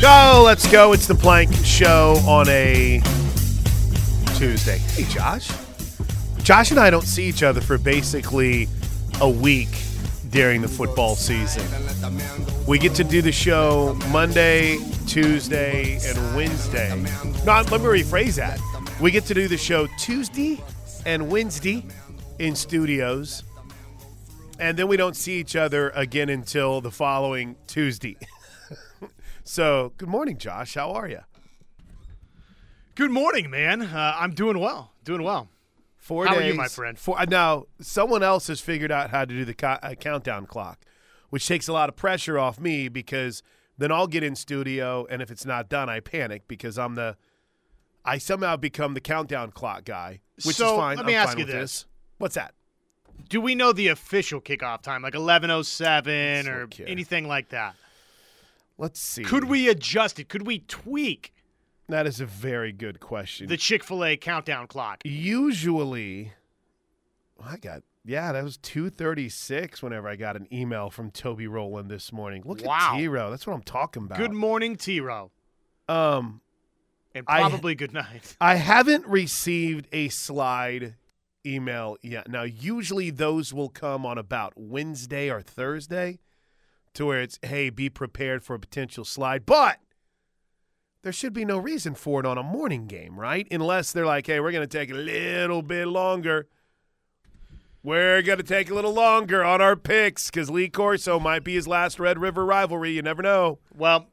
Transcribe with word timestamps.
Go, 0.00 0.42
let's 0.44 0.70
go. 0.70 0.92
It's 0.92 1.06
the 1.06 1.14
Plank 1.14 1.50
Show 1.64 2.16
on 2.26 2.46
a 2.50 3.00
Tuesday. 4.36 4.76
Hey, 4.76 5.04
Josh. 5.04 5.50
Josh 6.42 6.70
and 6.70 6.78
I 6.78 6.90
don't 6.90 7.06
see 7.06 7.24
each 7.24 7.42
other 7.42 7.62
for 7.62 7.78
basically 7.78 8.68
a 9.22 9.28
week 9.28 9.70
during 10.28 10.60
the 10.60 10.68
football 10.68 11.16
season. 11.16 11.64
We 12.66 12.78
get 12.78 12.94
to 12.96 13.04
do 13.04 13.22
the 13.22 13.32
show 13.32 13.98
Monday, 14.10 14.76
Tuesday, 15.06 15.98
and 16.04 16.36
Wednesday. 16.36 16.90
No, 17.46 17.62
let 17.62 17.80
me 17.80 17.86
rephrase 17.86 18.36
that. 18.36 18.60
We 19.00 19.10
get 19.10 19.24
to 19.24 19.34
do 19.34 19.48
the 19.48 19.56
show 19.56 19.86
Tuesday 19.98 20.62
and 21.06 21.30
Wednesday 21.30 21.86
in 22.38 22.54
studios, 22.54 23.44
and 24.58 24.76
then 24.76 24.88
we 24.88 24.98
don't 24.98 25.16
see 25.16 25.40
each 25.40 25.56
other 25.56 25.88
again 25.90 26.28
until 26.28 26.82
the 26.82 26.90
following 26.90 27.56
Tuesday. 27.66 28.18
so, 29.46 29.92
good 29.96 30.08
morning, 30.08 30.38
Josh. 30.38 30.74
How 30.74 30.90
are 30.92 31.08
you? 31.08 31.20
Good 32.94 33.10
morning, 33.10 33.50
man. 33.50 33.82
Uh, 33.82 34.14
I'm 34.18 34.32
doing 34.32 34.58
well. 34.58 34.92
Doing 35.04 35.22
well. 35.22 35.48
Four 35.98 36.26
How 36.26 36.36
are 36.36 36.42
you, 36.42 36.54
my 36.54 36.68
friend? 36.68 36.98
Four, 36.98 37.18
uh, 37.20 37.24
now, 37.24 37.66
someone 37.80 38.22
else 38.22 38.46
has 38.46 38.60
figured 38.60 38.92
out 38.92 39.10
how 39.10 39.24
to 39.24 39.34
do 39.34 39.44
the 39.44 39.54
co- 39.54 39.78
uh, 39.82 39.94
countdown 39.94 40.46
clock, 40.46 40.80
which 41.30 41.46
takes 41.46 41.68
a 41.68 41.72
lot 41.72 41.88
of 41.88 41.96
pressure 41.96 42.38
off 42.38 42.60
me 42.60 42.88
because 42.88 43.42
then 43.76 43.90
I'll 43.92 44.06
get 44.06 44.22
in 44.22 44.34
studio, 44.36 45.06
and 45.10 45.20
if 45.20 45.30
it's 45.30 45.44
not 45.44 45.68
done, 45.68 45.88
I 45.88 46.00
panic 46.00 46.48
because 46.48 46.78
I'm 46.78 46.94
the. 46.94 47.16
I 48.04 48.18
somehow 48.18 48.56
become 48.56 48.94
the 48.94 49.00
countdown 49.00 49.50
clock 49.50 49.84
guy, 49.84 50.20
which 50.44 50.60
is 50.60 50.66
fine. 50.66 50.96
let 50.96 51.06
me 51.06 51.16
I'm 51.16 51.26
ask 51.26 51.36
you 51.38 51.44
with 51.44 51.52
this. 51.52 51.86
What's 52.18 52.36
that? 52.36 52.54
Do 53.28 53.40
we 53.40 53.54
know 53.56 53.72
the 53.72 53.88
official 53.88 54.40
kickoff 54.40 54.82
time, 54.82 55.02
like 55.02 55.14
11:07 55.14 56.46
or 56.46 56.66
care. 56.68 56.88
anything 56.88 57.26
like 57.26 57.48
that? 57.48 57.74
Let's 58.78 59.00
see. 59.00 59.22
Could 59.24 59.44
we 59.44 59.68
adjust 59.68 60.18
it? 60.20 60.28
Could 60.28 60.46
we 60.46 60.58
tweak 60.60 61.32
That 61.88 62.06
is 62.06 62.20
a 62.20 62.26
very 62.26 62.72
good 62.72 63.00
question. 63.00 63.46
the 63.48 63.56
Chick 63.56 63.82
Fil 63.84 64.04
A 64.04 64.16
countdown 64.16 64.66
clock? 64.66 65.00
Usually, 65.04 66.32
I 67.42 67.56
got 67.56 67.82
yeah, 68.04 68.32
that 68.32 68.44
was 68.44 68.56
two 68.58 68.90
thirty 68.90 69.28
six. 69.28 69.82
Whenever 69.82 70.08
I 70.08 70.16
got 70.16 70.36
an 70.36 70.46
email 70.52 70.90
from 70.90 71.10
Toby 71.10 71.46
Rowland 71.46 71.90
this 71.90 72.12
morning. 72.12 72.42
Look 72.44 72.64
Wow. 72.64 72.92
at 72.94 72.98
T 72.98 73.08
Row. 73.08 73.30
That's 73.30 73.46
what 73.46 73.54
I'm 73.54 73.62
talking 73.62 74.04
about. 74.04 74.18
Good 74.18 74.32
morning, 74.32 74.76
T 74.76 75.00
Row, 75.00 75.30
Um, 75.88 76.40
and 77.14 77.24
I- 77.28 77.40
probably 77.40 77.74
good 77.74 77.92
night. 77.92 78.36
I 78.40 78.56
haven't 78.56 79.06
received 79.06 79.88
a 79.92 80.08
slide 80.10 80.94
email 81.44 81.96
yet. 82.02 82.28
Now, 82.28 82.42
usually 82.42 83.10
those 83.10 83.52
will 83.54 83.68
come 83.70 84.04
on 84.06 84.18
about 84.18 84.52
Wednesday 84.56 85.30
or 85.30 85.40
Thursday, 85.42 86.18
to 86.96 87.06
where 87.06 87.22
it's 87.22 87.38
hey, 87.42 87.70
be 87.70 87.88
prepared 87.88 88.42
for 88.42 88.54
a 88.54 88.58
potential 88.58 89.04
slide, 89.04 89.46
but. 89.46 89.78
There 91.02 91.12
should 91.12 91.34
be 91.34 91.44
no 91.44 91.56
reason 91.56 91.94
for 91.94 92.18
it 92.18 92.26
on 92.26 92.36
a 92.36 92.42
morning 92.42 92.88
game, 92.88 93.16
right? 93.16 93.46
Unless 93.52 93.92
they're 93.92 94.04
like, 94.04 94.26
hey, 94.26 94.40
we're 94.40 94.50
going 94.50 94.66
to 94.66 94.78
take 94.78 94.90
a 94.90 94.94
little 94.94 95.62
bit 95.62 95.86
longer. 95.86 96.48
We're 97.84 98.22
going 98.22 98.38
to 98.38 98.44
take 98.44 98.70
a 98.70 98.74
little 98.74 98.92
longer 98.92 99.44
on 99.44 99.60
our 99.60 99.76
picks 99.76 100.28
because 100.28 100.50
Lee 100.50 100.68
Corso 100.68 101.20
might 101.20 101.44
be 101.44 101.54
his 101.54 101.68
last 101.68 102.00
Red 102.00 102.18
River 102.18 102.44
rivalry. 102.44 102.90
You 102.90 103.02
never 103.02 103.22
know. 103.22 103.60
Well, 103.72 104.08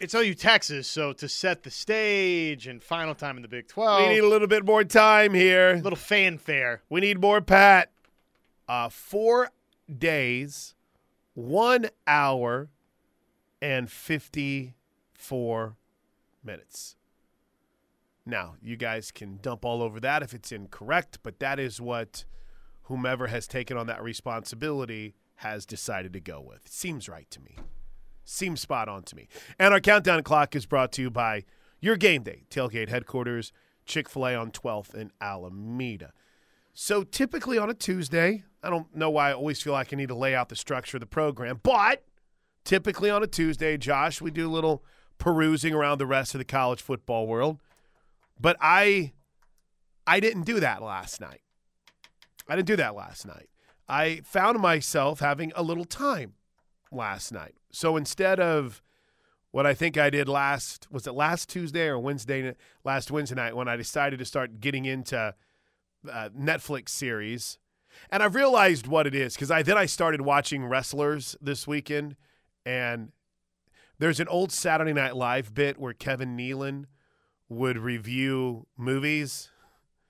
it's 0.00 0.14
OU 0.14 0.34
Texas, 0.36 0.88
so 0.88 1.12
to 1.12 1.28
set 1.28 1.64
the 1.64 1.70
stage 1.70 2.66
and 2.66 2.82
final 2.82 3.14
time 3.14 3.36
in 3.36 3.42
the 3.42 3.48
Big 3.48 3.68
12, 3.68 4.00
We 4.00 4.14
need 4.14 4.24
a 4.24 4.28
little 4.28 4.48
bit 4.48 4.64
more 4.64 4.84
time 4.84 5.34
here. 5.34 5.74
A 5.74 5.80
little 5.80 5.96
fanfare. 5.96 6.80
We 6.88 7.02
need 7.02 7.20
more 7.20 7.42
Pat. 7.42 7.90
Uh, 8.66 8.88
four 8.88 9.50
days, 9.94 10.74
one 11.38 11.88
hour, 12.04 12.68
and 13.62 13.88
54 13.88 15.76
minutes. 16.42 16.96
Now, 18.26 18.56
you 18.60 18.76
guys 18.76 19.12
can 19.12 19.38
dump 19.40 19.64
all 19.64 19.80
over 19.80 20.00
that 20.00 20.24
if 20.24 20.34
it's 20.34 20.50
incorrect, 20.50 21.20
but 21.22 21.38
that 21.38 21.60
is 21.60 21.80
what 21.80 22.24
whomever 22.82 23.28
has 23.28 23.46
taken 23.46 23.76
on 23.76 23.86
that 23.86 24.02
responsibility 24.02 25.14
has 25.36 25.64
decided 25.64 26.12
to 26.14 26.20
go 26.20 26.40
with. 26.40 26.66
Seems 26.66 27.08
right 27.08 27.30
to 27.30 27.40
me. 27.40 27.54
Seems 28.24 28.60
spot 28.60 28.88
on 28.88 29.04
to 29.04 29.14
me. 29.14 29.28
And 29.60 29.72
our 29.72 29.80
countdown 29.80 30.24
clock 30.24 30.56
is 30.56 30.66
brought 30.66 30.90
to 30.92 31.02
you 31.02 31.10
by 31.10 31.44
your 31.80 31.96
game 31.96 32.24
day 32.24 32.46
tailgate 32.50 32.88
headquarters, 32.88 33.52
Chick 33.86 34.08
fil 34.08 34.26
A 34.26 34.34
on 34.34 34.50
12th 34.50 34.92
in 34.92 35.12
Alameda. 35.20 36.12
So 36.80 37.02
typically 37.02 37.58
on 37.58 37.68
a 37.68 37.74
Tuesday, 37.74 38.44
I 38.62 38.70
don't 38.70 38.94
know 38.94 39.10
why 39.10 39.30
I 39.30 39.32
always 39.32 39.60
feel 39.60 39.72
like 39.72 39.92
I 39.92 39.96
need 39.96 40.10
to 40.10 40.14
lay 40.14 40.36
out 40.36 40.48
the 40.48 40.54
structure 40.54 40.96
of 40.96 41.00
the 41.00 41.06
program, 41.06 41.58
but 41.64 42.04
typically 42.64 43.10
on 43.10 43.20
a 43.20 43.26
Tuesday, 43.26 43.76
Josh, 43.76 44.20
we 44.20 44.30
do 44.30 44.48
a 44.48 44.52
little 44.52 44.84
perusing 45.18 45.74
around 45.74 45.98
the 45.98 46.06
rest 46.06 46.36
of 46.36 46.38
the 46.38 46.44
college 46.44 46.80
football 46.80 47.26
world. 47.26 47.58
But 48.40 48.56
I 48.60 49.12
I 50.06 50.20
didn't 50.20 50.44
do 50.44 50.60
that 50.60 50.80
last 50.80 51.20
night. 51.20 51.40
I 52.48 52.54
didn't 52.54 52.68
do 52.68 52.76
that 52.76 52.94
last 52.94 53.26
night. 53.26 53.50
I 53.88 54.20
found 54.24 54.60
myself 54.60 55.18
having 55.18 55.50
a 55.56 55.64
little 55.64 55.84
time 55.84 56.34
last 56.92 57.32
night. 57.32 57.56
So 57.72 57.96
instead 57.96 58.38
of 58.38 58.82
what 59.50 59.66
I 59.66 59.74
think 59.74 59.98
I 59.98 60.10
did 60.10 60.28
last 60.28 60.86
was 60.92 61.08
it 61.08 61.12
last 61.14 61.48
Tuesday 61.48 61.88
or 61.88 61.98
Wednesday 61.98 62.54
last 62.84 63.10
Wednesday 63.10 63.34
night 63.34 63.56
when 63.56 63.66
I 63.66 63.74
decided 63.74 64.20
to 64.20 64.24
start 64.24 64.60
getting 64.60 64.84
into 64.84 65.34
uh, 66.10 66.28
Netflix 66.38 66.90
series, 66.90 67.58
and 68.10 68.22
I've 68.22 68.34
realized 68.34 68.86
what 68.86 69.06
it 69.06 69.14
is 69.14 69.34
because 69.34 69.50
I 69.50 69.62
then 69.62 69.78
I 69.78 69.86
started 69.86 70.20
watching 70.20 70.64
wrestlers 70.64 71.36
this 71.40 71.66
weekend, 71.66 72.16
and 72.64 73.12
there's 73.98 74.20
an 74.20 74.28
old 74.28 74.52
Saturday 74.52 74.92
Night 74.92 75.16
Live 75.16 75.54
bit 75.54 75.78
where 75.78 75.92
Kevin 75.92 76.36
Nealon 76.36 76.84
would 77.48 77.78
review 77.78 78.66
movies, 78.76 79.50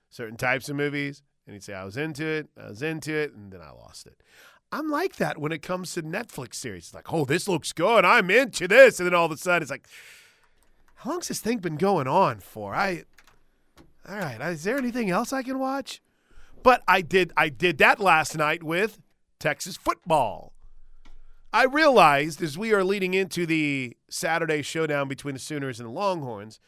certain 0.09 0.37
types 0.37 0.69
of 0.69 0.75
movies, 0.75 1.23
and 1.45 1.53
he'd 1.53 1.63
say 1.63 1.73
I 1.73 1.85
was 1.85 1.97
into 1.97 2.25
it, 2.25 2.49
I 2.61 2.69
was 2.69 2.81
into 2.81 3.13
it, 3.13 3.33
and 3.33 3.51
then 3.51 3.61
I 3.61 3.71
lost 3.71 4.05
it. 4.05 4.21
I'm 4.71 4.89
like 4.89 5.15
that 5.15 5.39
when 5.39 5.51
it 5.51 5.63
comes 5.63 5.93
to 5.93 6.03
Netflix 6.03 6.55
series. 6.55 6.85
It's 6.85 6.93
like, 6.93 7.11
oh, 7.11 7.25
this 7.25 7.47
looks 7.47 7.73
good. 7.73 8.05
I'm 8.05 8.29
into 8.29 8.67
this, 8.67 8.99
and 8.99 9.07
then 9.07 9.15
all 9.15 9.25
of 9.25 9.31
a 9.31 9.37
sudden 9.37 9.63
it's 9.63 9.71
like, 9.71 9.87
how 10.95 11.11
long's 11.11 11.29
this 11.29 11.39
thing 11.39 11.57
been 11.57 11.77
going 11.77 12.07
on 12.07 12.39
for? 12.39 12.75
I 12.75 13.05
all 14.07 14.17
right. 14.17 14.39
Is 14.41 14.63
there 14.63 14.77
anything 14.77 15.09
else 15.09 15.33
I 15.33 15.43
can 15.43 15.59
watch? 15.59 16.01
But 16.63 16.83
I 16.87 17.01
did. 17.01 17.31
I 17.37 17.49
did 17.49 17.77
that 17.77 17.99
last 17.99 18.37
night 18.37 18.63
with 18.63 18.99
Texas 19.39 19.77
football. 19.77 20.53
I 21.51 21.65
realized 21.65 22.43
as 22.43 22.57
we 22.57 22.73
are 22.73 22.83
leading 22.83 23.13
into 23.13 23.45
the 23.45 23.97
Saturday 24.09 24.61
showdown 24.61 25.07
between 25.07 25.33
the 25.33 25.39
Sooners 25.39 25.79
and 25.79 25.89
the 25.89 25.93
Longhorns, 25.93 26.59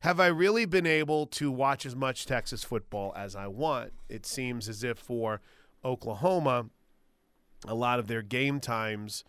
have 0.00 0.18
I 0.18 0.26
really 0.26 0.64
been 0.64 0.86
able 0.86 1.26
to 1.28 1.50
watch 1.52 1.86
as 1.86 1.94
much 1.94 2.26
Texas 2.26 2.64
football 2.64 3.12
as 3.16 3.36
I 3.36 3.46
want? 3.46 3.92
It 4.08 4.26
seems 4.26 4.68
as 4.68 4.82
if 4.82 4.98
for 4.98 5.40
Oklahoma, 5.84 6.66
a 7.66 7.74
lot 7.74 7.98
of 7.98 8.08
their 8.08 8.22
game 8.22 8.60
times 8.60 9.24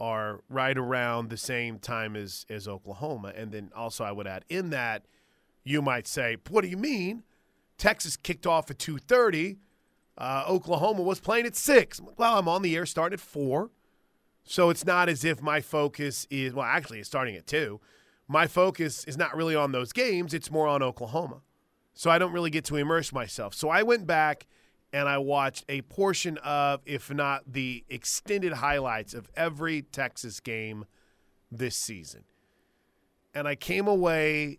are 0.00 0.40
right 0.48 0.76
around 0.76 1.28
the 1.28 1.36
same 1.36 1.78
time 1.78 2.16
as 2.16 2.44
as 2.50 2.66
Oklahoma, 2.66 3.32
and 3.36 3.52
then 3.52 3.70
also 3.76 4.02
I 4.04 4.12
would 4.12 4.26
add 4.26 4.44
in 4.48 4.70
that 4.70 5.04
you 5.70 5.80
might 5.80 6.06
say, 6.06 6.36
"What 6.48 6.62
do 6.62 6.68
you 6.68 6.76
mean? 6.76 7.22
Texas 7.78 8.16
kicked 8.16 8.46
off 8.46 8.70
at 8.70 8.78
two 8.78 8.98
thirty. 8.98 9.58
Uh, 10.18 10.44
Oklahoma 10.46 11.00
was 11.02 11.18
playing 11.20 11.46
at 11.46 11.56
six. 11.56 12.00
Well, 12.18 12.36
I'm 12.38 12.48
on 12.48 12.60
the 12.60 12.76
air 12.76 12.84
starting 12.84 13.14
at 13.14 13.20
four, 13.20 13.70
so 14.44 14.68
it's 14.68 14.84
not 14.84 15.08
as 15.08 15.24
if 15.24 15.40
my 15.40 15.62
focus 15.62 16.26
is 16.28 16.52
well. 16.52 16.66
Actually, 16.66 16.98
it's 16.98 17.08
starting 17.08 17.36
at 17.36 17.46
two. 17.46 17.80
My 18.28 18.46
focus 18.46 19.04
is 19.04 19.16
not 19.16 19.34
really 19.34 19.56
on 19.56 19.72
those 19.72 19.92
games. 19.92 20.34
It's 20.34 20.50
more 20.50 20.68
on 20.68 20.82
Oklahoma, 20.82 21.40
so 21.94 22.10
I 22.10 22.18
don't 22.18 22.32
really 22.32 22.50
get 22.50 22.64
to 22.66 22.76
immerse 22.76 23.12
myself. 23.12 23.54
So 23.54 23.70
I 23.70 23.82
went 23.82 24.06
back 24.06 24.46
and 24.92 25.08
I 25.08 25.18
watched 25.18 25.64
a 25.68 25.82
portion 25.82 26.36
of, 26.38 26.80
if 26.84 27.12
not 27.12 27.44
the 27.50 27.84
extended 27.88 28.54
highlights 28.54 29.14
of 29.14 29.30
every 29.36 29.82
Texas 29.82 30.40
game 30.40 30.84
this 31.50 31.76
season, 31.76 32.24
and 33.34 33.48
I 33.48 33.54
came 33.54 33.88
away 33.88 34.58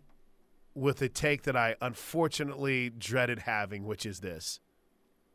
with 0.74 1.02
a 1.02 1.08
take 1.08 1.42
that 1.42 1.56
I 1.56 1.76
unfortunately 1.80 2.90
dreaded 2.90 3.40
having, 3.40 3.84
which 3.84 4.06
is 4.06 4.20
this. 4.20 4.60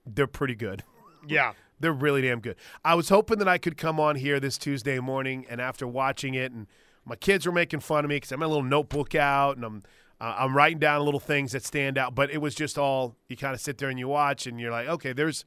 They're 0.06 0.28
pretty 0.28 0.56
good. 0.56 0.84
Yeah. 1.28 1.54
They're 1.82 1.92
really 1.92 2.22
damn 2.22 2.40
good. 2.40 2.56
I 2.86 2.96
was 2.96 3.10
hoping 3.10 3.40
that 3.40 3.48
I 3.50 3.58
could 3.58 3.76
come 3.76 4.00
on 4.00 4.16
here 4.16 4.40
this 4.40 4.58
Tuesday 4.58 4.98
morning, 5.00 5.46
and 5.50 5.60
after 5.60 5.86
watching 5.86 6.36
it, 6.36 6.54
and 6.54 6.68
my 7.04 7.16
kids 7.18 7.46
were 7.46 7.52
making 7.52 7.82
fun 7.82 8.06
of 8.06 8.10
me 8.10 8.16
because 8.16 8.32
I 8.32 8.36
have 8.36 8.42
a 8.42 8.48
little 8.48 8.64
notebook 8.64 9.14
out, 9.14 9.58
and 9.58 9.66
I'm 9.66 9.84
uh, 10.22 10.36
I'm 10.38 10.56
writing 10.56 10.80
down 10.80 11.04
little 11.04 11.20
things 11.20 11.52
that 11.52 11.66
stand 11.66 11.98
out. 11.98 12.16
But 12.16 12.30
it 12.32 12.38
was 12.38 12.56
just 12.56 12.78
all 12.78 13.18
you 13.28 13.36
kind 13.36 13.54
of 13.54 13.60
sit 13.60 13.78
there 13.78 13.90
and 13.90 14.00
you 14.00 14.08
watch, 14.08 14.48
and 14.48 14.58
you're 14.60 14.72
like, 14.72 14.88
okay, 14.88 15.12
there's 15.12 15.44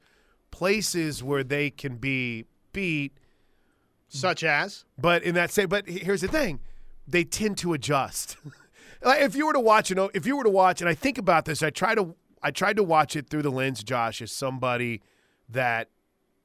places 0.51 1.23
where 1.23 1.43
they 1.43 1.71
can 1.71 1.95
be 1.95 2.45
beat, 2.73 3.17
Such 4.09 4.43
as? 4.43 4.85
but 4.99 5.23
in 5.23 5.33
that 5.35 5.49
same, 5.51 5.67
but 5.67 5.87
here's 5.87 6.21
the 6.21 6.27
thing, 6.27 6.59
they 7.07 7.23
tend 7.23 7.57
to 7.59 7.73
adjust. 7.73 8.37
if 9.03 9.35
you 9.35 9.47
were 9.47 9.53
to 9.53 9.59
watch, 9.59 9.89
you 9.89 9.95
know, 9.95 10.09
if 10.13 10.25
you 10.25 10.37
were 10.37 10.43
to 10.43 10.49
watch, 10.49 10.81
and 10.81 10.89
I 10.89 10.93
think 10.93 11.17
about 11.17 11.45
this, 11.45 11.63
I 11.63 11.69
try 11.69 11.95
to, 11.95 12.15
I 12.41 12.51
tried 12.51 12.77
to 12.77 12.83
watch 12.83 13.15
it 13.15 13.29
through 13.29 13.41
the 13.41 13.51
lens, 13.51 13.83
Josh, 13.83 14.21
as 14.21 14.31
somebody 14.31 15.01
that 15.49 15.89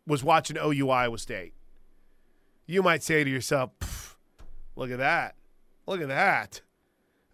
was 0.07 0.23
watching 0.25 0.57
OU 0.57 0.91
Iowa 0.91 1.19
State. 1.19 1.53
You 2.67 2.83
might 2.83 3.03
say 3.03 3.23
to 3.23 3.31
yourself, 3.31 4.17
"Look 4.75 4.91
at 4.91 4.99
that! 4.99 5.37
Look 5.87 6.01
at 6.01 6.09
that. 6.09 6.63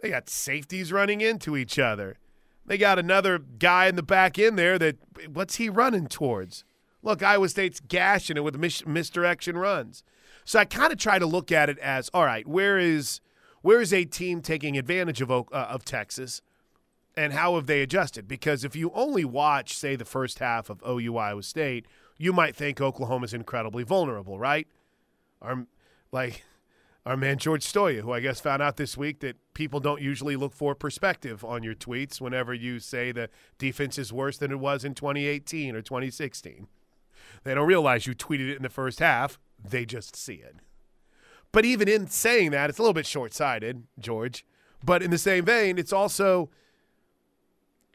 They 0.01 0.11
got 0.11 0.29
safeties 0.29 0.93
running 0.93 1.21
into 1.21 1.57
each 1.57 1.79
other. 1.79 2.19
They 2.67 2.77
got 2.79 2.99
another 2.99 3.39
guy 3.39 3.87
in 3.87 3.97
the 3.97 4.03
back 4.03 4.39
end 4.39 4.59
there 4.59 4.79
that 4.79 4.97
what's 5.33 5.57
he 5.57 5.69
running 5.69 6.07
towards? 6.07 6.65
Look, 7.03 7.23
Iowa 7.23 7.49
State's 7.49 7.81
gashing 7.81 8.37
it 8.37 8.45
with 8.45 8.57
mis- 8.57 8.87
misdirection 8.87 9.57
runs. 9.57 10.05
So 10.45 10.59
I 10.59 10.65
kind 10.65 10.93
of 10.93 10.99
try 10.99 11.19
to 11.19 11.27
look 11.27 11.51
at 11.51 11.71
it 11.71 11.79
as 11.79 12.11
all 12.13 12.25
right, 12.25 12.47
where 12.47 12.79
is 12.79 13.21
where 13.63 13.81
is 13.81 13.93
a 13.93 14.05
team 14.05 14.43
taking 14.43 14.77
advantage 14.77 15.21
of 15.21 15.31
uh, 15.31 15.43
of 15.51 15.85
Texas, 15.85 16.43
and 17.17 17.33
how 17.33 17.55
have 17.55 17.67
they 17.67 17.83
adjusted? 17.83 18.29
Because 18.29 18.65
if 18.65 18.77
you 18.77 18.91
only 18.95 19.25
watch, 19.25 19.77
say, 19.77 19.97
the 19.97 20.05
first 20.05 20.39
half 20.39 20.69
of 20.71 20.83
OU 20.87 21.17
Iowa 21.17 21.43
State, 21.43 21.87
you 22.19 22.33
might 22.33 22.55
think 22.55 22.81
Oklahoma's 22.81 23.35
incredibly 23.35 23.85
vulnerable, 23.85 24.39
right? 24.39 24.67
Our 25.41 25.67
like 26.11 26.45
our 27.07 27.17
man 27.17 27.39
George 27.39 27.65
Stoia, 27.65 28.01
who 28.01 28.13
I 28.13 28.21
guess 28.21 28.41
found 28.41 28.63
out 28.63 28.77
this 28.77 28.97
week 28.97 29.21
that 29.21 29.37
people 29.55 29.81
don't 29.81 30.01
usually 30.01 30.37
look 30.37 30.53
for 30.53 30.75
perspective 30.75 31.45
on 31.45 31.63
your 31.63 31.75
tweets 31.75 32.21
whenever 32.21 32.55
you 32.55 32.79
say 32.79 33.13
the 33.13 33.29
defense 33.59 33.99
is 33.99 34.13
worse 34.13 34.39
than 34.39 34.53
it 34.53 34.61
was 34.61 34.85
in 34.85 34.95
2018 34.95 35.75
or 35.75 35.83
2016. 35.83 36.69
They 37.45 37.55
don't 37.55 37.67
realize 37.67 38.07
you 38.07 38.15
tweeted 38.15 38.51
it 38.51 38.57
in 38.57 38.63
the 38.63 38.69
first 38.69 39.01
half. 39.01 39.39
They 39.63 39.85
just 39.85 40.17
see 40.17 40.35
it. 40.35 40.57
But 41.53 41.65
even 41.67 41.87
in 41.87 42.07
saying 42.07 42.51
that, 42.53 42.71
it's 42.71 42.79
a 42.79 42.83
little 42.83 42.95
bit 42.95 43.07
short 43.07 43.35
sighted, 43.35 43.85
George. 43.99 44.45
But 44.85 45.03
in 45.03 45.11
the 45.11 45.19
same 45.19 45.45
vein, 45.45 45.79
it's 45.79 45.93
also 45.93 46.51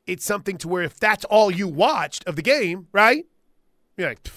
it's 0.06 0.24
something 0.24 0.58
to 0.60 0.68
where 0.68 0.84
if 0.84 1.00
that's 1.00 1.26
all 1.26 1.52
you 1.52 1.68
watched 1.68 2.26
of 2.26 2.36
the 2.38 2.42
game, 2.42 2.88
right? 2.94 3.26
You're 3.98 4.10
like, 4.10 4.28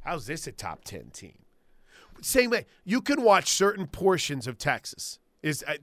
how's 0.00 0.26
this 0.26 0.46
a 0.46 0.52
top 0.52 0.84
10 0.84 1.10
team? 1.10 1.38
Same 2.22 2.50
way, 2.50 2.64
you 2.84 3.02
can 3.02 3.22
watch 3.22 3.50
certain 3.50 3.86
portions 3.86 4.46
of 4.46 4.56
Texas. 4.56 5.18
Is 5.42 5.62
a 5.68 5.78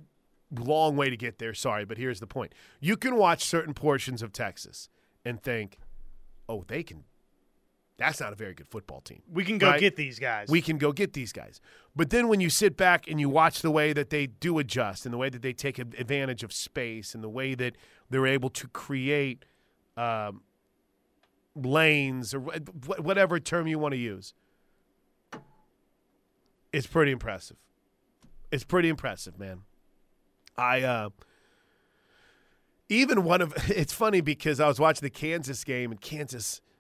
long 0.51 0.97
way 0.97 1.09
to 1.09 1.15
get 1.15 1.37
there, 1.37 1.53
sorry, 1.53 1.85
but 1.85 1.97
here's 1.97 2.19
the 2.19 2.27
point. 2.27 2.53
You 2.79 2.97
can 2.97 3.15
watch 3.15 3.45
certain 3.45 3.73
portions 3.73 4.21
of 4.21 4.33
Texas 4.33 4.89
and 5.23 5.41
think, 5.41 5.77
"Oh, 6.49 6.63
they 6.67 6.83
can 6.83 7.03
that's 7.97 8.19
not 8.19 8.33
a 8.33 8.35
very 8.35 8.53
good 8.53 8.67
football 8.67 9.01
team. 9.01 9.21
We 9.31 9.45
can 9.45 9.57
go 9.57 9.69
right? 9.69 9.79
get 9.79 9.95
these 9.95 10.17
guys. 10.17 10.49
We 10.49 10.61
can 10.61 10.77
go 10.77 10.91
get 10.91 11.13
these 11.13 11.31
guys. 11.31 11.61
But 11.95 12.09
then 12.09 12.27
when 12.27 12.39
you 12.39 12.49
sit 12.49 12.75
back 12.75 13.07
and 13.07 13.19
you 13.19 13.29
watch 13.29 13.61
the 13.61 13.69
way 13.69 13.93
that 13.93 14.09
they 14.09 14.25
do 14.27 14.57
adjust 14.57 15.05
and 15.05 15.13
the 15.13 15.17
way 15.17 15.29
that 15.29 15.43
they 15.43 15.53
take 15.53 15.77
advantage 15.77 16.43
of 16.43 16.51
space 16.51 17.13
and 17.13 17.23
the 17.23 17.29
way 17.29 17.53
that 17.53 17.75
they're 18.09 18.25
able 18.25 18.49
to 18.49 18.67
create 18.69 19.45
um, 19.95 20.41
lanes 21.55 22.33
or 22.33 22.39
whatever 22.39 23.39
term 23.39 23.67
you 23.67 23.77
want 23.77 23.93
to 23.93 23.99
use, 23.99 24.33
it's 26.71 26.87
pretty 26.87 27.11
impressive. 27.11 27.57
It's 28.51 28.63
pretty 28.63 28.89
impressive, 28.89 29.37
man. 29.37 29.61
I 30.57 30.81
uh, 30.81 31.09
even 32.89 33.23
one 33.23 33.41
of 33.41 33.53
it's 33.69 33.93
funny 33.93 34.21
because 34.21 34.59
I 34.59 34.67
was 34.67 34.79
watching 34.79 35.05
the 35.05 35.11
Kansas 35.11 35.63
game 35.63 35.91
and 35.91 36.01
Kansas– 36.01 36.59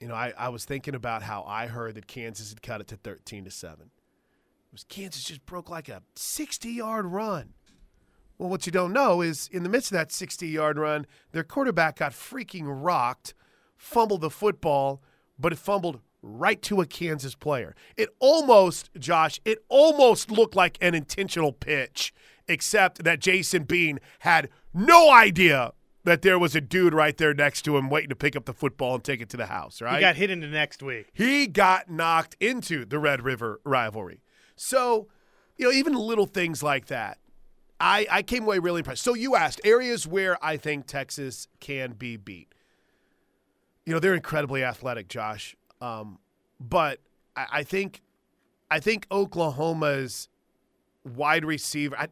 you 0.00 0.08
know, 0.08 0.14
I, 0.14 0.32
I 0.38 0.48
was 0.48 0.64
thinking 0.64 0.94
about 0.94 1.22
how 1.22 1.42
I 1.42 1.66
heard 1.66 1.94
that 1.96 2.06
Kansas 2.06 2.50
had 2.50 2.62
cut 2.62 2.80
it 2.80 2.86
to 2.88 2.96
13 2.96 3.44
to 3.44 3.50
7. 3.50 3.80
It 3.80 4.72
was 4.72 4.84
Kansas 4.84 5.24
just 5.24 5.44
broke 5.46 5.70
like 5.70 5.88
a 5.88 6.02
60 6.14 6.70
yard 6.70 7.06
run. 7.06 7.54
Well, 8.38 8.48
what 8.48 8.66
you 8.66 8.72
don't 8.72 8.92
know 8.92 9.20
is 9.20 9.48
in 9.50 9.64
the 9.64 9.68
midst 9.68 9.90
of 9.90 9.96
that 9.96 10.12
60 10.12 10.46
yard 10.46 10.78
run, 10.78 11.06
their 11.32 11.42
quarterback 11.42 11.96
got 11.96 12.12
freaking 12.12 12.64
rocked, 12.66 13.34
fumbled 13.76 14.20
the 14.20 14.30
football, 14.30 15.02
but 15.38 15.52
it 15.52 15.58
fumbled 15.58 16.00
right 16.22 16.60
to 16.62 16.80
a 16.80 16.86
Kansas 16.86 17.34
player. 17.34 17.74
It 17.96 18.10
almost, 18.20 18.90
Josh, 18.98 19.40
it 19.44 19.64
almost 19.68 20.30
looked 20.30 20.54
like 20.54 20.78
an 20.80 20.94
intentional 20.94 21.52
pitch, 21.52 22.12
except 22.46 23.04
that 23.04 23.20
Jason 23.20 23.64
Bean 23.64 23.98
had 24.20 24.48
no 24.72 25.10
idea 25.10 25.72
that 26.08 26.22
there 26.22 26.38
was 26.38 26.54
a 26.56 26.60
dude 26.60 26.94
right 26.94 27.16
there 27.16 27.34
next 27.34 27.62
to 27.62 27.76
him 27.76 27.88
waiting 27.88 28.08
to 28.08 28.16
pick 28.16 28.36
up 28.36 28.44
the 28.44 28.52
football 28.52 28.96
and 28.96 29.04
take 29.04 29.20
it 29.20 29.28
to 29.30 29.36
the 29.36 29.46
house, 29.46 29.80
right? 29.80 29.94
He 29.94 30.00
got 30.00 30.16
hit 30.16 30.30
into 30.30 30.48
next 30.48 30.82
week. 30.82 31.08
He 31.12 31.46
got 31.46 31.90
knocked 31.90 32.36
into 32.40 32.84
the 32.84 32.98
Red 32.98 33.22
River 33.22 33.60
rivalry. 33.64 34.20
So, 34.56 35.08
you 35.56 35.66
know, 35.66 35.72
even 35.72 35.94
little 35.94 36.26
things 36.26 36.62
like 36.62 36.86
that. 36.86 37.18
I, 37.80 38.06
I 38.10 38.22
came 38.22 38.42
away 38.42 38.58
really 38.58 38.80
impressed. 38.80 39.04
So 39.04 39.14
you 39.14 39.36
asked 39.36 39.60
areas 39.64 40.06
where 40.06 40.42
I 40.44 40.56
think 40.56 40.86
Texas 40.86 41.46
can 41.60 41.92
be 41.92 42.16
beat. 42.16 42.52
You 43.86 43.92
know, 43.92 44.00
they're 44.00 44.14
incredibly 44.14 44.64
athletic, 44.64 45.08
Josh. 45.08 45.56
Um, 45.80 46.18
but 46.58 47.00
I, 47.36 47.46
I 47.52 47.62
think 47.62 48.02
I 48.70 48.80
think 48.80 49.06
Oklahoma's 49.10 50.28
wide 51.04 51.44
receiver. 51.44 51.96
I, 51.96 52.08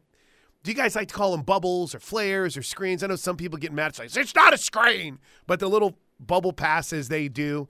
do 0.67 0.71
you 0.71 0.75
guys 0.75 0.97
like 0.97 1.07
to 1.07 1.13
call 1.13 1.31
them 1.31 1.43
bubbles 1.43 1.95
or 1.95 1.99
flares 2.01 2.57
or 2.57 2.61
screens? 2.61 3.01
I 3.01 3.07
know 3.07 3.15
some 3.15 3.37
people 3.37 3.57
get 3.57 3.71
mad. 3.71 3.87
It's 3.87 3.99
like, 3.99 4.13
it's 4.17 4.35
not 4.35 4.53
a 4.53 4.57
screen, 4.57 5.17
but 5.45 5.61
the 5.61 5.69
little 5.69 5.97
bubble 6.19 6.51
passes 6.51 7.07
they 7.07 7.29
do, 7.29 7.69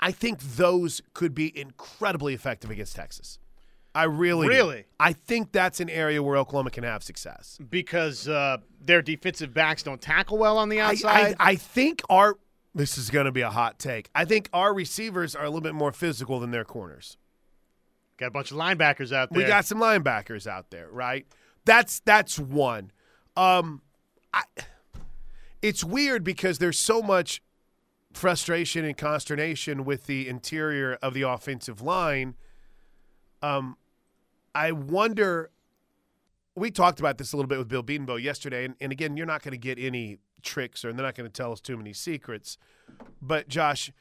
I 0.00 0.12
think 0.12 0.40
those 0.40 1.02
could 1.12 1.34
be 1.34 1.52
incredibly 1.54 2.32
effective 2.32 2.70
against 2.70 2.96
Texas. 2.96 3.38
I 3.94 4.04
really, 4.04 4.48
really, 4.48 4.76
do. 4.78 4.84
I 4.98 5.12
think 5.12 5.52
that's 5.52 5.78
an 5.80 5.90
area 5.90 6.22
where 6.22 6.38
Oklahoma 6.38 6.70
can 6.70 6.84
have 6.84 7.02
success 7.02 7.58
because 7.68 8.26
uh, 8.26 8.56
their 8.80 9.02
defensive 9.02 9.52
backs 9.52 9.82
don't 9.82 10.00
tackle 10.00 10.38
well 10.38 10.56
on 10.56 10.70
the 10.70 10.80
outside. 10.80 11.36
I, 11.38 11.48
I, 11.48 11.50
I 11.50 11.56
think 11.56 12.00
our 12.08 12.38
this 12.74 12.96
is 12.96 13.10
going 13.10 13.26
to 13.26 13.32
be 13.32 13.42
a 13.42 13.50
hot 13.50 13.78
take. 13.78 14.08
I 14.14 14.24
think 14.24 14.48
our 14.54 14.72
receivers 14.72 15.36
are 15.36 15.44
a 15.44 15.50
little 15.50 15.60
bit 15.60 15.74
more 15.74 15.92
physical 15.92 16.40
than 16.40 16.50
their 16.50 16.64
corners. 16.64 17.18
Got 18.16 18.28
a 18.28 18.30
bunch 18.30 18.52
of 18.52 18.56
linebackers 18.56 19.12
out 19.12 19.30
there. 19.30 19.42
We 19.42 19.46
got 19.46 19.66
some 19.66 19.78
linebackers 19.78 20.46
out 20.46 20.70
there, 20.70 20.88
right? 20.90 21.26
That's 21.68 22.00
that's 22.00 22.38
one. 22.38 22.92
Um, 23.36 23.82
I, 24.32 24.44
it's 25.60 25.84
weird 25.84 26.24
because 26.24 26.56
there's 26.58 26.78
so 26.78 27.02
much 27.02 27.42
frustration 28.14 28.86
and 28.86 28.96
consternation 28.96 29.84
with 29.84 30.06
the 30.06 30.28
interior 30.28 30.94
of 31.02 31.12
the 31.12 31.22
offensive 31.22 31.82
line. 31.82 32.36
Um, 33.42 33.76
I 34.54 34.72
wonder. 34.72 35.50
We 36.56 36.70
talked 36.70 37.00
about 37.00 37.18
this 37.18 37.34
a 37.34 37.36
little 37.36 37.48
bit 37.48 37.58
with 37.58 37.68
Bill 37.68 37.82
Bedenbaugh 37.82 38.22
yesterday, 38.22 38.64
and, 38.64 38.74
and 38.80 38.90
again, 38.90 39.18
you're 39.18 39.26
not 39.26 39.42
going 39.42 39.52
to 39.52 39.58
get 39.58 39.78
any 39.78 40.20
tricks, 40.42 40.86
or 40.86 40.94
they're 40.94 41.04
not 41.04 41.16
going 41.16 41.28
to 41.28 41.32
tell 41.32 41.52
us 41.52 41.60
too 41.60 41.76
many 41.76 41.92
secrets. 41.92 42.56
But 43.20 43.46
Josh, 43.48 43.92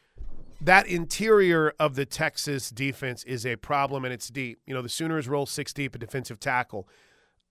that 0.61 0.87
interior 0.87 1.73
of 1.77 1.95
the 1.95 2.05
Texas 2.05 2.69
defense 2.69 3.25
is 3.25 3.45
a 3.45 3.57
problem, 3.57 4.05
and 4.05 4.13
it's 4.13 4.29
deep. 4.29 4.59
You 4.65 4.73
know, 4.73 4.81
the 4.81 4.89
Sooners 4.89 5.27
roll 5.27 5.45
six 5.45 5.73
deep 5.73 5.93
at 5.95 5.99
defensive 5.99 6.39
tackle. 6.39 6.87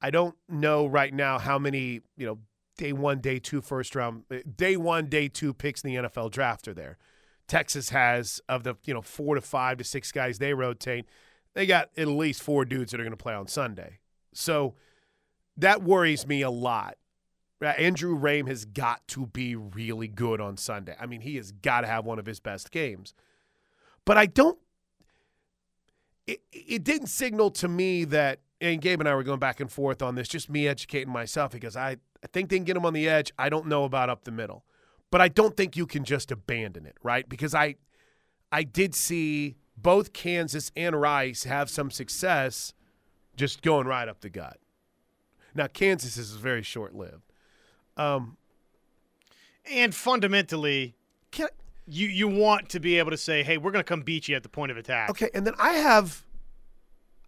I 0.01 0.11
don't 0.11 0.37
know 0.49 0.87
right 0.87 1.13
now 1.13 1.39
how 1.39 1.59
many, 1.59 2.03
you 2.17 2.27
know, 2.27 2.39
day 2.77 2.93
one, 2.93 3.21
day 3.21 3.39
two, 3.39 3.61
first 3.61 3.95
round, 3.95 4.25
eh, 4.31 4.43
day 4.57 4.77
one, 4.77 5.07
day 5.07 5.29
two 5.29 5.55
picks 5.55 5.83
in 5.83 5.91
the 5.91 6.09
NFL 6.09 6.31
draft 6.31 6.69
are 6.69 6.75
there. 6.75 6.99
Texas 7.49 7.91
has 7.91 8.41
of 8.49 8.65
the, 8.65 8.75
you 8.85 8.93
know, 8.93 9.03
four 9.03 9.35
to 9.35 9.41
five 9.41 9.79
to 9.79 9.85
six 9.85 10.13
guys 10.13 10.39
they 10.39 10.53
rotate, 10.53 11.07
they 11.55 11.65
got 11.65 11.91
at 11.97 12.09
least 12.09 12.43
four 12.43 12.65
dudes 12.65 12.93
that 12.93 13.01
are 13.01 13.05
going 13.05 13.13
to 13.13 13.17
play 13.17 13.35
on 13.35 13.47
Sunday. 13.47 13.99
So 14.33 14.75
that 15.57 15.83
worries 15.83 16.27
me 16.27 16.43
a 16.43 16.51
lot. 16.51 16.97
Andrew 17.63 18.19
Raym 18.19 18.47
has 18.49 18.67
got 18.67 19.07
to 19.09 19.27
be 19.27 19.57
really 19.57 20.09
good 20.09 20.43
on 20.43 20.59
Sunday. 20.59 20.95
I 21.01 21.07
mean, 21.07 21.23
he 21.23 21.37
has 21.37 21.53
got 21.53 21.81
to 21.81 21.87
have 21.87 22.05
one 22.05 22.19
of 22.19 22.27
his 22.27 22.39
best 22.39 22.71
games. 22.71 23.15
But 24.05 24.19
I 24.19 24.27
don't 24.27 24.59
it, 26.27 26.41
it 26.53 26.85
didn't 26.85 27.07
signal 27.09 27.51
to 27.53 27.69
me 27.69 28.05
that 28.05 28.41
and 28.61 28.81
Gabe 28.81 29.01
and 29.01 29.09
I 29.09 29.15
were 29.15 29.23
going 29.23 29.39
back 29.39 29.61
and 29.61 29.71
forth 29.71 30.03
on 30.03 30.15
this, 30.15 30.29
just 30.29 30.49
me 30.49 30.67
educating 30.67 31.13
myself 31.13 31.53
because 31.53 31.77
I, 31.77 31.97
I 32.23 32.27
think 32.33 32.49
they 32.49 32.57
can 32.57 32.65
get 32.65 32.77
him 32.77 32.87
on 32.87 32.93
the 32.93 33.09
edge. 33.09 33.33
I 33.39 33.49
don't 33.49 33.67
know 33.67 33.85
about 33.85 34.09
up 34.09 34.25
the 34.25 34.31
middle. 34.31 34.65
But 35.11 35.21
I 35.21 35.29
don't 35.29 35.57
think 35.57 35.77
you 35.77 35.87
can 35.87 36.05
just 36.05 36.33
abandon 36.33 36.85
it, 36.85 36.97
right? 37.03 37.29
Because 37.29 37.55
I 37.55 37.77
I 38.51 38.65
did 38.65 38.95
see 38.95 39.57
both 39.77 40.13
Kansas 40.13 40.73
and 40.77 41.01
Rice 41.01 41.45
have 41.45 41.71
some 41.71 41.91
success 41.91 42.73
just 43.37 43.63
going 43.63 43.87
right 43.87 44.09
up 44.09 44.21
the 44.21 44.31
gut. 44.31 44.59
Now 45.55 45.69
Kansas 45.69 46.17
is 46.17 46.33
very 46.33 46.63
short 46.63 46.95
lived. 46.95 47.33
Um, 47.97 48.37
and 49.71 49.95
fundamentally, 49.95 50.97
can, 51.31 51.49
you 51.87 52.09
you 52.09 52.29
want 52.29 52.69
to 52.71 52.81
be 52.81 52.99
able 52.99 53.13
to 53.13 53.17
say, 53.17 53.43
"Hey, 53.43 53.59
we're 53.59 53.71
going 53.71 53.85
to 53.85 53.89
come 53.89 54.03
beat 54.03 54.29
you 54.29 54.35
at 54.35 54.43
the 54.43 54.49
point 54.49 54.73
of 54.73 54.77
attack." 54.77 55.11
Okay, 55.11 55.31
and 55.35 55.47
then 55.47 55.55
I 55.59 55.75
have 55.75 56.25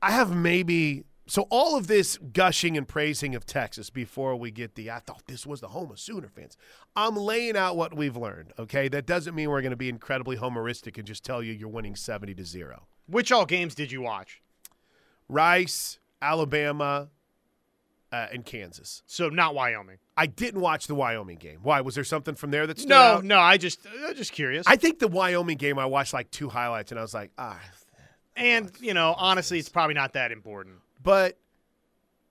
I 0.02 0.10
have 0.10 0.34
maybe 0.34 1.04
so 1.28 1.46
all 1.50 1.76
of 1.76 1.86
this 1.86 2.18
gushing 2.32 2.76
and 2.76 2.88
praising 2.88 3.34
of 3.34 3.44
Texas 3.46 3.90
before 3.90 4.34
we 4.36 4.50
get 4.50 4.74
the 4.74 4.90
I 4.90 4.98
thought 4.98 5.22
this 5.26 5.46
was 5.46 5.60
the 5.60 5.68
home 5.68 5.90
of 5.90 6.00
Sooner 6.00 6.28
fans. 6.28 6.56
I'm 6.96 7.16
laying 7.16 7.56
out 7.56 7.76
what 7.76 7.94
we've 7.94 8.16
learned, 8.16 8.52
okay? 8.58 8.88
That 8.88 9.06
doesn't 9.06 9.34
mean 9.34 9.50
we're 9.50 9.60
going 9.62 9.70
to 9.70 9.76
be 9.76 9.88
incredibly 9.88 10.36
homeristic 10.36 10.96
and 10.96 11.06
just 11.06 11.24
tell 11.24 11.42
you 11.42 11.52
you're 11.52 11.68
winning 11.68 11.96
70 11.96 12.34
to 12.34 12.44
0. 12.44 12.86
Which 13.06 13.30
all 13.30 13.46
games 13.46 13.74
did 13.74 13.92
you 13.92 14.00
watch? 14.00 14.42
Rice, 15.28 15.98
Alabama, 16.22 17.08
uh, 18.10 18.26
and 18.32 18.44
Kansas. 18.44 19.02
So 19.06 19.28
not 19.28 19.54
Wyoming. 19.54 19.98
I 20.16 20.26
didn't 20.26 20.60
watch 20.60 20.86
the 20.86 20.94
Wyoming 20.94 21.36
game. 21.36 21.58
Why? 21.62 21.82
Was 21.82 21.94
there 21.94 22.04
something 22.04 22.34
from 22.34 22.50
there 22.50 22.66
that 22.66 22.78
stood 22.78 22.88
no, 22.88 22.96
out? 22.96 23.24
No, 23.24 23.38
I 23.38 23.58
just 23.58 23.86
uh, 23.86 24.14
just 24.14 24.32
curious. 24.32 24.66
I 24.66 24.76
think 24.76 24.98
the 24.98 25.08
Wyoming 25.08 25.58
game 25.58 25.78
I 25.78 25.86
watched 25.86 26.14
like 26.14 26.30
two 26.30 26.48
highlights 26.48 26.90
and 26.90 26.98
I 26.98 27.02
was 27.02 27.14
like, 27.14 27.30
ah. 27.38 27.60
And, 28.34 28.70
you 28.80 28.94
know, 28.94 29.14
honestly, 29.18 29.58
it's 29.58 29.68
probably 29.68 29.94
not 29.94 30.12
that 30.12 30.32
important. 30.32 30.76
But 31.08 31.38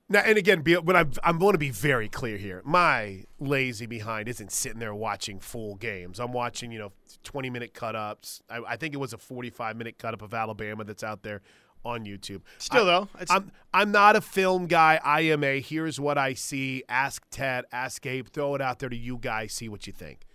Now, 0.07 0.19
and 0.19 0.37
again, 0.37 0.61
be, 0.61 0.75
but 0.75 0.95
I'm, 0.95 1.11
I'm 1.23 1.39
going 1.39 1.53
to 1.53 1.57
be 1.57 1.71
very 1.71 2.07
clear 2.07 2.37
here. 2.37 2.61
My 2.63 3.23
lazy 3.39 3.87
behind 3.87 4.29
isn't 4.29 4.51
sitting 4.51 4.77
there 4.77 4.93
watching 4.93 5.39
full 5.39 5.73
games. 5.73 6.19
I'm 6.19 6.31
watching, 6.31 6.71
you 6.71 6.77
know, 6.77 6.91
20 7.23 7.49
minute 7.49 7.73
cut 7.73 7.95
ups. 7.95 8.43
I, 8.47 8.59
I 8.67 8.75
think 8.75 8.93
it 8.93 8.97
was 8.97 9.13
a 9.13 9.17
45 9.17 9.77
minute 9.77 9.97
cut 9.97 10.13
up 10.13 10.21
of 10.21 10.31
Alabama 10.31 10.83
that's 10.83 11.03
out 11.03 11.23
there 11.23 11.41
on 11.83 12.05
YouTube. 12.05 12.41
Still, 12.59 12.83
I, 12.83 12.85
though, 12.85 13.09
it's, 13.19 13.31
I'm 13.31 13.51
I'm 13.73 13.91
not 13.91 14.15
a 14.15 14.21
film 14.21 14.67
guy. 14.67 14.99
I 15.03 15.21
am 15.21 15.43
a 15.43 15.59
here's 15.59 15.99
what 15.99 16.19
I 16.19 16.35
see. 16.35 16.83
Ask 16.87 17.25
Ted, 17.31 17.65
ask 17.71 18.05
Abe, 18.05 18.27
throw 18.27 18.53
it 18.53 18.61
out 18.61 18.77
there 18.77 18.89
to 18.89 18.95
you 18.95 19.17
guys, 19.17 19.53
see 19.53 19.69
what 19.69 19.87
you 19.87 19.93
think. 19.93 20.26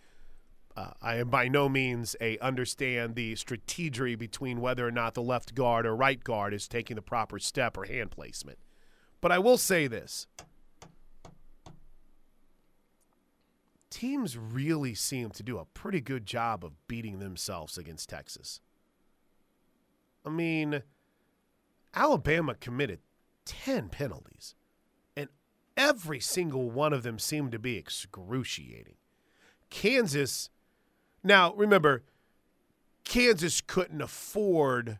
Uh, 0.74 0.92
I 1.02 1.16
am 1.16 1.28
by 1.28 1.48
no 1.48 1.68
means 1.68 2.16
a 2.20 2.38
understand 2.38 3.14
the 3.14 3.36
strategy 3.36 4.14
between 4.14 4.60
whether 4.60 4.86
or 4.86 4.90
not 4.90 5.14
the 5.14 5.22
left 5.22 5.54
guard 5.54 5.84
or 5.84 5.94
right 5.94 6.22
guard 6.22 6.54
is 6.54 6.66
taking 6.66 6.96
the 6.96 7.02
proper 7.02 7.38
step 7.38 7.76
or 7.76 7.84
hand 7.84 8.10
placement. 8.10 8.58
But 9.20 9.32
I 9.32 9.38
will 9.38 9.58
say 9.58 9.86
this. 9.86 10.26
Teams 13.90 14.38
really 14.38 14.94
seem 14.94 15.30
to 15.30 15.42
do 15.42 15.58
a 15.58 15.66
pretty 15.66 16.00
good 16.00 16.24
job 16.24 16.64
of 16.64 16.72
beating 16.88 17.18
themselves 17.18 17.76
against 17.76 18.08
Texas. 18.08 18.60
I 20.24 20.30
mean, 20.30 20.82
Alabama 21.94 22.54
committed 22.54 23.00
10 23.44 23.90
penalties, 23.90 24.54
and 25.14 25.28
every 25.76 26.20
single 26.20 26.70
one 26.70 26.94
of 26.94 27.02
them 27.02 27.18
seemed 27.18 27.52
to 27.52 27.58
be 27.58 27.76
excruciating. 27.76 28.94
Kansas, 29.68 30.50
now 31.22 31.54
remember, 31.54 32.02
Kansas 33.04 33.60
couldn't 33.60 34.00
afford 34.00 34.98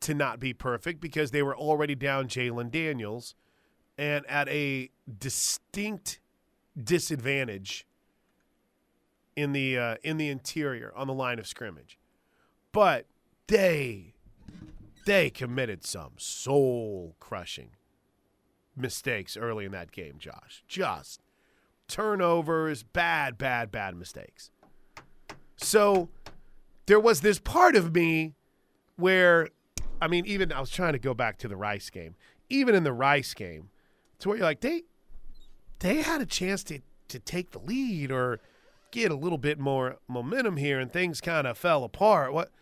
to 0.00 0.14
not 0.14 0.40
be 0.40 0.52
perfect 0.52 1.00
because 1.00 1.30
they 1.30 1.42
were 1.42 1.56
already 1.56 1.94
down 1.94 2.28
Jalon 2.28 2.70
Daniels 2.70 3.34
and 3.96 4.26
at 4.26 4.48
a 4.48 4.90
distinct 5.18 6.18
disadvantage 6.82 7.86
in 9.36 9.52
the 9.52 9.78
uh, 9.78 9.96
in 10.02 10.16
the 10.16 10.28
interior 10.28 10.92
on 10.96 11.06
the 11.06 11.14
line 11.14 11.38
of 11.38 11.46
scrimmage. 11.46 11.98
But 12.72 13.06
they 13.46 14.14
they 15.04 15.30
committed 15.30 15.84
some 15.84 16.12
soul 16.16 17.16
crushing 17.18 17.70
mistakes 18.76 19.36
early 19.36 19.64
in 19.64 19.72
that 19.72 19.92
game, 19.92 20.14
Josh. 20.18 20.64
Just 20.66 21.20
turnovers, 21.88 22.82
bad, 22.82 23.36
bad, 23.36 23.70
bad 23.70 23.96
mistakes. 23.96 24.50
So 25.56 26.08
there 26.86 27.00
was 27.00 27.20
this 27.20 27.38
part 27.38 27.76
of 27.76 27.94
me 27.94 28.34
where, 28.96 29.48
I 30.00 30.08
mean, 30.08 30.26
even 30.26 30.52
I 30.52 30.60
was 30.60 30.70
trying 30.70 30.92
to 30.92 30.98
go 30.98 31.14
back 31.14 31.38
to 31.38 31.48
the 31.48 31.56
Rice 31.56 31.90
game. 31.90 32.14
Even 32.48 32.74
in 32.74 32.84
the 32.84 32.92
Rice 32.92 33.34
game, 33.34 33.70
to 34.18 34.28
where 34.28 34.38
you're 34.38 34.46
like, 34.46 34.60
they 34.60 34.82
they 35.78 36.02
had 36.02 36.20
a 36.20 36.26
chance 36.26 36.62
to, 36.64 36.80
to 37.08 37.18
take 37.18 37.50
the 37.50 37.58
lead 37.58 38.12
or 38.12 38.40
get 38.92 39.10
a 39.10 39.16
little 39.16 39.38
bit 39.38 39.58
more 39.58 39.96
momentum 40.06 40.56
here 40.56 40.78
and 40.78 40.92
things 40.92 41.20
kind 41.20 41.46
of 41.46 41.58
fell 41.58 41.82
apart. 41.82 42.32
What 42.32 42.52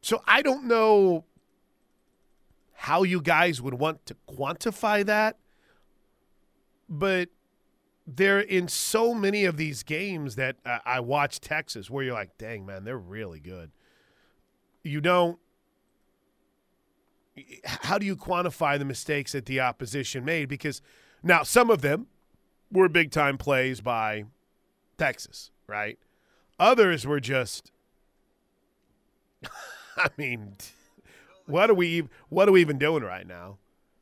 so 0.00 0.22
I 0.26 0.42
don't 0.42 0.64
know 0.64 1.24
how 2.72 3.02
you 3.02 3.20
guys 3.20 3.60
would 3.60 3.74
want 3.74 4.06
to 4.06 4.16
quantify 4.28 5.04
that. 5.06 5.38
But 6.88 7.30
they're 8.06 8.40
in 8.40 8.68
so 8.68 9.12
many 9.12 9.44
of 9.44 9.56
these 9.56 9.82
games 9.82 10.36
that 10.36 10.56
uh, 10.64 10.78
I 10.84 11.00
watch 11.00 11.40
Texas 11.40 11.90
where 11.90 12.04
you're 12.04 12.14
like, 12.14 12.38
dang, 12.38 12.64
man, 12.64 12.84
they're 12.84 12.96
really 12.96 13.40
good. 13.40 13.72
You 14.82 15.00
don't. 15.00 15.38
How 17.64 17.98
do 17.98 18.06
you 18.06 18.16
quantify 18.16 18.78
the 18.78 18.84
mistakes 18.84 19.32
that 19.32 19.44
the 19.46 19.60
opposition 19.60 20.24
made? 20.24 20.48
Because 20.48 20.80
now 21.22 21.42
some 21.42 21.68
of 21.68 21.82
them 21.82 22.06
were 22.72 22.88
big 22.88 23.10
time 23.10 23.36
plays 23.36 23.80
by 23.80 24.24
Texas, 24.96 25.50
right? 25.66 25.98
Others 26.58 27.06
were 27.06 27.20
just, 27.20 27.72
I 29.98 30.08
mean, 30.16 30.54
what 31.46 31.68
are 31.68 31.74
we 31.74 32.08
what 32.28 32.48
are 32.48 32.52
we 32.52 32.60
even 32.60 32.78
doing 32.78 33.02
right 33.02 33.26
now, 33.26 33.58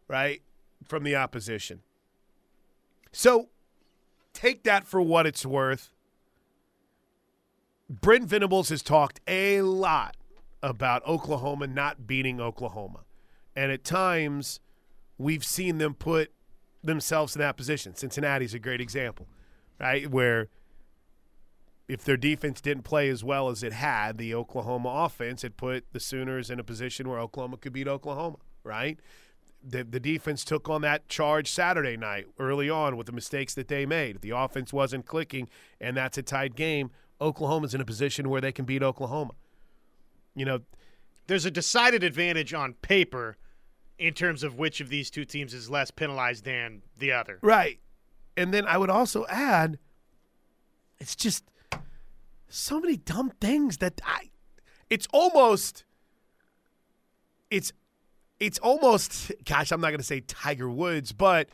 right? 0.06 0.42
From 0.86 1.02
the 1.02 1.16
opposition. 1.16 1.80
So 3.10 3.48
take 4.34 4.64
that 4.64 4.86
for 4.86 5.00
what 5.00 5.26
it's 5.26 5.46
worth. 5.46 5.90
Brent 7.88 8.24
Venables 8.28 8.68
has 8.68 8.82
talked 8.82 9.20
a 9.26 9.62
lot 9.62 10.16
about 10.62 11.06
Oklahoma 11.06 11.66
not 11.66 12.06
beating 12.06 12.40
Oklahoma. 12.40 13.00
And 13.54 13.70
at 13.70 13.84
times, 13.84 14.60
we've 15.18 15.44
seen 15.44 15.78
them 15.78 15.94
put 15.94 16.32
themselves 16.82 17.36
in 17.36 17.40
that 17.40 17.56
position. 17.56 17.94
Cincinnati's 17.94 18.54
a 18.54 18.58
great 18.58 18.80
example, 18.80 19.26
right? 19.78 20.10
Where 20.10 20.48
if 21.88 22.04
their 22.04 22.16
defense 22.16 22.60
didn't 22.60 22.84
play 22.84 23.08
as 23.10 23.22
well 23.22 23.48
as 23.48 23.62
it 23.62 23.72
had, 23.72 24.18
the 24.18 24.34
Oklahoma 24.34 24.88
offense 24.88 25.42
had 25.42 25.56
put 25.56 25.84
the 25.92 26.00
Sooners 26.00 26.50
in 26.50 26.58
a 26.58 26.64
position 26.64 27.08
where 27.08 27.18
Oklahoma 27.18 27.58
could 27.58 27.72
beat 27.72 27.88
Oklahoma, 27.88 28.38
right? 28.62 28.98
The, 29.66 29.82
the 29.82 30.00
defense 30.00 30.44
took 30.44 30.68
on 30.68 30.82
that 30.82 31.08
charge 31.08 31.50
Saturday 31.50 31.96
night 31.96 32.26
early 32.38 32.68
on 32.68 32.96
with 32.96 33.06
the 33.06 33.12
mistakes 33.12 33.54
that 33.54 33.68
they 33.68 33.86
made. 33.86 34.20
The 34.20 34.30
offense 34.30 34.72
wasn't 34.72 35.06
clicking 35.06 35.48
and 35.80 35.96
that's 35.96 36.18
a 36.18 36.22
tight 36.22 36.54
game, 36.54 36.90
Oklahoma's 37.20 37.74
in 37.74 37.80
a 37.80 37.84
position 37.84 38.28
where 38.28 38.40
they 38.40 38.52
can 38.52 38.64
beat 38.64 38.82
Oklahoma. 38.82 39.32
You 40.34 40.44
know, 40.44 40.60
there's 41.26 41.46
a 41.46 41.50
decided 41.50 42.02
advantage 42.02 42.52
on 42.52 42.74
paper 42.74 43.36
in 43.98 44.12
terms 44.12 44.42
of 44.42 44.58
which 44.58 44.80
of 44.80 44.88
these 44.88 45.10
two 45.10 45.24
teams 45.24 45.54
is 45.54 45.70
less 45.70 45.90
penalized 45.90 46.44
than 46.44 46.82
the 46.98 47.12
other. 47.12 47.38
Right. 47.42 47.78
And 48.36 48.52
then 48.52 48.66
I 48.66 48.76
would 48.76 48.90
also 48.90 49.24
add 49.28 49.78
it's 50.98 51.14
just 51.14 51.44
so 52.48 52.80
many 52.80 52.96
dumb 52.96 53.32
things 53.40 53.78
that 53.78 54.00
I 54.04 54.30
it's 54.90 55.06
almost 55.12 55.84
it's 57.50 57.72
it's 58.44 58.58
almost 58.58 59.32
gosh, 59.44 59.72
I'm 59.72 59.80
not 59.80 59.88
going 59.88 59.98
to 59.98 60.04
say 60.04 60.20
Tiger 60.20 60.68
Woods, 60.68 61.12
but 61.12 61.48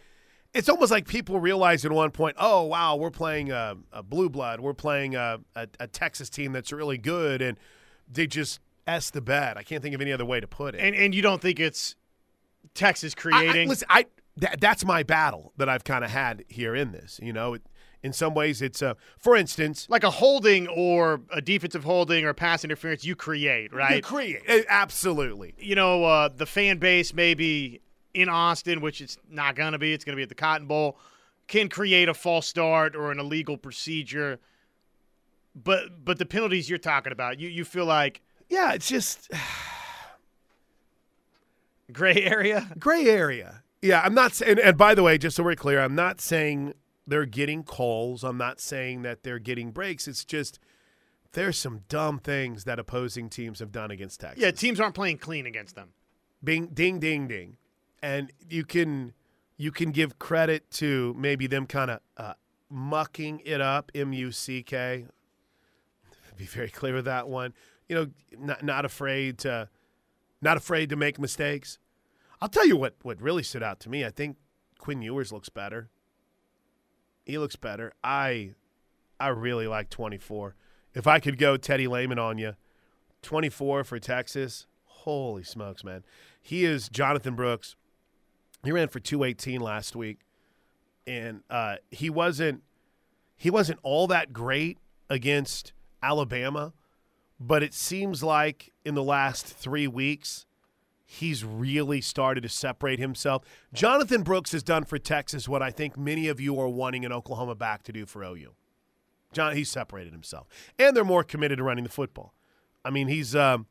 it's 0.52 0.68
almost 0.68 0.90
like 0.90 1.06
people 1.06 1.38
realize 1.38 1.84
at 1.84 1.92
one 1.92 2.10
point, 2.10 2.36
oh 2.38 2.64
wow, 2.64 2.96
we're 2.96 3.10
playing 3.10 3.52
a, 3.52 3.76
a 3.92 4.02
blue 4.02 4.28
blood, 4.28 4.60
we're 4.60 4.74
playing 4.74 5.14
a, 5.14 5.38
a, 5.54 5.68
a, 5.78 5.86
Texas 5.86 6.28
team 6.28 6.52
that's 6.52 6.72
really 6.72 6.98
good, 6.98 7.40
and 7.40 7.56
they 8.10 8.26
just 8.26 8.60
s 8.86 9.10
the 9.10 9.20
bet. 9.20 9.56
I 9.56 9.62
can't 9.62 9.82
think 9.82 9.94
of 9.94 10.00
any 10.00 10.12
other 10.12 10.24
way 10.24 10.40
to 10.40 10.46
put 10.46 10.74
it. 10.74 10.80
And 10.80 10.94
and 10.96 11.14
you 11.14 11.22
don't 11.22 11.40
think 11.40 11.60
it's 11.60 11.94
Texas 12.74 13.14
creating? 13.14 13.62
I, 13.62 13.64
I, 13.64 13.66
listen, 13.66 13.88
I 13.90 14.06
th- 14.40 14.56
that's 14.60 14.84
my 14.84 15.02
battle 15.02 15.52
that 15.56 15.68
I've 15.68 15.84
kind 15.84 16.04
of 16.04 16.10
had 16.10 16.44
here 16.48 16.74
in 16.74 16.92
this. 16.92 17.20
You 17.22 17.32
know, 17.32 17.54
it, 17.54 17.62
in 18.02 18.12
some 18.12 18.34
ways, 18.34 18.62
it's 18.62 18.80
a, 18.82 18.96
for 19.18 19.36
instance, 19.36 19.86
like 19.90 20.04
a 20.04 20.10
holding 20.10 20.68
or 20.68 21.20
a 21.30 21.42
defensive 21.42 21.84
holding 21.84 22.24
or 22.24 22.32
pass 22.32 22.64
interference 22.64 23.04
you 23.04 23.14
create, 23.14 23.72
right? 23.72 23.96
You 23.96 24.02
create, 24.02 24.42
absolutely. 24.68 25.54
You 25.58 25.74
know, 25.74 26.04
uh, 26.04 26.28
the 26.34 26.46
fan 26.46 26.78
base 26.78 27.12
maybe 27.12 27.80
in 28.14 28.28
Austin, 28.28 28.80
which 28.80 29.00
it's 29.00 29.18
not 29.30 29.54
going 29.54 29.72
to 29.72 29.78
be, 29.78 29.92
it's 29.92 30.04
going 30.04 30.14
to 30.14 30.16
be 30.16 30.22
at 30.22 30.28
the 30.28 30.34
Cotton 30.34 30.66
Bowl, 30.66 30.98
can 31.46 31.68
create 31.68 32.08
a 32.08 32.14
false 32.14 32.46
start 32.46 32.96
or 32.96 33.12
an 33.12 33.18
illegal 33.18 33.56
procedure. 33.56 34.38
But 35.54 36.04
but 36.04 36.18
the 36.18 36.26
penalties 36.26 36.70
you're 36.70 36.78
talking 36.78 37.12
about, 37.12 37.40
you 37.40 37.48
you 37.48 37.64
feel 37.64 37.84
like 37.84 38.22
yeah, 38.48 38.72
it's 38.72 38.88
just 38.88 39.30
gray 41.92 42.22
area. 42.22 42.68
Gray 42.78 43.06
area. 43.06 43.62
Yeah, 43.82 44.00
I'm 44.02 44.14
not 44.14 44.34
saying. 44.34 44.58
And 44.62 44.78
by 44.78 44.94
the 44.94 45.02
way, 45.02 45.18
just 45.18 45.36
so 45.36 45.42
we're 45.42 45.56
clear, 45.56 45.80
I'm 45.80 45.94
not 45.94 46.20
saying 46.20 46.74
they're 47.10 47.26
getting 47.26 47.64
calls. 47.64 48.24
I'm 48.24 48.38
not 48.38 48.60
saying 48.60 49.02
that 49.02 49.24
they're 49.24 49.40
getting 49.40 49.72
breaks. 49.72 50.06
It's 50.06 50.24
just 50.24 50.60
there's 51.32 51.58
some 51.58 51.80
dumb 51.88 52.20
things 52.20 52.64
that 52.64 52.78
opposing 52.78 53.28
teams 53.28 53.58
have 53.58 53.72
done 53.72 53.90
against 53.90 54.20
Texas. 54.20 54.42
Yeah, 54.42 54.52
teams 54.52 54.80
aren't 54.80 54.94
playing 54.94 55.18
clean 55.18 55.44
against 55.44 55.74
them. 55.74 55.90
Bing, 56.42 56.68
ding, 56.68 57.00
ding, 57.00 57.28
ding, 57.28 57.56
and 58.00 58.32
you 58.48 58.64
can 58.64 59.12
you 59.56 59.72
can 59.72 59.90
give 59.90 60.18
credit 60.18 60.70
to 60.72 61.14
maybe 61.18 61.46
them 61.46 61.66
kind 61.66 61.90
of 61.90 62.00
uh, 62.16 62.34
mucking 62.70 63.42
it 63.44 63.60
up. 63.60 63.90
M 63.94 64.12
U 64.12 64.32
C 64.32 64.62
K. 64.62 65.06
Be 66.36 66.46
very 66.46 66.70
clear 66.70 66.94
with 66.94 67.04
that 67.04 67.28
one. 67.28 67.52
You 67.88 67.96
know, 67.96 68.06
not 68.38 68.62
not 68.62 68.84
afraid 68.84 69.36
to 69.38 69.68
not 70.40 70.56
afraid 70.56 70.88
to 70.90 70.96
make 70.96 71.18
mistakes. 71.18 71.78
I'll 72.40 72.48
tell 72.48 72.66
you 72.66 72.76
what 72.76 72.94
what 73.02 73.20
really 73.20 73.42
stood 73.42 73.62
out 73.62 73.80
to 73.80 73.90
me. 73.90 74.04
I 74.04 74.10
think 74.10 74.36
Quinn 74.78 75.02
Ewers 75.02 75.32
looks 75.32 75.50
better. 75.50 75.90
He 77.30 77.38
looks 77.38 77.54
better. 77.54 77.92
I 78.02 78.54
I 79.20 79.28
really 79.28 79.68
like 79.68 79.88
24. 79.88 80.56
If 80.94 81.06
I 81.06 81.20
could 81.20 81.38
go 81.38 81.56
Teddy 81.56 81.86
Lehman 81.86 82.18
on 82.18 82.38
you, 82.38 82.56
24 83.22 83.84
for 83.84 84.00
Texas. 84.00 84.66
Holy 84.84 85.44
smokes, 85.44 85.84
man. 85.84 86.02
He 86.42 86.64
is 86.64 86.88
Jonathan 86.88 87.36
Brooks. 87.36 87.76
He 88.64 88.72
ran 88.72 88.88
for 88.88 88.98
218 88.98 89.60
last 89.60 89.94
week. 89.94 90.18
And 91.06 91.42
uh, 91.48 91.76
he 91.92 92.10
wasn't 92.10 92.62
he 93.36 93.48
wasn't 93.48 93.78
all 93.84 94.08
that 94.08 94.32
great 94.32 94.78
against 95.08 95.72
Alabama, 96.02 96.72
but 97.38 97.62
it 97.62 97.74
seems 97.74 98.24
like 98.24 98.72
in 98.84 98.96
the 98.96 99.04
last 99.04 99.46
3 99.46 99.86
weeks 99.86 100.46
he's 101.12 101.44
really 101.44 102.00
started 102.00 102.40
to 102.40 102.48
separate 102.48 103.00
himself. 103.00 103.42
Jonathan 103.72 104.22
Brooks 104.22 104.52
has 104.52 104.62
done 104.62 104.84
for 104.84 104.96
Texas 104.96 105.48
what 105.48 105.60
I 105.60 105.72
think 105.72 105.98
many 105.98 106.28
of 106.28 106.38
you 106.40 106.58
are 106.60 106.68
wanting 106.68 107.04
an 107.04 107.12
Oklahoma 107.12 107.56
back 107.56 107.82
to 107.84 107.92
do 107.92 108.06
for 108.06 108.22
OU. 108.22 108.54
John, 109.32 109.56
he's 109.56 109.68
separated 109.68 110.12
himself, 110.12 110.46
and 110.78 110.96
they're 110.96 111.04
more 111.04 111.24
committed 111.24 111.58
to 111.58 111.64
running 111.64 111.82
the 111.82 111.90
football. 111.90 112.32
I 112.84 112.90
mean, 112.90 113.08
he's 113.08 113.34
um, 113.34 113.66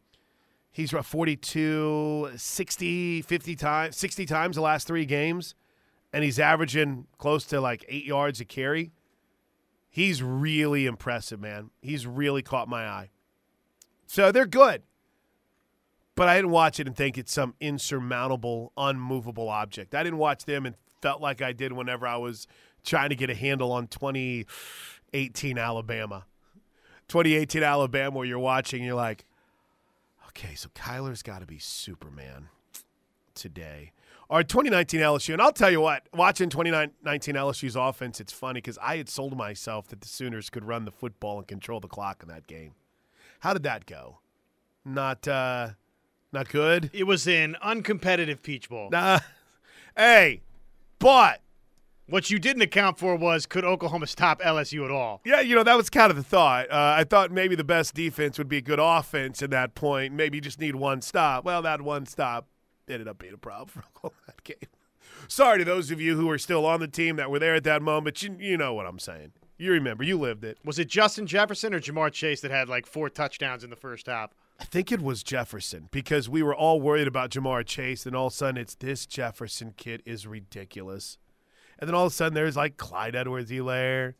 he's 0.69 0.91
run 0.91 1.03
42, 1.03 2.31
60, 2.35 3.21
50 3.21 3.55
times, 3.55 3.95
60 3.95 4.25
times 4.25 4.57
the 4.57 4.61
last 4.61 4.85
three 4.85 5.05
games, 5.05 5.55
and 6.11 6.25
he's 6.25 6.39
averaging 6.39 7.07
close 7.19 7.45
to 7.45 7.61
like 7.61 7.85
eight 7.87 8.05
yards 8.05 8.41
a 8.41 8.45
carry. 8.45 8.91
He's 9.89 10.21
really 10.21 10.85
impressive, 10.85 11.39
man. 11.39 11.71
He's 11.81 12.05
really 12.05 12.41
caught 12.41 12.67
my 12.67 12.85
eye. 12.85 13.11
So 14.07 14.29
they're 14.33 14.45
good. 14.45 14.83
But 16.19 16.27
I 16.27 16.35
didn't 16.35 16.51
watch 16.51 16.81
it 16.81 16.87
and 16.87 16.93
think 16.93 17.17
it's 17.17 17.31
some 17.31 17.53
insurmountable, 17.61 18.73
unmovable 18.75 19.47
object. 19.47 19.95
I 19.95 20.03
didn't 20.03 20.19
watch 20.19 20.43
them 20.43 20.65
and 20.65 20.75
felt 21.01 21.21
like 21.21 21.41
I 21.41 21.53
did 21.53 21.71
whenever 21.71 22.05
I 22.05 22.17
was 22.17 22.45
trying 22.83 23.07
to 23.11 23.15
get 23.15 23.29
a 23.29 23.33
handle 23.33 23.71
on 23.71 23.87
2018 23.87 25.57
Alabama. 25.57 26.25
2018 27.07 27.63
Alabama, 27.63 28.17
where 28.17 28.25
you're 28.25 28.37
watching, 28.37 28.83
you're 28.83 28.95
like, 28.95 29.23
okay, 30.27 30.55
so 30.55 30.67
Kyler's 30.75 31.23
got 31.23 31.39
to 31.39 31.45
be 31.45 31.57
Superman 31.57 32.49
today. 33.33 33.93
Or 34.27 34.43
2019 34.43 34.99
LSU. 34.99 35.31
And 35.31 35.41
I'll 35.41 35.53
tell 35.53 35.71
you 35.71 35.79
what, 35.79 36.03
watching 36.13 36.49
2019 36.49 37.35
LSU's 37.35 37.77
offense, 37.77 38.19
it's 38.19 38.33
funny 38.33 38.57
because 38.57 38.77
I 38.81 38.97
had 38.97 39.07
sold 39.07 39.37
myself 39.37 39.87
that 39.87 40.01
the 40.01 40.09
Sooners 40.09 40.49
could 40.49 40.65
run 40.65 40.83
the 40.83 40.91
football 40.91 41.37
and 41.37 41.47
control 41.47 41.79
the 41.79 41.87
clock 41.87 42.23
in 42.23 42.27
that 42.27 42.45
game. 42.45 42.73
How 43.39 43.53
did 43.53 43.63
that 43.63 43.85
go? 43.85 44.19
Not 44.83 45.25
uh 45.25 45.69
not 46.31 46.49
good. 46.49 46.89
It 46.93 47.05
was 47.05 47.27
an 47.27 47.55
uncompetitive 47.63 48.41
Peach 48.41 48.69
Bowl. 48.69 48.89
Nah. 48.91 49.19
Hey, 49.97 50.41
but 50.99 51.41
What 52.07 52.29
you 52.31 52.39
didn't 52.39 52.61
account 52.61 52.97
for 52.97 53.15
was 53.15 53.45
could 53.45 53.63
Oklahoma 53.65 54.07
stop 54.07 54.41
LSU 54.41 54.85
at 54.85 54.91
all? 54.91 55.21
yeah, 55.25 55.41
you 55.41 55.55
know 55.55 55.63
that 55.63 55.75
was 55.77 55.89
kind 55.89 56.09
of 56.09 56.17
the 56.17 56.23
thought. 56.23 56.69
Uh, 56.71 56.95
I 56.97 57.03
thought 57.03 57.31
maybe 57.31 57.55
the 57.55 57.63
best 57.63 57.93
defense 57.95 58.37
would 58.37 58.47
be 58.49 58.57
a 58.57 58.61
good 58.61 58.79
offense 58.81 59.41
at 59.43 59.49
that 59.51 59.75
point. 59.75 60.13
Maybe 60.13 60.37
you 60.37 60.41
just 60.41 60.59
need 60.59 60.75
one 60.75 61.01
stop. 61.01 61.43
Well, 61.45 61.61
that 61.63 61.81
one 61.81 62.05
stop 62.05 62.47
ended 62.87 63.07
up 63.07 63.19
being 63.19 63.33
a 63.33 63.37
problem 63.37 63.67
for 63.67 63.79
Oklahoma 63.95 64.21
that 64.27 64.43
game. 64.43 64.69
Sorry 65.27 65.59
to 65.59 65.65
those 65.65 65.91
of 65.91 65.99
you 66.01 66.15
who 66.15 66.29
are 66.31 66.37
still 66.39 66.65
on 66.65 66.79
the 66.79 66.87
team 66.87 67.17
that 67.17 67.29
were 67.29 67.37
there 67.39 67.53
at 67.55 67.63
that 67.65 67.81
moment. 67.81 68.23
You, 68.23 68.35
you 68.39 68.57
know 68.57 68.73
what 68.73 68.85
I'm 68.87 68.97
saying. 68.99 69.33
You 69.57 69.71
remember. 69.73 70.03
You 70.03 70.17
lived 70.17 70.43
it. 70.45 70.57
Was 70.63 70.79
it 70.79 70.87
Justin 70.87 71.27
Jefferson 71.27 71.73
or 71.73 71.79
Ja'Marr 71.79 72.11
Chase 72.11 72.39
that 72.41 72.49
had 72.51 72.69
like 72.69 72.85
four 72.87 73.09
touchdowns 73.09 73.63
in 73.63 73.69
the 73.69 73.75
first 73.75 74.07
half? 74.07 74.31
I 74.59 74.65
think 74.65 74.91
it 74.91 75.01
was 75.01 75.23
Jefferson 75.23 75.87
because 75.91 76.27
we 76.27 76.43
were 76.43 76.53
all 76.55 76.81
worried 76.81 77.07
about 77.07 77.31
Ja'Marr 77.31 77.65
Chase, 77.65 78.05
and 78.05 78.15
all 78.15 78.27
of 78.27 78.33
a 78.33 78.35
sudden 78.35 78.57
it's 78.61 78.75
this 78.75 79.05
Jefferson 79.05 79.73
kid 79.77 80.03
is 80.05 80.27
ridiculous. 80.27 81.17
And 81.79 81.87
then 81.87 81.95
all 81.95 82.07
of 82.07 82.11
a 82.11 82.15
sudden 82.15 82.33
there's 82.33 82.57
like 82.57 82.75
Clyde 82.77 83.15
Edwards-Helaire. 83.15 84.15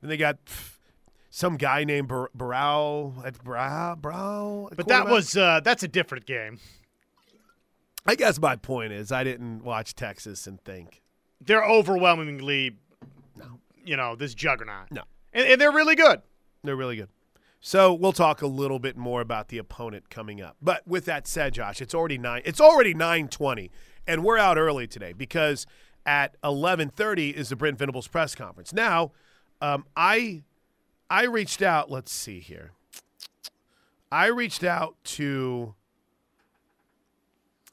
Then 0.00 0.08
they 0.08 0.16
got 0.16 0.44
pff, 0.44 0.76
some 1.30 1.56
guy 1.56 1.82
named 1.82 2.08
Bar- 2.08 2.30
Brow 2.34 3.12
at 3.24 3.42
Brow 3.42 3.96
Brow. 3.96 4.68
But 4.76 4.86
that 4.88 5.08
was 5.08 5.36
uh, 5.36 5.60
that's 5.64 5.82
a 5.82 5.88
different 5.88 6.26
game. 6.26 6.60
I 8.06 8.14
guess 8.14 8.40
my 8.40 8.56
point 8.56 8.92
is 8.92 9.10
I 9.12 9.24
didn't 9.24 9.62
watch 9.64 9.94
Texas 9.94 10.46
and 10.46 10.60
think 10.62 11.02
They're 11.40 11.64
overwhelmingly, 11.64 12.76
you 13.84 13.96
know, 13.96 14.16
this 14.16 14.34
juggernaut. 14.34 14.90
No. 14.90 15.02
and, 15.32 15.46
and 15.46 15.60
they're 15.60 15.72
really 15.72 15.94
good. 15.94 16.20
they're 16.64 16.76
really 16.76 16.96
good. 16.96 17.08
So 17.64 17.94
we'll 17.94 18.12
talk 18.12 18.42
a 18.42 18.46
little 18.48 18.80
bit 18.80 18.96
more 18.96 19.20
about 19.20 19.46
the 19.46 19.58
opponent 19.58 20.10
coming 20.10 20.42
up. 20.42 20.56
But 20.60 20.84
with 20.84 21.04
that 21.04 21.28
said, 21.28 21.54
Josh, 21.54 21.80
it's 21.80 21.94
already 21.94 22.18
nine. 22.18 22.42
It's 22.44 22.60
already 22.60 22.92
nine 22.92 23.28
twenty, 23.28 23.70
and 24.04 24.24
we're 24.24 24.36
out 24.36 24.58
early 24.58 24.88
today 24.88 25.12
because 25.12 25.64
at 26.04 26.36
eleven 26.42 26.90
thirty 26.90 27.30
is 27.30 27.50
the 27.50 27.56
Brent 27.56 27.78
Venables 27.78 28.08
press 28.08 28.34
conference. 28.34 28.72
Now, 28.72 29.12
um, 29.60 29.84
I 29.96 30.42
I 31.08 31.26
reached 31.26 31.62
out. 31.62 31.88
Let's 31.88 32.12
see 32.12 32.40
here. 32.40 32.72
I 34.10 34.26
reached 34.26 34.64
out 34.64 34.96
to 35.04 35.76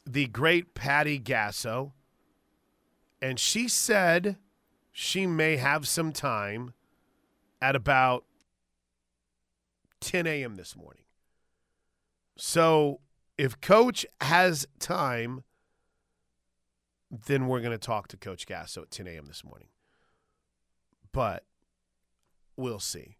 the 0.06 0.28
great 0.28 0.76
Patty 0.76 1.20
Gasso, 1.20 1.94
and 3.24 3.40
she 3.40 3.68
said 3.68 4.38
she 4.92 5.26
may 5.26 5.58
have 5.58 5.88
some 5.88 6.12
time 6.12 6.74
at 7.60 7.76
about 7.76 8.24
10 10.02 10.28
a.m. 10.28 10.56
this 10.56 10.76
morning. 10.76 11.04
So 12.38 13.02
if 13.38 13.60
Coach 13.62 14.06
has 14.22 14.68
time, 14.80 15.44
then 17.10 17.48
we're 17.48 17.62
going 17.62 17.72
to 17.72 17.78
talk 17.78 18.08
to 18.10 18.18
Coach 18.18 18.48
Gasso 18.48 18.84
at 18.84 18.92
10 18.92 19.08
a.m. 19.08 19.26
this 19.26 19.44
morning. 19.44 19.70
But 21.12 21.44
we'll 22.56 22.80
see. 22.80 23.18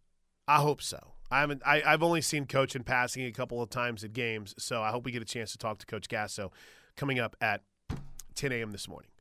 I 0.48 0.58
hope 0.58 0.82
so. 0.82 1.14
I 1.32 1.42
haven't. 1.42 1.62
I, 1.66 1.84
I've 1.86 2.04
only 2.04 2.22
seen 2.22 2.46
Coach 2.46 2.76
in 2.76 2.84
passing 2.84 3.24
a 3.26 3.32
couple 3.32 3.62
of 3.62 3.70
times 3.70 4.04
at 4.04 4.14
games, 4.14 4.56
so 4.58 4.82
I 4.82 4.90
hope 4.90 5.06
we 5.06 5.12
get 5.12 5.22
a 5.22 5.26
chance 5.26 5.52
to 5.52 5.58
talk 5.58 5.78
to 5.80 5.86
Coach 5.86 6.08
Gasso 6.10 6.52
coming 6.96 7.20
up 7.20 7.36
at 7.40 7.62
10 8.36 8.52
a.m. 8.52 8.72
this 8.72 8.88
morning. 8.88 9.12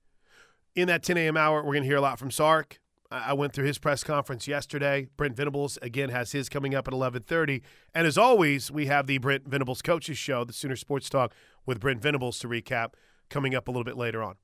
In 0.75 0.89
that 0.89 1.03
10 1.03 1.17
a.m. 1.17 1.37
hour, 1.37 1.59
we're 1.59 1.73
going 1.73 1.83
to 1.83 1.89
hear 1.89 1.97
a 1.97 2.01
lot 2.01 2.19
from 2.19 2.31
Sark. 2.31 2.79
I 3.11 3.33
went 3.33 3.55
through 3.55 3.65
his 3.65 3.79
press 3.79 4.05
conference 4.05 4.47
yesterday. 4.47 5.09
Brent 5.17 5.35
Venables 5.35 5.79
again 5.81 6.11
has 6.11 6.33
his 6.33 6.49
coming 6.51 6.75
up 6.75 6.87
at 6.87 6.93
11:30, 6.93 7.63
and 7.95 8.07
as 8.07 8.19
always, 8.19 8.71
we 8.71 8.87
have 8.87 9.07
the 9.07 9.19
Brent 9.19 9.49
Venables 9.49 9.81
Coaches 9.81 10.19
Show, 10.19 10.45
the 10.45 10.53
Sooner 10.53 10.77
Sports 10.77 11.09
Talk 11.09 11.33
with 11.65 11.81
Brent 11.81 12.03
Venables 12.03 12.39
to 12.41 12.49
recap 12.49 12.93
coming 13.31 13.55
up 13.55 13.67
a 13.67 13.71
little 13.71 13.85
bit 13.85 13.97
later 13.97 14.23
on. 14.23 14.37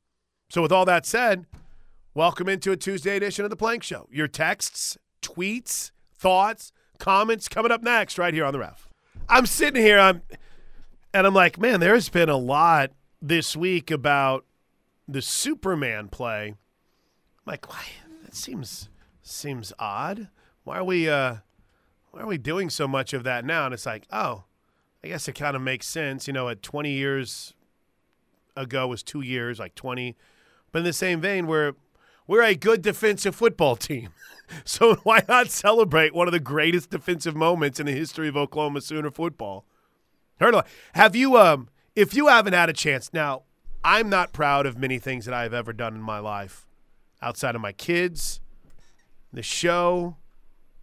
So, 0.48 0.62
with 0.62 0.72
all 0.72 0.86
that 0.86 1.04
said, 1.04 1.44
welcome 2.14 2.48
into 2.48 2.72
a 2.72 2.76
Tuesday 2.76 3.16
edition 3.16 3.44
of 3.44 3.50
the 3.50 3.56
Plank 3.56 3.82
Show. 3.82 4.08
Your 4.10 4.28
texts, 4.28 4.96
tweets, 5.20 5.90
thoughts, 6.14 6.72
comments 6.98 7.48
coming 7.48 7.70
up 7.72 7.82
next 7.82 8.18
right 8.18 8.32
here 8.32 8.46
on 8.46 8.52
the 8.54 8.60
Ref. 8.60 8.88
I'm 9.28 9.44
sitting 9.44 9.82
here, 9.82 9.98
I'm, 9.98 10.22
and 11.12 11.26
I'm 11.26 11.34
like, 11.34 11.58
man, 11.58 11.80
there's 11.80 12.08
been 12.08 12.30
a 12.30 12.36
lot 12.36 12.92
this 13.20 13.56
week 13.56 13.90
about 13.90 14.46
the 15.06 15.20
Superman 15.20 16.08
play. 16.08 16.48
I'm 16.48 16.56
like, 17.46 17.68
why? 17.68 17.84
Seems 18.34 18.88
seems 19.22 19.72
odd. 19.78 20.28
Why 20.64 20.78
are 20.78 20.84
we 20.84 21.08
uh, 21.08 21.36
why 22.10 22.20
are 22.20 22.26
we 22.26 22.38
doing 22.38 22.68
so 22.68 22.88
much 22.88 23.12
of 23.12 23.22
that 23.24 23.44
now? 23.44 23.64
And 23.64 23.74
it's 23.74 23.86
like, 23.86 24.06
oh, 24.10 24.44
I 25.02 25.08
guess 25.08 25.28
it 25.28 25.34
kind 25.34 25.54
of 25.54 25.62
makes 25.62 25.86
sense. 25.86 26.26
You 26.26 26.32
know, 26.32 26.48
at 26.48 26.62
20 26.62 26.90
years 26.90 27.54
ago 28.56 28.88
was 28.88 29.02
two 29.02 29.20
years, 29.20 29.58
like 29.58 29.74
20. 29.74 30.16
But 30.72 30.80
in 30.80 30.84
the 30.84 30.92
same 30.92 31.20
vein, 31.20 31.46
we're 31.46 31.74
we're 32.26 32.42
a 32.42 32.54
good 32.54 32.82
defensive 32.82 33.34
football 33.34 33.76
team. 33.76 34.10
So 34.66 34.96
why 35.04 35.22
not 35.26 35.50
celebrate 35.50 36.14
one 36.14 36.28
of 36.28 36.32
the 36.32 36.38
greatest 36.38 36.90
defensive 36.90 37.34
moments 37.34 37.80
in 37.80 37.86
the 37.86 37.92
history 37.92 38.28
of 38.28 38.36
Oklahoma 38.36 38.82
Sooner 38.82 39.10
football? 39.10 39.64
Heard 40.38 40.52
a 40.52 40.58
lot. 40.58 40.66
Have 40.92 41.16
you 41.16 41.38
um 41.38 41.70
if 41.96 42.14
you 42.14 42.26
haven't 42.28 42.52
had 42.52 42.68
a 42.68 42.74
chance 42.74 43.10
now, 43.14 43.44
I'm 43.82 44.10
not 44.10 44.34
proud 44.34 44.66
of 44.66 44.76
many 44.76 44.98
things 44.98 45.24
that 45.24 45.32
I've 45.32 45.54
ever 45.54 45.72
done 45.72 45.94
in 45.94 46.02
my 46.02 46.18
life 46.18 46.66
outside 47.24 47.54
of 47.54 47.60
my 47.60 47.72
kids, 47.72 48.40
the 49.32 49.42
show, 49.42 50.16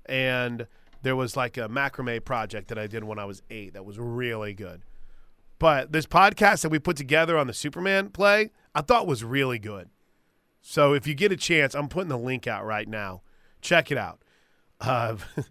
and 0.07 0.67
there 1.03 1.15
was 1.15 1.37
like 1.37 1.57
a 1.57 1.69
macrame 1.69 2.23
project 2.23 2.67
that 2.69 2.77
I 2.77 2.87
did 2.87 3.03
when 3.03 3.19
I 3.19 3.25
was 3.25 3.41
8 3.49 3.73
that 3.73 3.85
was 3.85 3.99
really 3.99 4.53
good. 4.53 4.81
But 5.59 5.91
this 5.91 6.07
podcast 6.07 6.63
that 6.63 6.69
we 6.69 6.79
put 6.79 6.97
together 6.97 7.37
on 7.37 7.47
the 7.47 7.53
Superman 7.53 8.09
play, 8.09 8.49
I 8.73 8.81
thought 8.81 9.05
was 9.05 9.23
really 9.23 9.59
good. 9.59 9.89
So 10.61 10.93
if 10.93 11.05
you 11.05 11.13
get 11.13 11.31
a 11.31 11.35
chance, 11.35 11.75
I'm 11.75 11.87
putting 11.87 12.09
the 12.09 12.17
link 12.17 12.47
out 12.47 12.65
right 12.65 12.87
now. 12.87 13.21
Check 13.61 13.91
it 13.91 13.97
out. 13.97 14.19
Uh, 14.83 15.15
that 15.35 15.45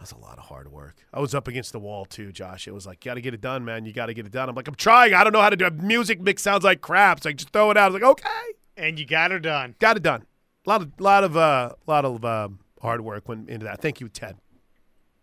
was 0.00 0.12
a 0.12 0.16
lot 0.16 0.38
of 0.38 0.44
hard 0.44 0.72
work. 0.72 0.96
I 1.12 1.20
was 1.20 1.34
up 1.34 1.46
against 1.46 1.72
the 1.72 1.78
wall 1.78 2.06
too, 2.06 2.32
Josh. 2.32 2.66
It 2.66 2.72
was 2.72 2.86
like, 2.86 3.04
you 3.04 3.10
got 3.10 3.16
to 3.16 3.20
get 3.20 3.34
it 3.34 3.42
done, 3.42 3.66
man. 3.66 3.84
You 3.84 3.92
got 3.92 4.06
to 4.06 4.14
get 4.14 4.24
it 4.24 4.32
done. 4.32 4.48
I'm 4.48 4.54
like, 4.54 4.66
I'm 4.66 4.74
trying. 4.74 5.12
I 5.12 5.22
don't 5.22 5.34
know 5.34 5.42
how 5.42 5.50
to 5.50 5.56
do 5.56 5.66
it. 5.66 5.74
Music 5.74 6.22
mix 6.22 6.40
sounds 6.40 6.64
like 6.64 6.80
crap. 6.80 7.22
So 7.22 7.28
like, 7.28 7.36
just 7.36 7.50
throw 7.50 7.70
it 7.70 7.76
out. 7.76 7.82
I 7.82 7.88
was 7.88 8.00
like, 8.00 8.10
okay. 8.10 8.54
And 8.80 8.98
you 8.98 9.04
got 9.06 9.30
her 9.30 9.38
done. 9.38 9.74
Got 9.78 9.96
it 9.98 10.02
done. 10.02 10.24
A 10.66 10.68
lot 10.70 10.82
of, 10.82 11.00
lot 11.00 11.24
of, 11.24 11.36
uh, 11.36 11.72
lot 11.86 12.04
of 12.04 12.24
uh, 12.24 12.48
hard 12.80 13.02
work 13.02 13.28
went 13.28 13.48
into 13.50 13.64
that. 13.64 13.80
Thank 13.80 14.00
you, 14.00 14.08
Ted. 14.08 14.36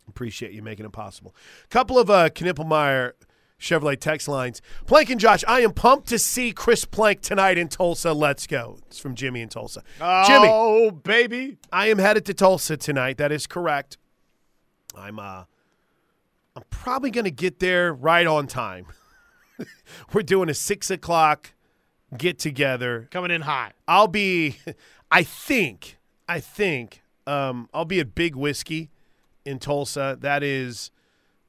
Appreciate 0.08 0.52
you 0.52 0.62
making 0.62 0.86
it 0.86 0.92
possible. 0.92 1.36
Couple 1.70 2.00
of 2.00 2.10
uh, 2.10 2.30
Knippelmier 2.30 3.14
Chevrolet 3.60 4.00
text 4.00 4.28
lines. 4.28 4.62
Plank 4.86 5.10
and 5.10 5.20
Josh, 5.20 5.44
I 5.48 5.62
am 5.62 5.74
pumped 5.74 6.08
to 6.10 6.20
see 6.20 6.52
Chris 6.54 6.86
Plank 6.86 7.22
tonight 7.22 7.58
in 7.58 7.68
Tulsa. 7.68 8.14
Let's 8.14 8.46
go. 8.48 8.78
It's 8.88 9.00
from 9.00 9.16
Jimmy 9.16 9.42
in 9.42 9.50
Tulsa. 9.50 9.82
Jimmy, 9.98 10.48
Oh, 10.50 10.92
baby. 10.92 11.58
I 11.72 11.88
am 11.88 11.98
headed 11.98 12.26
to 12.28 12.34
Tulsa 12.36 12.78
tonight. 12.78 13.18
That 13.18 13.32
is 13.32 13.48
correct. 13.48 13.98
I'm 14.96 15.18
uh 15.20 15.44
I'm 16.56 16.64
probably 16.70 17.12
gonna 17.12 17.30
get 17.32 17.60
there 17.60 17.94
right 17.94 18.26
on 18.28 18.48
time. 18.48 18.88
We're 20.14 20.22
doing 20.24 20.50
a 20.50 20.54
six 20.54 20.90
o'clock 20.92 21.54
get 22.16 22.40
together. 22.40 23.08
Coming 23.12 23.32
in 23.32 23.42
hot. 23.42 23.74
I'll 23.88 24.08
be 24.08 24.58
I 25.12 25.24
think 25.24 25.98
I 26.28 26.40
think 26.40 27.02
um 27.26 27.70
I'll 27.74 27.86
be 27.86 28.00
at 28.00 28.16
Big 28.16 28.36
Whiskey 28.36 28.90
in 29.46 29.60
Tulsa. 29.60 30.18
That 30.20 30.44
is 30.44 30.92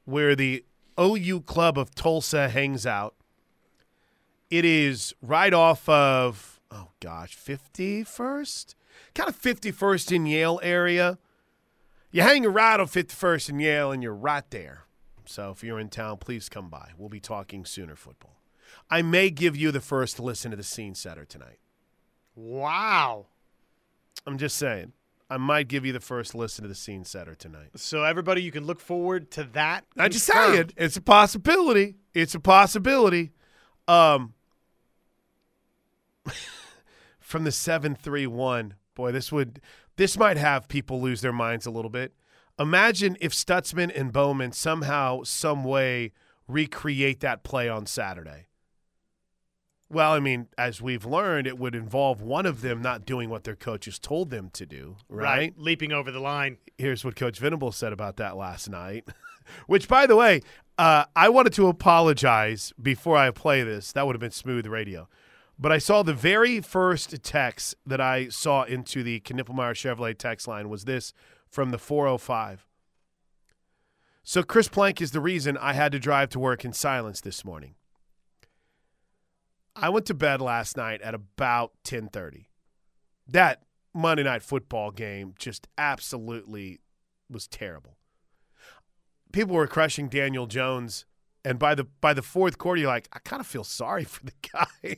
where 0.05 0.35
the 0.35 0.65
OU 0.99 1.43
Club 1.43 1.79
of 1.79 1.95
Tulsa 1.95 2.49
hangs 2.49 2.87
out. 2.87 3.15
It 4.51 4.65
is 4.65 5.15
right 5.21 5.53
off 5.53 5.89
of 5.89 6.59
oh 6.71 6.89
gosh, 7.01 7.37
51st, 7.37 8.75
kind 9.15 9.29
of 9.29 9.41
51st 9.41 10.13
in 10.13 10.27
Yale 10.27 10.61
area. 10.63 11.19
You 12.11 12.23
hang 12.23 12.47
a 12.47 12.49
ride 12.49 12.81
on 12.81 12.87
51st 12.87 13.51
in 13.51 13.61
Yale, 13.61 13.93
and 13.93 14.03
you're 14.03 14.15
right 14.15 14.49
there. 14.51 14.85
So 15.27 15.51
if 15.51 15.63
you're 15.63 15.79
in 15.79 15.91
town, 15.91 16.17
please 16.17 16.49
come 16.49 16.71
by. 16.71 16.93
We'll 16.97 17.11
be 17.11 17.21
talking 17.21 17.67
Sooner 17.67 17.97
football. 17.97 18.38
I 18.91 19.03
may 19.03 19.31
give 19.31 19.57
you 19.57 19.71
the 19.71 19.81
first 19.81 20.19
listen 20.19 20.51
to 20.51 20.57
the 20.57 20.63
scene 20.63 20.95
setter 20.95 21.25
tonight. 21.25 21.59
Wow. 22.35 23.27
I'm 24.27 24.39
just 24.39 24.57
saying. 24.57 24.93
I 25.31 25.37
might 25.37 25.69
give 25.69 25.85
you 25.85 25.93
the 25.93 26.01
first 26.01 26.35
listen 26.35 26.63
to 26.63 26.69
the 26.69 26.75
scene 26.75 27.05
setter 27.05 27.35
tonight. 27.35 27.71
So 27.77 28.03
everybody, 28.03 28.43
you 28.43 28.51
can 28.51 28.65
look 28.65 28.81
forward 28.81 29.31
to 29.33 29.45
that. 29.53 29.85
I 29.99 30.09
just 30.09 30.25
saying, 30.25 30.71
it's 30.77 30.97
a 30.97 31.03
possibility. 31.03 31.97
It's 32.15 32.35
a 32.35 32.41
possibility. 32.41 33.33
Um, 33.87 34.33
from 37.21 37.45
the 37.45 37.53
seven 37.53 37.95
three 37.95 38.27
one, 38.27 38.75
boy, 38.95 39.13
this 39.13 39.31
would 39.31 39.61
this 39.97 40.17
might 40.17 40.39
have 40.39 40.69
people 40.69 41.01
lose 41.01 41.21
their 41.21 41.33
minds 41.33 41.67
a 41.67 41.71
little 41.71 41.91
bit. 41.91 42.15
Imagine 42.59 43.17
if 43.21 43.33
Stutsman 43.33 43.93
and 43.95 44.13
Bowman 44.13 44.53
somehow, 44.53 45.23
some 45.25 45.63
way, 45.63 46.13
recreate 46.49 47.21
that 47.21 47.45
play 47.45 47.69
on 47.69 47.87
Saturday. 47.87 48.48
Well, 49.91 50.13
I 50.13 50.21
mean, 50.21 50.49
as 50.59 50.83
we've 50.83 51.07
learned, 51.07 51.47
it 51.47 51.59
would 51.59 51.75
involve 51.75 52.21
one 52.21 52.45
of 52.45 52.61
them 52.61 52.83
not 52.83 53.07
doing 53.07 53.31
what 53.31 53.45
their 53.45 53.57
coaches 53.57 53.99
told 53.99 54.29
them 54.31 54.51
to 54.53 54.67
do, 54.67 54.97
right? 55.09 55.25
right. 55.25 55.55
Leaping 55.57 55.93
over 55.93 56.11
the 56.11 56.21
line. 56.21 56.59
Here's 56.77 57.05
what 57.05 57.17
Coach 57.17 57.39
Venable 57.39 57.73
said 57.73 57.93
about 57.93 58.17
that 58.17 58.37
last 58.37 58.69
night. 58.69 59.09
Which, 59.67 59.89
by 59.89 60.07
the 60.07 60.15
way, 60.15 60.43
uh, 60.77 61.05
I 61.17 61.31
wanted 61.31 61.55
to 61.55 61.69
apologize 61.69 62.75
before 62.81 63.17
I 63.17 63.31
play 63.31 63.63
this. 63.63 63.93
That 63.93 64.07
would 64.07 64.15
have 64.15 64.21
been 64.21 64.31
smooth 64.31 64.67
radio. 64.67 65.09
But 65.59 65.73
I 65.73 65.79
saw 65.79 66.03
the 66.03 66.15
very 66.15 66.61
first 66.61 67.23
text 67.25 67.75
that 67.87 68.01
I 68.01 68.29
saw 68.29 68.65
into 68.65 69.03
the 69.03 69.21
Knippelmier 69.21 69.73
Chevrolet 69.73 70.17
text 70.17 70.47
line 70.47 70.69
was 70.69 70.85
this 70.85 71.13
from 71.49 71.71
the 71.71 71.79
405. 71.79 72.67
So 74.23 74.43
Chris 74.43 74.69
Plank 74.69 75.01
is 75.01 75.13
the 75.13 75.21
reason 75.21 75.57
I 75.57 75.73
had 75.73 75.91
to 75.93 75.99
drive 75.99 76.29
to 76.31 76.39
work 76.39 76.65
in 76.65 76.75
silence 76.75 77.23
this 77.23 77.45
morning. 77.45 77.75
I 79.81 79.89
went 79.91 80.07
to 80.07 80.15
bed 80.15 80.41
last 80.41 80.77
night 80.77 81.01
at 81.03 81.15
about 81.15 81.73
10:30. 81.85 82.47
That 83.27 83.63
Monday 83.95 84.23
night 84.25 84.43
football 84.43 84.91
game 84.91 85.35
just 85.39 85.69
absolutely 85.77 86.81
was 87.31 87.47
terrible. 87.47 87.97
People 89.33 89.55
were 89.55 89.67
crushing 89.67 90.09
Daniel 90.09 90.47
Jones 90.47 91.05
and 91.45 91.59
by 91.59 91.75
the 91.75 91.85
by 91.85 92.13
the 92.13 92.23
fourth 92.23 92.59
quarter 92.59 92.81
you're 92.81 92.91
like 92.91 93.09
I 93.13 93.19
kind 93.21 93.41
of 93.41 93.47
feel 93.47 93.65
sorry 93.65 94.05
for 94.05 94.25
the 94.25 94.33
guy. 94.53 94.97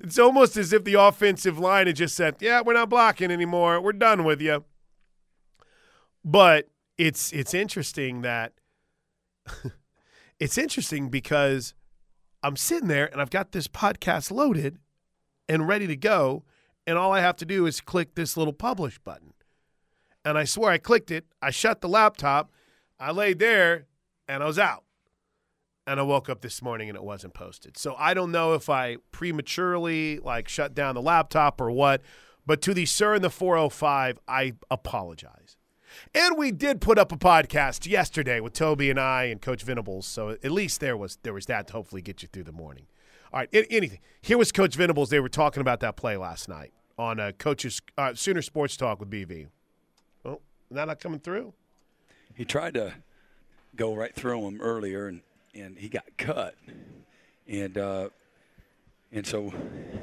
it's 0.00 0.18
almost 0.18 0.56
as 0.56 0.72
if 0.72 0.84
the 0.84 0.94
offensive 0.94 1.58
line 1.58 1.86
had 1.86 1.96
just 1.96 2.16
said, 2.16 2.36
"Yeah, 2.40 2.62
we're 2.62 2.72
not 2.72 2.88
blocking 2.88 3.30
anymore. 3.30 3.80
We're 3.80 3.92
done 3.92 4.24
with 4.24 4.40
you." 4.40 4.64
But 6.24 6.68
it's 6.98 7.32
it's 7.32 7.54
interesting 7.54 8.22
that 8.22 8.54
it's 10.40 10.58
interesting 10.58 11.08
because 11.08 11.74
I'm 12.42 12.56
sitting 12.56 12.88
there 12.88 13.06
and 13.10 13.20
I've 13.20 13.30
got 13.30 13.52
this 13.52 13.68
podcast 13.68 14.30
loaded 14.30 14.78
and 15.48 15.68
ready 15.68 15.86
to 15.86 15.96
go, 15.96 16.44
and 16.86 16.98
all 16.98 17.12
I 17.12 17.20
have 17.20 17.36
to 17.36 17.46
do 17.46 17.66
is 17.66 17.80
click 17.80 18.14
this 18.14 18.36
little 18.36 18.52
publish 18.52 18.98
button. 18.98 19.32
And 20.24 20.36
I 20.36 20.44
swear 20.44 20.72
I 20.72 20.78
clicked 20.78 21.10
it. 21.10 21.24
I 21.40 21.50
shut 21.50 21.80
the 21.80 21.88
laptop. 21.88 22.52
I 22.98 23.12
laid 23.12 23.38
there 23.38 23.86
and 24.26 24.42
I 24.42 24.46
was 24.46 24.58
out. 24.58 24.84
And 25.86 26.00
I 26.00 26.02
woke 26.02 26.28
up 26.28 26.40
this 26.40 26.62
morning 26.62 26.88
and 26.88 26.96
it 26.96 27.04
wasn't 27.04 27.34
posted. 27.34 27.78
So 27.78 27.94
I 27.96 28.12
don't 28.12 28.32
know 28.32 28.54
if 28.54 28.68
I 28.68 28.96
prematurely 29.12 30.18
like 30.18 30.48
shut 30.48 30.74
down 30.74 30.96
the 30.96 31.02
laptop 31.02 31.60
or 31.60 31.70
what. 31.70 32.02
But 32.44 32.60
to 32.62 32.74
the 32.74 32.86
sir 32.86 33.14
in 33.14 33.22
the 33.22 33.30
405, 33.30 34.18
I 34.26 34.54
apologize. 34.70 35.55
And 36.14 36.36
we 36.36 36.50
did 36.52 36.80
put 36.80 36.98
up 36.98 37.12
a 37.12 37.16
podcast 37.16 37.86
yesterday 37.86 38.40
with 38.40 38.52
Toby 38.52 38.90
and 38.90 38.98
I 39.00 39.24
and 39.24 39.40
Coach 39.40 39.62
Venables. 39.62 40.06
So 40.06 40.30
at 40.30 40.50
least 40.50 40.80
there 40.80 40.96
was 40.96 41.18
there 41.22 41.32
was 41.32 41.46
that 41.46 41.68
to 41.68 41.72
hopefully 41.72 42.02
get 42.02 42.22
you 42.22 42.28
through 42.32 42.44
the 42.44 42.52
morning. 42.52 42.86
All 43.32 43.40
right, 43.40 43.48
anything. 43.52 43.98
Here 44.22 44.38
was 44.38 44.52
Coach 44.52 44.76
Venables. 44.76 45.10
They 45.10 45.20
were 45.20 45.28
talking 45.28 45.60
about 45.60 45.80
that 45.80 45.96
play 45.96 46.16
last 46.16 46.48
night 46.48 46.72
on 46.98 47.20
uh, 47.20 47.32
Coach's 47.38 47.82
uh, 47.98 48.14
Sooner 48.14 48.42
Sports 48.42 48.76
Talk 48.76 49.00
with 49.00 49.10
BV. 49.10 49.48
Well, 50.22 50.40
that 50.70 50.86
not 50.86 51.00
coming 51.00 51.20
through. 51.20 51.52
He 52.34 52.44
tried 52.44 52.74
to 52.74 52.94
go 53.74 53.94
right 53.94 54.14
through 54.14 54.46
him 54.46 54.60
earlier, 54.60 55.06
and, 55.08 55.22
and 55.54 55.78
he 55.78 55.88
got 55.88 56.04
cut. 56.16 56.54
And 57.48 57.76
uh, 57.76 58.08
and 59.12 59.26
so 59.26 59.52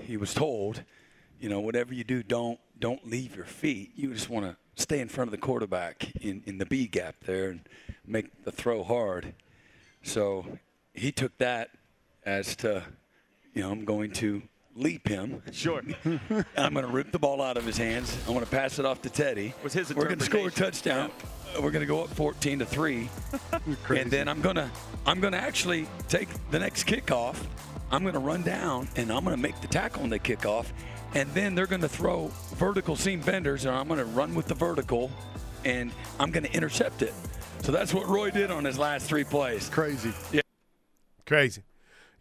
he 0.01 0.17
was 0.17 0.34
told, 0.34 0.84
you 1.39 1.49
know, 1.49 1.60
whatever 1.60 1.93
you 1.93 2.03
do, 2.03 2.23
don't 2.23 2.60
don't 2.79 3.08
leave 3.08 3.36
your 3.36 3.45
feet. 3.45 3.91
You 3.95 4.13
just 4.13 4.29
want 4.29 4.45
to 4.45 4.56
stay 4.75 4.99
in 4.99 5.07
front 5.07 5.27
of 5.27 5.31
the 5.31 5.38
quarterback 5.38 6.15
in, 6.15 6.43
in 6.45 6.57
the 6.57 6.65
B 6.65 6.88
gap 6.88 7.15
there 7.25 7.49
and 7.49 7.62
make 8.05 8.43
the 8.43 8.51
throw 8.51 8.83
hard. 8.83 9.33
So 10.01 10.45
he 10.93 11.12
took 11.12 11.38
that 11.38 11.69
as 12.25 12.55
to, 12.57 12.83
you 13.53 13.62
know, 13.62 13.71
I'm 13.71 13.86
going 13.86 14.12
to 14.13 14.41
leap 14.75 15.07
him. 15.07 15.41
Sure. 15.51 15.81
I'm 16.57 16.73
going 16.73 16.86
to 16.86 16.91
rip 16.91 17.12
the 17.12 17.19
ball 17.19 17.41
out 17.41 17.57
of 17.57 17.65
his 17.65 17.77
hands. 17.77 18.15
I'm 18.27 18.33
going 18.33 18.45
to 18.45 18.51
pass 18.51 18.79
it 18.79 18.86
off 18.86 19.01
to 19.03 19.09
Teddy. 19.09 19.53
Was 19.63 19.73
his 19.73 19.93
We're 19.93 20.05
going 20.05 20.19
to 20.19 20.25
score 20.25 20.47
a 20.47 20.51
touchdown. 20.51 21.12
Yeah. 21.53 21.62
We're 21.62 21.71
going 21.71 21.81
to 21.81 21.88
go 21.88 22.03
up 22.03 22.09
14 22.09 22.59
to 22.59 22.65
three, 22.65 23.12
and 23.89 24.09
then 24.09 24.27
I'm 24.27 24.41
going 24.41 24.55
to 24.55 24.71
I'm 25.05 25.19
going 25.19 25.33
to 25.33 25.39
actually 25.39 25.88
take 26.07 26.27
the 26.49 26.57
next 26.57 26.88
kickoff. 26.88 27.36
I'm 27.91 28.01
going 28.01 28.15
to 28.15 28.19
run 28.19 28.41
down 28.41 28.88
and 28.95 29.12
I'm 29.12 29.23
going 29.23 29.36
to 29.36 29.41
make 29.41 29.62
the 29.62 29.67
tackle 29.67 30.01
on 30.01 30.09
the 30.09 30.17
kickoff, 30.17 30.65
and 31.15 31.30
then 31.32 31.56
they're 31.56 31.67
going 31.67 31.82
to 31.82 31.89
throw 31.89 32.28
vertical 32.56 32.95
seam 32.95 33.21
benders, 33.21 33.65
and 33.65 33.76
I'm 33.76 33.88
going 33.88 33.99
to 33.99 34.06
run 34.06 34.36
with 34.36 34.47
the 34.47 34.56
vertical, 34.56 35.12
and 35.65 35.91
I'm 36.19 36.32
going 36.32 36.45
to 36.45 36.54
intercept 36.54 37.02
it. 37.02 37.13
So 37.62 37.71
that's 37.71 37.93
what 37.93 38.08
Roy 38.08 38.32
did 38.32 38.52
on 38.52 38.65
his 38.65 38.78
last 38.78 39.08
three 39.08 39.23
plays. 39.23 39.69
Crazy. 39.69 40.12
Yeah. 40.32 40.41
Crazy. 41.26 41.63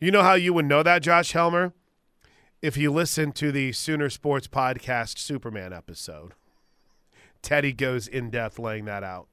You 0.01 0.11
know 0.11 0.23
how 0.23 0.35
you 0.35 0.53
would 0.53 0.67
know 0.67 0.83
that, 0.83 1.03
Josh 1.03 1.33
Helmer? 1.33 1.73
If 2.61 2.77
you 2.77 2.93
listen 2.93 3.33
to 3.33 3.51
the 3.51 3.73
Sooner 3.73 4.09
Sports 4.09 4.47
Podcast 4.47 5.19
Superman 5.19 5.73
episode. 5.73 6.35
Teddy 7.43 7.73
goes 7.73 8.07
in 8.07 8.31
depth 8.31 8.59
laying 8.59 8.85
that 8.85 9.03
out. 9.03 9.27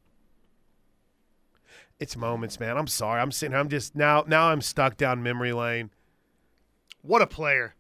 It's 2.00 2.18
moments, 2.18 2.60
man. 2.60 2.78
I'm 2.78 2.88
sorry. 2.88 3.22
I'm 3.22 3.32
sitting 3.32 3.52
here. 3.52 3.60
I'm 3.60 3.70
just 3.70 3.96
now 3.96 4.24
now 4.26 4.50
I'm 4.50 4.62
stuck 4.62 4.98
down 4.98 5.22
memory 5.22 5.54
lane. 5.54 5.92
What 7.02 7.22
a 7.22 7.28
player. 7.28 7.76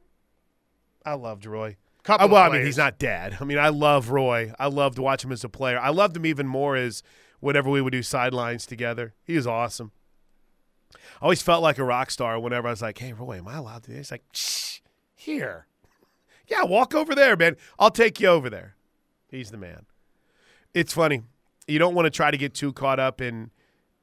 I 1.05 1.13
loved 1.13 1.45
Roy. 1.45 1.77
Couple 2.03 2.27
uh, 2.27 2.29
well, 2.29 2.49
I 2.49 2.53
mean, 2.55 2.65
he's 2.65 2.77
not 2.77 2.97
dead. 2.97 3.37
I 3.39 3.43
mean, 3.43 3.57
I 3.57 3.69
love 3.69 4.09
Roy. 4.09 4.53
I 4.57 4.67
loved 4.67 4.95
to 4.95 5.01
watch 5.01 5.23
him 5.23 5.31
as 5.31 5.43
a 5.43 5.49
player. 5.49 5.79
I 5.79 5.89
loved 5.89 6.15
him 6.15 6.25
even 6.25 6.47
more 6.47 6.75
as 6.75 7.03
whenever 7.39 7.69
we 7.69 7.81
would 7.81 7.91
do 7.91 8.03
sidelines 8.03 8.65
together. 8.65 9.13
He 9.23 9.35
was 9.35 9.45
awesome. 9.45 9.91
I 10.93 11.23
always 11.23 11.41
felt 11.41 11.61
like 11.61 11.77
a 11.77 11.83
rock 11.83 12.09
star 12.09 12.39
whenever 12.39 12.67
I 12.67 12.71
was 12.71 12.81
like, 12.81 12.97
"Hey, 12.97 13.13
Roy, 13.13 13.37
am 13.37 13.47
I 13.47 13.57
allowed 13.57 13.83
to?" 13.83 13.91
do 13.91 13.97
He's 13.97 14.11
like, 14.11 14.23
Shh, 14.33 14.79
"Here, 15.15 15.67
yeah, 16.47 16.63
walk 16.63 16.95
over 16.95 17.13
there, 17.13 17.35
man. 17.35 17.57
I'll 17.77 17.91
take 17.91 18.19
you 18.19 18.27
over 18.27 18.49
there." 18.49 18.75
He's 19.29 19.51
the 19.51 19.57
man. 19.57 19.85
It's 20.73 20.93
funny. 20.93 21.23
You 21.67 21.77
don't 21.77 21.93
want 21.93 22.05
to 22.07 22.09
try 22.09 22.31
to 22.31 22.37
get 22.37 22.53
too 22.53 22.73
caught 22.73 22.99
up 22.99 23.21
in 23.21 23.51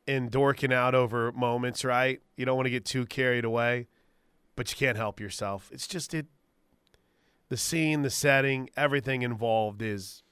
in 0.07 0.29
dorking 0.29 0.73
out 0.73 0.95
over 0.95 1.33
moments, 1.33 1.85
right? 1.85 2.21
You 2.37 2.45
don't 2.45 2.57
want 2.57 2.67
to 2.67 2.71
get 2.71 2.85
too 2.85 3.07
carried 3.07 3.45
away, 3.45 3.89
but 4.55 4.71
you 4.71 4.77
can't 4.77 4.97
help 4.97 5.19
yourself. 5.19 5.69
It's 5.73 5.89
just 5.89 6.15
it 6.15 6.27
the 7.49 7.57
scene, 7.57 8.03
the 8.03 8.11
setting, 8.11 8.71
everything 8.77 9.23
involved 9.23 9.83
is 9.83 10.23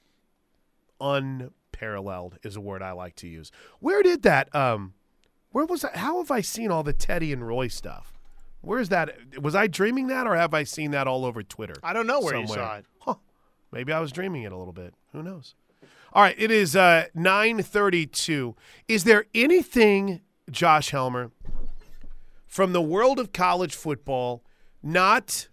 unparalleled 0.99 2.37
is 2.43 2.55
a 2.55 2.61
word 2.61 2.81
I 2.81 2.91
like 2.91 3.15
to 3.17 3.27
use. 3.27 3.51
Where 3.79 4.01
did 4.03 4.23
that 4.23 4.53
um 4.55 4.93
where 5.51 5.65
was 5.65 5.81
that 5.81 5.95
how 5.97 6.17
have 6.17 6.31
I 6.31 6.41
seen 6.41 6.71
all 6.71 6.83
the 6.83 6.93
Teddy 6.93 7.31
and 7.31 7.45
Roy 7.45 7.67
stuff? 7.67 8.13
Where's 8.61 8.89
that 8.89 9.41
was 9.41 9.55
I 9.55 9.67
dreaming 9.67 10.07
that 10.07 10.27
or 10.27 10.35
have 10.35 10.53
I 10.53 10.63
seen 10.63 10.91
that 10.91 11.07
all 11.07 11.25
over 11.25 11.43
Twitter? 11.43 11.75
I 11.83 11.93
don't 11.93 12.07
know 12.07 12.19
where 12.19 12.33
somewhere? 12.33 12.47
you 12.47 12.63
saw 12.63 12.75
it. 12.77 12.85
Huh. 12.99 13.15
Maybe 13.71 13.91
I 13.91 13.99
was 13.99 14.11
dreaming 14.11 14.43
it 14.43 14.51
a 14.51 14.57
little 14.57 14.73
bit. 14.73 14.93
Who 15.11 15.21
knows? 15.21 15.55
All 16.13 16.21
right, 16.21 16.35
it 16.37 16.51
is 16.51 16.75
uh 16.75 17.05
932. 17.13 18.55
Is 18.87 19.03
there 19.03 19.25
anything 19.33 20.21
Josh 20.49 20.91
Helmer 20.91 21.31
from 22.47 22.71
the 22.71 22.81
world 22.81 23.19
of 23.19 23.33
college 23.33 23.75
football 23.75 24.43
not 24.81 25.49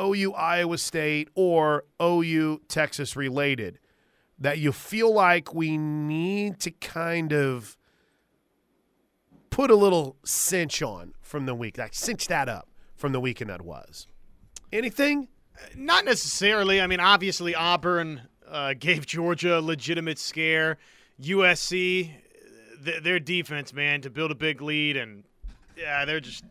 OU 0.00 0.32
Iowa 0.32 0.78
State 0.78 1.28
or 1.34 1.84
OU 2.00 2.62
Texas 2.68 3.16
related 3.16 3.78
that 4.38 4.58
you 4.58 4.72
feel 4.72 5.12
like 5.12 5.54
we 5.54 5.76
need 5.76 6.58
to 6.60 6.70
kind 6.70 7.32
of 7.32 7.76
put 9.50 9.70
a 9.70 9.76
little 9.76 10.16
cinch 10.24 10.82
on 10.82 11.12
from 11.20 11.46
the 11.46 11.54
week, 11.54 11.76
like 11.76 11.92
cinch 11.94 12.26
that 12.28 12.48
up 12.48 12.68
from 12.96 13.12
the 13.12 13.20
weekend 13.20 13.50
that 13.50 13.62
was? 13.62 14.06
Anything? 14.72 15.28
Not 15.76 16.04
necessarily. 16.04 16.80
I 16.80 16.86
mean, 16.86 17.00
obviously, 17.00 17.54
Auburn 17.54 18.22
uh, 18.48 18.74
gave 18.78 19.06
Georgia 19.06 19.58
a 19.58 19.60
legitimate 19.60 20.18
scare. 20.18 20.78
USC, 21.20 22.10
th- 22.84 23.02
their 23.02 23.20
defense, 23.20 23.74
man, 23.74 24.00
to 24.00 24.10
build 24.10 24.30
a 24.30 24.34
big 24.34 24.62
lead, 24.62 24.96
and 24.96 25.24
yeah, 25.76 26.06
they're 26.06 26.20
just. 26.20 26.44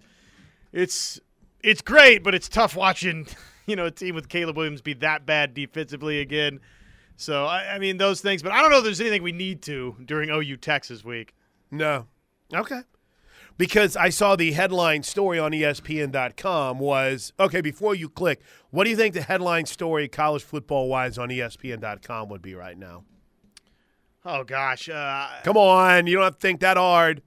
It's 0.71 1.19
it's 1.61 1.81
great, 1.81 2.23
but 2.23 2.35
it's 2.35 2.49
tough 2.49 2.75
watching 2.75 3.27
you 3.65 3.75
know 3.75 3.85
a 3.85 3.91
team 3.91 4.15
with 4.15 4.29
Caleb 4.29 4.57
Williams 4.57 4.81
be 4.81 4.93
that 4.95 5.25
bad 5.25 5.53
defensively 5.53 6.19
again. 6.19 6.59
So 7.15 7.45
I, 7.45 7.75
I 7.75 7.79
mean 7.79 7.97
those 7.97 8.21
things, 8.21 8.41
but 8.41 8.51
I 8.51 8.61
don't 8.61 8.71
know 8.71 8.77
if 8.77 8.83
there's 8.83 9.01
anything 9.01 9.23
we 9.23 9.31
need 9.31 9.61
to 9.63 9.95
during 10.05 10.29
OU 10.29 10.57
Texas 10.57 11.03
week. 11.03 11.33
No. 11.71 12.07
Okay. 12.53 12.81
Because 13.57 13.97
I 13.97 14.07
saw 14.07 14.37
the 14.37 14.53
headline 14.53 15.03
story 15.03 15.37
on 15.37 15.51
ESPN.com 15.51 16.79
was 16.79 17.33
okay. 17.37 17.59
Before 17.59 17.93
you 17.93 18.07
click, 18.07 18.41
what 18.69 18.85
do 18.85 18.89
you 18.89 18.95
think 18.95 19.13
the 19.13 19.21
headline 19.21 19.65
story 19.65 20.07
college 20.07 20.43
football 20.43 20.87
wise 20.87 21.17
on 21.17 21.27
ESPN.com 21.27 22.29
would 22.29 22.41
be 22.41 22.55
right 22.55 22.77
now? 22.77 23.03
Oh 24.25 24.45
gosh, 24.45 24.87
uh, 24.87 25.27
Come 25.43 25.57
on, 25.57 26.07
you 26.07 26.15
don't 26.15 26.23
have 26.23 26.35
to 26.35 26.39
think 26.39 26.61
that 26.61 26.77
hard. 26.77 27.21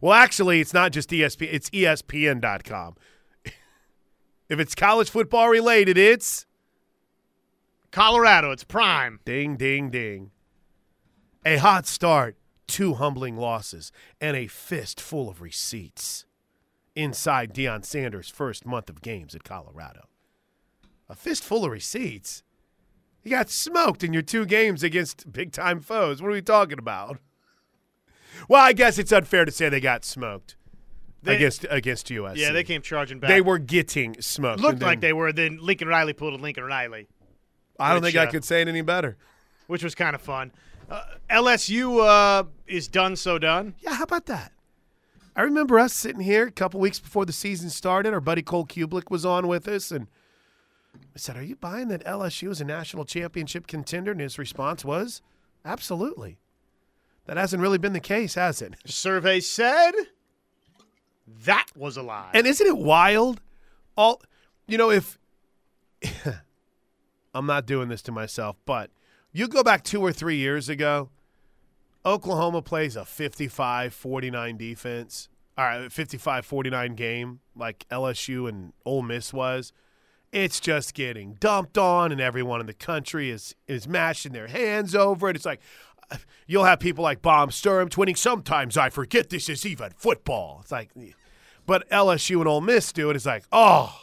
Well, 0.00 0.12
actually, 0.12 0.60
it's 0.60 0.74
not 0.74 0.92
just 0.92 1.10
ESPN; 1.10 1.48
it's 1.50 1.70
ESPN.com. 1.70 2.96
if 4.48 4.58
it's 4.58 4.74
college 4.74 5.10
football 5.10 5.48
related, 5.48 5.98
it's 5.98 6.46
Colorado, 7.90 8.50
it's 8.50 8.64
prime. 8.64 9.20
ding, 9.24 9.56
ding, 9.56 9.90
ding. 9.90 10.30
A 11.44 11.56
hot 11.56 11.86
start, 11.86 12.36
two 12.66 12.94
humbling 12.94 13.36
losses, 13.36 13.92
and 14.20 14.36
a 14.36 14.46
fist 14.46 15.00
full 15.00 15.28
of 15.28 15.40
receipts 15.40 16.26
inside 16.94 17.54
Deion 17.54 17.84
Sanders' 17.84 18.28
first 18.28 18.66
month 18.66 18.90
of 18.90 19.00
games 19.00 19.34
at 19.34 19.44
Colorado. 19.44 20.08
A 21.08 21.14
fist 21.14 21.42
full 21.42 21.64
of 21.64 21.70
receipts. 21.70 22.42
You 23.22 23.30
got 23.30 23.48
smoked 23.48 24.04
in 24.04 24.12
your 24.12 24.22
two 24.22 24.44
games 24.44 24.82
against 24.82 25.32
big 25.32 25.52
time 25.52 25.80
foes. 25.80 26.20
What 26.20 26.28
are 26.28 26.32
we 26.32 26.42
talking 26.42 26.78
about? 26.78 27.18
Well, 28.48 28.62
I 28.62 28.72
guess 28.72 28.98
it's 28.98 29.12
unfair 29.12 29.44
to 29.44 29.50
say 29.50 29.68
they 29.68 29.80
got 29.80 30.04
smoked 30.04 30.56
They- 31.22 31.36
against 31.36 31.66
against 31.68 32.06
USC. 32.08 32.36
Yeah, 32.36 32.52
they 32.52 32.64
came 32.64 32.82
charging 32.82 33.18
back. 33.18 33.28
They 33.28 33.40
were 33.40 33.58
getting 33.58 34.20
smoked. 34.20 34.60
looked 34.60 34.74
and 34.74 34.82
like 34.82 35.00
they 35.00 35.12
were. 35.12 35.32
Then 35.32 35.58
Lincoln 35.60 35.88
Riley 35.88 36.12
pulled 36.12 36.38
a 36.38 36.42
Lincoln 36.42 36.64
Riley, 36.64 37.08
I 37.78 37.92
don't 37.92 38.02
which, 38.02 38.12
think 38.12 38.24
I 38.24 38.28
uh, 38.28 38.30
could 38.30 38.44
say 38.44 38.62
it 38.62 38.68
any 38.68 38.82
better. 38.82 39.16
which 39.66 39.82
was 39.82 39.94
kind 39.94 40.14
of 40.14 40.22
fun. 40.22 40.52
Uh, 40.88 41.02
LSU 41.30 42.00
uh, 42.06 42.44
is 42.66 42.88
done, 42.88 43.16
so 43.16 43.38
done. 43.38 43.74
Yeah, 43.80 43.94
how 43.94 44.04
about 44.04 44.26
that? 44.26 44.52
I 45.36 45.42
remember 45.42 45.78
us 45.78 45.92
sitting 45.92 46.20
here 46.22 46.46
a 46.46 46.50
couple 46.50 46.80
weeks 46.80 46.98
before 46.98 47.24
the 47.26 47.32
season 47.32 47.68
started. 47.70 48.12
Our 48.14 48.20
buddy 48.20 48.42
Cole 48.42 48.66
Cubelic 48.66 49.10
was 49.10 49.26
on 49.26 49.46
with 49.46 49.68
us, 49.68 49.90
and 49.90 50.06
I 50.94 51.18
said, 51.18 51.36
"Are 51.36 51.42
you 51.42 51.56
buying 51.56 51.88
that 51.88 52.04
LSU 52.04 52.50
is 52.50 52.60
a 52.60 52.64
national 52.64 53.04
championship 53.04 53.66
contender?" 53.66 54.12
And 54.12 54.20
his 54.20 54.38
response 54.38 54.84
was, 54.84 55.20
"Absolutely." 55.64 56.38
That 57.26 57.36
hasn't 57.36 57.60
really 57.60 57.76
been 57.78 57.92
the 57.92 58.00
case, 58.00 58.34
has 58.36 58.62
it? 58.62 58.74
Survey 58.86 59.40
said 59.40 59.92
that 61.44 61.66
was 61.76 61.96
a 61.96 62.02
lie. 62.02 62.30
And 62.34 62.46
isn't 62.46 62.66
it 62.66 62.76
wild? 62.76 63.40
All 63.96 64.22
you 64.66 64.78
know, 64.78 64.90
if 64.90 65.18
I'm 67.34 67.46
not 67.46 67.66
doing 67.66 67.88
this 67.88 68.02
to 68.02 68.12
myself, 68.12 68.56
but 68.64 68.90
you 69.32 69.48
go 69.48 69.62
back 69.62 69.84
two 69.84 70.00
or 70.00 70.12
three 70.12 70.36
years 70.36 70.68
ago, 70.68 71.10
Oklahoma 72.04 72.62
plays 72.62 72.96
a 72.96 73.00
55-49 73.02 74.56
defense. 74.56 75.28
All 75.56 75.64
right, 75.64 75.90
55-49 75.90 76.96
game 76.96 77.40
like 77.56 77.86
LSU 77.90 78.48
and 78.48 78.72
Ole 78.84 79.02
Miss 79.02 79.32
was. 79.32 79.72
It's 80.30 80.60
just 80.60 80.94
getting 80.94 81.34
dumped 81.40 81.78
on, 81.78 82.12
and 82.12 82.20
everyone 82.20 82.60
in 82.60 82.66
the 82.66 82.74
country 82.74 83.30
is 83.30 83.54
is 83.66 83.88
mashing 83.88 84.32
their 84.32 84.48
hands 84.48 84.94
over 84.94 85.30
it. 85.30 85.36
It's 85.36 85.46
like 85.46 85.60
you'll 86.46 86.64
have 86.64 86.80
people 86.80 87.04
like 87.04 87.22
Bomb 87.22 87.50
Sturm 87.50 87.88
tweeting. 87.88 88.16
Sometimes 88.16 88.76
I 88.76 88.90
forget 88.90 89.30
this 89.30 89.48
is 89.48 89.64
even 89.66 89.90
football. 89.96 90.60
It's 90.62 90.72
like, 90.72 90.90
but 91.66 91.88
LSU 91.90 92.38
and 92.38 92.48
Ole 92.48 92.60
Miss 92.60 92.92
do 92.92 93.10
it. 93.10 93.16
It's 93.16 93.26
like, 93.26 93.44
oh, 93.52 93.94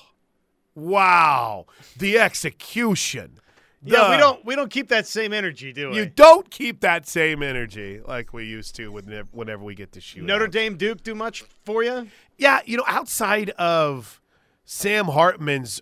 wow, 0.75 1.65
the 1.97 2.19
execution. 2.19 3.39
yeah, 3.83 4.09
we 4.11 4.17
don't 4.17 4.45
we 4.45 4.55
don't 4.55 4.71
keep 4.71 4.87
that 4.89 5.05
same 5.07 5.33
energy, 5.33 5.71
do 5.73 5.89
we? 5.89 5.97
You 5.97 6.05
don't 6.05 6.49
keep 6.49 6.81
that 6.81 7.07
same 7.07 7.43
energy 7.43 8.01
like 8.05 8.33
we 8.33 8.45
used 8.45 8.75
to 8.75 8.91
whenever, 8.91 9.29
whenever 9.31 9.63
we 9.63 9.75
get 9.75 9.91
to 9.93 10.01
shoot. 10.01 10.23
Notre 10.23 10.47
Dame 10.47 10.77
Duke 10.77 11.03
do 11.03 11.15
much 11.15 11.43
for 11.63 11.83
you? 11.83 12.07
Yeah, 12.37 12.61
you 12.65 12.77
know, 12.77 12.83
outside 12.87 13.51
of 13.51 14.21
Sam 14.65 15.05
Hartman's 15.05 15.81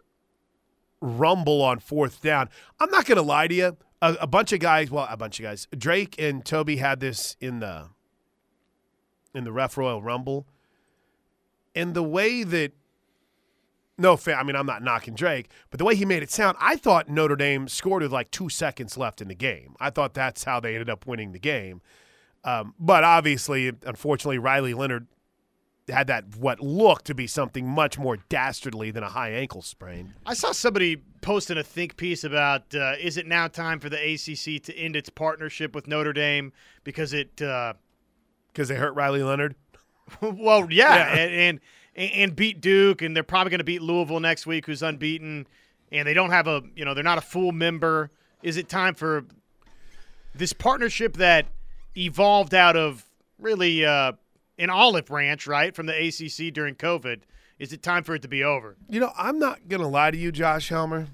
rumble 1.02 1.62
on 1.62 1.80
fourth 1.80 2.22
down, 2.22 2.50
I'm 2.80 2.90
not 2.90 3.06
going 3.06 3.18
to 3.18 3.22
lie 3.22 3.48
to 3.48 3.54
you. 3.56 3.78
A, 4.04 4.18
a 4.22 4.28
bunch 4.28 4.52
of 4.52 4.60
guys, 4.60 4.92
well, 4.92 5.08
a 5.10 5.16
bunch 5.16 5.40
of 5.40 5.44
guys. 5.44 5.66
Drake 5.78 6.16
and 6.20 6.44
Toby 6.44 6.76
had 6.76 7.00
this 7.00 7.38
in 7.40 7.60
the 7.60 7.88
in 9.34 9.46
the 9.46 9.52
Ref 9.54 9.78
Royal 9.78 10.02
Rumble, 10.02 10.46
and 11.74 11.94
the 11.94 12.04
way 12.04 12.44
that 12.44 12.74
no, 13.98 14.18
fa- 14.18 14.36
I 14.36 14.44
mean 14.44 14.58
I'm 14.58 14.66
not 14.66 14.84
knocking 14.84 15.16
Drake, 15.16 15.50
but 15.70 15.78
the 15.78 15.86
way 15.86 15.96
he 15.96 16.04
made 16.04 16.22
it 16.22 16.30
sound, 16.30 16.58
I 16.60 16.76
thought 16.76 17.08
Notre 17.08 17.38
Dame 17.38 17.70
scored 17.70 18.04
with 18.04 18.12
like 18.12 18.30
two 18.30 18.50
seconds 18.50 18.98
left 18.98 19.22
in 19.22 19.30
the 19.30 19.36
game. 19.36 19.76
I 19.80 19.90
thought 19.90 20.14
that's 20.14 20.44
how 20.44 20.60
they 20.60 20.74
ended 20.74 20.90
up 20.90 21.08
winning 21.08 21.32
the 21.32 21.40
game. 21.40 21.82
Um, 22.44 22.74
but 22.78 23.06
obviously, 23.06 23.72
unfortunately, 23.86 24.38
Riley 24.38 24.74
Leonard 24.74 25.08
had 25.88 26.08
that 26.08 26.36
what 26.36 26.60
looked 26.60 27.06
to 27.06 27.16
be 27.16 27.28
something 27.28 27.66
much 27.68 27.98
more 27.98 28.18
dastardly 28.28 28.92
than 28.92 29.04
a 29.04 29.10
high 29.10 29.32
ankle 29.32 29.62
sprain. 29.62 30.14
I 30.26 30.34
saw 30.34 30.52
somebody 30.52 30.98
posting 31.24 31.58
a 31.58 31.64
think 31.64 31.98
piece 31.98 32.24
about 32.24 32.76
uh, 32.76 32.94
is 33.00 33.18
it 33.18 33.26
now 33.26 33.48
time 33.48 33.80
for 33.80 33.90
the 33.90 33.98
ACC 33.98 34.62
to 34.64 34.78
end 34.78 34.96
its 34.96 35.10
partnership 35.10 35.74
with 35.74 35.88
Notre 35.88 36.14
Dame 36.14 36.54
because 36.84 37.14
it 37.14 37.42
uh, 37.42 37.74
because 38.52 38.68
they 38.68 38.76
hurt 38.76 38.94
Riley 38.94 39.24
Leonard. 39.24 39.56
well, 40.22 40.68
yeah, 40.70 40.96
Yeah. 40.96 41.16
And, 41.16 41.60
and 41.96 42.12
and 42.12 42.36
beat 42.36 42.62
Duke, 42.62 43.02
and 43.02 43.16
they're 43.16 43.24
probably 43.24 43.52
going 43.52 43.60
to 43.60 43.64
beat 43.64 43.82
Louisville 43.82 44.20
next 44.20 44.46
week, 44.46 44.66
who's 44.66 44.84
unbeaten, 44.84 45.48
and 45.92 46.08
they 46.08 46.14
don't 46.14 46.32
have 46.32 46.48
a 46.48 46.62
you 46.76 46.86
know 46.86 46.94
they're 46.94 47.04
not 47.04 47.18
a 47.18 47.22
full 47.22 47.52
member. 47.52 48.12
Is 48.44 48.58
it 48.58 48.70
time 48.70 48.94
for 48.94 49.26
this 50.36 50.54
partnership 50.54 51.18
that 51.18 51.48
evolved 51.98 52.54
out 52.54 52.76
of 52.76 53.06
really 53.40 53.86
uh, 53.86 54.14
an 54.58 54.70
olive 54.70 55.06
branch, 55.06 55.48
right, 55.48 55.74
from 55.76 55.86
the 55.86 55.94
ACC 55.94 56.54
during 56.54 56.76
COVID? 56.76 57.22
Is 57.64 57.72
it 57.72 57.82
time 57.82 58.04
for 58.04 58.14
it 58.14 58.22
to 58.24 58.28
be 58.28 58.44
over? 58.44 58.76
You 58.90 59.00
know, 59.00 59.14
I'm 59.18 59.40
not 59.40 59.70
gonna 59.70 59.88
lie 59.88 60.12
to 60.12 60.18
you, 60.18 60.34
Josh 60.34 60.68
Helmer. 60.68 61.08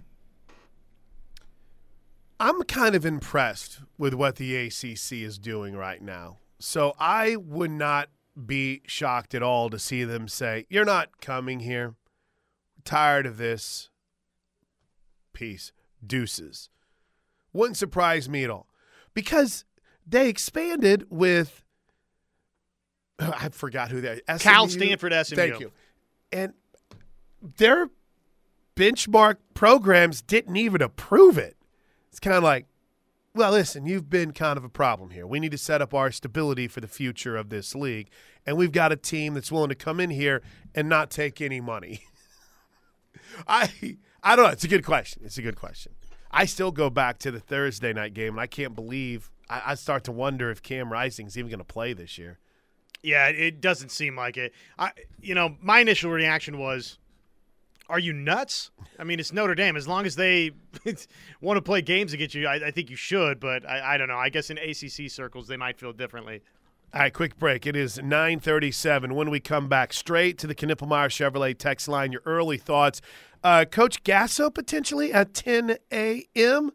I'm 2.40 2.64
kind 2.64 2.96
of 2.96 3.06
impressed 3.06 3.82
with 4.00 4.16
what 4.16 4.38
the 4.38 4.56
ACC 4.56 5.22
is 5.22 5.38
doing 5.38 5.76
right 5.76 6.02
now. 6.02 6.40
So 6.58 6.96
I 6.98 7.36
would 7.36 7.70
not 7.70 8.10
be 8.48 8.82
shocked 8.88 9.36
at 9.36 9.44
all 9.44 9.70
to 9.70 9.78
see 9.78 10.04
them 10.04 10.28
say, 10.28 10.66
"You're 10.70 10.86
not 10.86 11.22
coming 11.22 11.60
here. 11.60 11.94
tired 12.84 13.28
of 13.28 13.38
this. 13.38 13.92
Peace. 15.34 15.72
Deuces." 16.04 16.72
Wouldn't 17.54 17.78
surprise 17.78 18.28
me 18.28 18.44
at 18.44 18.50
all, 18.50 18.68
because 19.14 19.66
they 20.04 20.28
expanded 20.28 21.06
with. 21.12 21.64
I 23.20 23.50
forgot 23.50 23.92
who 23.92 24.02
they. 24.02 24.22
Cal 24.40 24.68
Stanford 24.68 25.14
SMU. 25.14 25.36
Thank 25.36 25.60
you. 25.60 25.72
And 26.32 26.54
their 27.42 27.90
benchmark 28.76 29.38
programs 29.54 30.22
didn't 30.22 30.56
even 30.56 30.82
approve 30.82 31.38
it. 31.38 31.58
It's 32.10 32.20
kind 32.20 32.38
of 32.38 32.44
like, 32.44 32.66
well, 33.36 33.52
listen, 33.52 33.86
you've 33.86 34.10
been 34.10 34.32
kind 34.32 34.58
of 34.58 34.64
a 34.64 34.70
problem 34.70 35.12
here. 35.12 35.28
We 35.28 35.40
need 35.40 35.52
to 35.52 35.58
set 35.58 35.82
up 35.82 35.94
our 35.94 36.12
stability 36.12 36.68
for 36.68 36.82
the 36.82 36.88
future 36.88 37.38
of 37.38 37.50
this 37.50 37.76
league. 37.76 38.10
And 38.46 38.58
we've 38.58 38.72
got 38.72 38.92
a 38.92 38.96
team 38.96 39.34
that's 39.34 39.52
willing 39.52 39.70
to 39.70 39.76
come 39.76 40.00
in 40.00 40.10
here 40.10 40.42
and 40.74 40.90
not 40.90 41.12
take 41.12 41.40
any 41.40 41.62
money. 41.62 42.02
I 43.48 43.98
I 44.24 44.36
don't 44.36 44.46
know. 44.46 44.52
It's 44.52 44.64
a 44.64 44.70
good 44.70 44.86
question. 44.86 45.22
It's 45.24 45.38
a 45.38 45.42
good 45.42 45.56
question. 45.56 45.94
I 46.32 46.46
still 46.46 46.72
go 46.72 46.90
back 46.90 47.18
to 47.20 47.32
the 47.32 47.40
Thursday 47.40 47.94
night 47.94 48.14
game, 48.14 48.34
and 48.34 48.42
I 48.42 48.48
can't 48.48 48.76
believe 48.76 49.32
I, 49.50 49.62
I 49.68 49.76
start 49.76 50.04
to 50.06 50.12
wonder 50.12 50.52
if 50.52 50.62
Cam 50.62 50.92
Rising's 50.92 51.38
even 51.38 51.50
going 51.50 51.60
to 51.60 51.66
play 51.66 51.94
this 51.94 52.18
year. 52.18 52.40
Yeah, 53.02 53.28
it 53.28 53.62
doesn't 53.62 53.90
seem 53.90 54.16
like 54.16 54.38
it. 54.38 54.54
I, 54.78 54.92
you 55.22 55.34
know, 55.34 55.56
my 55.62 55.80
initial 55.80 56.12
reaction 56.12 56.58
was, 56.58 56.98
"Are 57.88 58.00
you 58.00 58.12
nuts?" 58.12 58.72
I 58.98 59.04
mean, 59.06 59.20
it's 59.20 59.32
Notre 59.32 59.56
Dame. 59.56 59.78
As 59.78 59.88
long 59.88 60.06
as 60.06 60.16
they 60.16 60.52
want 61.42 61.58
to 61.58 61.62
play 61.62 61.82
games 61.82 62.12
against 62.14 62.36
you, 62.36 62.46
I, 62.48 62.68
I 62.68 62.72
think 62.72 62.90
you 62.90 62.98
should. 62.98 63.40
But 63.40 63.68
I, 63.68 63.96
I 63.96 63.98
don't 63.98 64.10
know. 64.10 64.18
I 64.18 64.30
guess 64.30 64.50
in 64.50 64.58
ACC 64.58 65.10
circles, 65.10 65.48
they 65.48 65.58
might 65.58 65.80
feel 65.80 65.94
differently. 65.94 66.42
All 66.92 67.02
right, 67.02 67.14
quick 67.14 67.38
break. 67.38 67.68
It 67.68 67.76
is 67.76 67.98
937. 67.98 69.14
When 69.14 69.30
we 69.30 69.40
come 69.40 69.70
back, 69.70 69.94
straight 69.94 70.40
to 70.40 70.48
the 70.48 70.56
Knippelmier 70.56 71.10
Chevrolet 71.10 71.56
text 71.56 71.88
line, 71.88 72.12
your 72.12 72.24
early 72.26 72.58
thoughts. 72.58 73.00
Uh, 73.44 73.64
Coach 73.70 74.04
Gasso 74.04 74.54
potentially 74.54 75.14
at 75.14 75.36
10 75.36 75.78
a.m. 75.92 76.72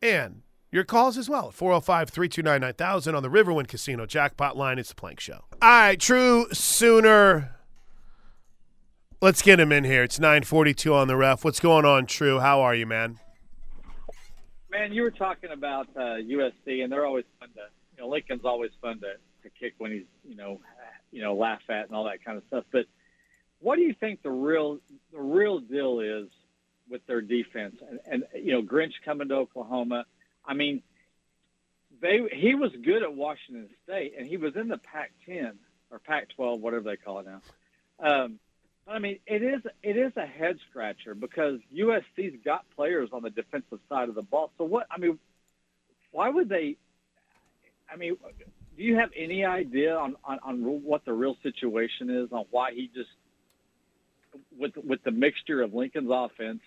And 0.00 0.42
your 0.76 0.84
calls 0.84 1.16
as 1.16 1.28
well 1.28 1.48
at 1.48 1.54
405 1.54 2.10
329 2.10 2.60
9000 2.60 3.14
on 3.14 3.22
the 3.22 3.30
Riverwind 3.30 3.66
Casino 3.66 4.04
Jackpot 4.04 4.56
line. 4.58 4.78
It's 4.78 4.90
the 4.90 4.94
Plank 4.94 5.18
Show. 5.18 5.44
All 5.62 5.68
right, 5.68 5.98
True 5.98 6.46
Sooner. 6.52 7.56
Let's 9.22 9.40
get 9.40 9.58
him 9.58 9.72
in 9.72 9.84
here. 9.84 10.02
It's 10.02 10.20
942 10.20 10.94
on 10.94 11.08
the 11.08 11.16
ref. 11.16 11.44
What's 11.44 11.60
going 11.60 11.86
on, 11.86 12.04
True? 12.04 12.40
How 12.40 12.60
are 12.60 12.74
you, 12.74 12.84
man? 12.84 13.18
Man, 14.70 14.92
you 14.92 15.00
were 15.00 15.10
talking 15.10 15.50
about 15.50 15.88
uh, 15.96 16.20
USC, 16.20 16.84
and 16.84 16.92
they're 16.92 17.06
always 17.06 17.24
fun 17.40 17.48
to, 17.54 17.62
you 17.96 18.02
know, 18.02 18.08
Lincoln's 18.10 18.44
always 18.44 18.72
fun 18.82 19.00
to, 19.00 19.14
to 19.44 19.50
kick 19.58 19.72
when 19.78 19.92
he's, 19.92 20.04
you 20.28 20.36
know, 20.36 20.60
you 21.10 21.22
know, 21.22 21.34
laugh 21.34 21.62
at 21.70 21.86
and 21.86 21.96
all 21.96 22.04
that 22.04 22.22
kind 22.22 22.36
of 22.36 22.44
stuff. 22.48 22.64
But 22.70 22.84
what 23.60 23.76
do 23.76 23.82
you 23.82 23.94
think 23.98 24.22
the 24.22 24.30
real 24.30 24.78
the 25.10 25.20
real 25.22 25.60
deal 25.60 26.00
is 26.00 26.28
with 26.90 27.00
their 27.06 27.22
defense? 27.22 27.76
And, 27.88 28.00
and 28.06 28.24
you 28.34 28.52
know, 28.52 28.60
Grinch 28.60 28.92
coming 29.02 29.28
to 29.28 29.36
Oklahoma. 29.36 30.04
I 30.46 30.54
mean, 30.54 30.82
they 32.00 32.20
he 32.32 32.54
was 32.54 32.70
good 32.84 33.02
at 33.02 33.14
Washington 33.14 33.68
State, 33.84 34.14
and 34.18 34.26
he 34.26 34.36
was 34.36 34.54
in 34.56 34.68
the 34.68 34.78
Pac-10 34.78 35.52
or 35.90 35.98
Pac-12, 35.98 36.60
whatever 36.60 36.84
they 36.84 36.96
call 36.96 37.20
it 37.20 37.26
now. 37.26 37.40
Um, 37.98 38.38
I 38.88 38.98
mean, 38.98 39.18
it 39.26 39.42
is 39.42 39.62
it 39.82 39.96
is 39.96 40.12
a 40.16 40.26
head 40.26 40.58
scratcher 40.70 41.14
because 41.14 41.58
USC's 41.74 42.36
got 42.44 42.64
players 42.76 43.10
on 43.12 43.22
the 43.22 43.30
defensive 43.30 43.80
side 43.88 44.08
of 44.08 44.14
the 44.14 44.22
ball. 44.22 44.52
So 44.58 44.64
what? 44.64 44.86
I 44.90 44.98
mean, 44.98 45.18
why 46.12 46.28
would 46.28 46.48
they? 46.48 46.76
I 47.90 47.96
mean, 47.96 48.16
do 48.76 48.82
you 48.82 48.96
have 48.96 49.10
any 49.16 49.44
idea 49.44 49.96
on, 49.96 50.16
on, 50.24 50.38
on 50.42 50.82
what 50.84 51.04
the 51.04 51.12
real 51.12 51.36
situation 51.42 52.10
is 52.10 52.32
on 52.32 52.44
why 52.50 52.72
he 52.72 52.90
just 52.94 53.08
with 54.56 54.76
with 54.76 55.02
the 55.02 55.10
mixture 55.10 55.62
of 55.62 55.74
Lincoln's 55.74 56.10
offense 56.12 56.60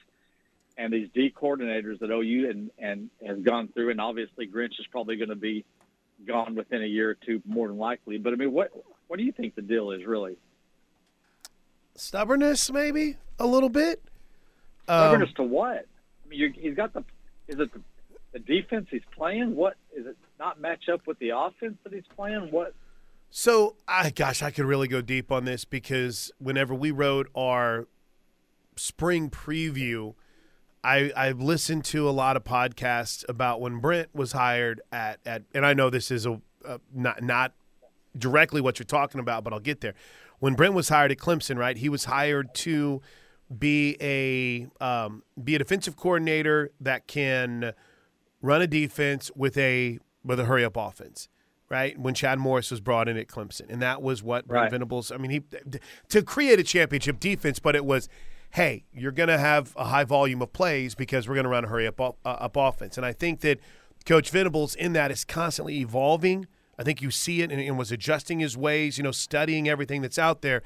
and 0.80 0.94
these 0.94 1.10
D 1.13 1.32
coordinators 1.36 2.00
that 2.00 2.10
OU 2.10 2.50
and 2.50 2.72
and 2.80 3.10
has 3.26 3.38
gone 3.39 3.68
through, 3.68 3.92
and 3.92 4.00
obviously 4.00 4.48
Grinch 4.48 4.80
is 4.80 4.88
probably 4.89 5.18
going 5.18 5.30
to 5.30 5.36
be 5.36 5.65
gone 6.26 6.56
within 6.56 6.82
a 6.82 6.88
year 6.88 7.10
or 7.10 7.13
two, 7.13 7.42
more 7.46 7.68
than 7.68 7.78
likely. 7.78 8.18
But 8.18 8.34
I 8.34 8.38
mean, 8.38 8.54
what 8.54 8.72
what 9.08 9.20
do 9.20 9.26
you 9.26 9.34
think 9.34 9.56
the 9.56 9.62
deal 9.62 9.92
is 9.92 10.06
really? 10.06 10.38
Stubbornness, 11.96 12.72
maybe 12.72 13.18
a 13.38 13.46
little 13.46 13.70
bit. 13.70 14.02
Um, 14.88 15.02
Stubbornness 15.02 15.34
to 15.36 15.44
what? 15.44 15.86
I 16.26 16.30
mean, 16.30 16.54
he's 16.58 16.76
got 16.76 16.94
the. 16.94 17.04
Is 17.50 17.60
it 17.60 17.74
the, 17.74 17.82
the 18.32 18.39
defense 18.39 18.88
he's 18.89 19.02
playing? 19.15 19.56
What 19.56 19.76
is 19.94 20.06
it? 20.08 20.18
Not 20.39 20.62
match 20.62 20.88
up 20.88 21.06
with 21.06 21.20
the 21.20 21.32
offense 21.36 21.78
that 21.84 21.94
he's 21.94 22.08
playing? 22.15 22.52
What? 22.52 22.74
So, 23.32 23.76
I 23.86 24.12
gosh, 24.12 24.42
I 24.42 24.50
could 24.50 24.65
really 24.65 24.88
go 24.88 25.02
deep 25.02 25.30
on 25.30 25.44
this 25.44 25.65
because 25.65 26.32
whenever 26.39 26.74
we 26.74 26.92
wrote 26.92 27.30
our 27.36 27.88
spring 28.78 29.30
preview, 29.30 30.13
I 30.84 31.12
I've 31.15 31.39
listened 31.42 31.86
to 31.86 32.08
a 32.10 32.12
lot 32.12 32.38
of 32.38 32.44
podcasts 32.44 33.28
about 33.28 33.60
when 33.62 33.80
Brent 33.80 34.13
was 34.13 34.32
hired 34.32 34.82
at 34.92 35.20
at, 35.26 35.44
and 35.54 35.65
I 35.65 35.74
know 35.74 35.89
this 35.89 36.12
is 36.12 36.26
a, 36.26 36.39
a 36.65 36.80
not 36.94 37.22
not 37.22 37.54
directly 38.18 38.62
what 38.62 38.80
you're 38.80 38.86
talking 38.86 39.20
about, 39.20 39.44
but 39.44 39.54
I'll 39.54 39.60
get 39.60 39.82
there. 39.82 39.94
When 40.39 40.54
Brent 40.56 40.74
was 40.74 40.89
hired 40.89 41.12
at 41.12 41.18
Clemson, 41.18 41.58
right? 41.58 41.78
He 41.78 41.89
was 41.89 42.06
hired 42.06 42.54
to 42.56 43.02
be 43.58 43.98
a 44.00 44.68
um, 44.84 45.24
be 45.42 45.56
a 45.56 45.60
defensive 45.60 45.96
coordinator 45.96 46.72
that 46.80 47.08
can 47.08 47.74
run 48.42 48.62
a 48.62 48.68
defense 48.68 49.32
with 49.36 49.58
a 49.58 50.00
with 50.24 50.39
a 50.39 50.46
hurry 50.46 50.63
up 50.63 50.78
offense, 50.78 51.28
right? 51.68 51.98
When 52.00 52.13
Chad 52.13 52.39
Morris 52.39 52.72
was 52.72 52.80
brought 52.80 53.10
in 53.10 53.18
at 53.18 53.28
Clemson, 53.28 53.70
and 53.70 53.82
that 53.82 54.02
was 54.02 54.24
what 54.24 54.48
Brent 54.48 54.63
Right. 54.63 54.72
Venables. 54.72 55.12
I 55.12 55.18
mean, 55.18 55.32
he 55.32 55.42
to 56.10 56.22
create 56.22 56.60
a 56.60 56.63
championship 56.63 57.20
defense, 57.20 57.60
but 57.60 57.76
it 57.76 57.84
was. 57.86 58.08
Hey, 58.52 58.86
you're 58.94 59.12
going 59.12 59.30
to 59.30 59.38
have 59.38 59.74
a 59.76 59.86
high 59.86 60.04
volume 60.04 60.42
of 60.42 60.54
plays 60.54 60.96
because 60.96 61.28
we're 61.28 61.36
going 61.36 61.44
to 61.44 61.50
run 61.50 61.66
a 61.66 61.68
hurry 61.68 61.88
up 61.88 62.00
uh, 62.00 62.14
up 62.26 62.56
offense, 62.56 62.98
and 62.98 63.06
I 63.06 63.14
think 63.14 63.42
that 63.42 63.60
Coach 64.06 64.32
Venables 64.32 64.76
in 64.76 64.94
that 64.94 65.12
is 65.12 65.24
constantly 65.24 65.78
evolving. 65.80 66.48
I 66.78 66.84
think 66.84 67.02
you 67.02 67.12
see 67.12 67.42
it 67.42 67.52
and, 67.52 67.62
and 67.62 67.78
was 67.78 67.92
adjusting 67.92 68.40
his 68.40 68.56
ways, 68.58 68.98
you 68.98 69.04
know, 69.04 69.12
studying 69.12 69.68
everything 69.68 70.02
that's 70.02 70.18
out 70.18 70.42
there. 70.42 70.64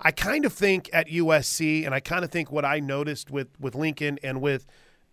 I 0.00 0.12
kind 0.12 0.44
of 0.44 0.52
think 0.52 0.88
at 0.92 1.08
USC, 1.08 1.84
and 1.84 1.94
I 1.94 2.00
kind 2.00 2.24
of 2.24 2.30
think 2.30 2.52
what 2.52 2.64
I 2.64 2.80
noticed 2.80 3.30
with 3.30 3.48
with 3.60 3.74
Lincoln 3.74 4.18
and 4.22 4.40
with 4.40 4.64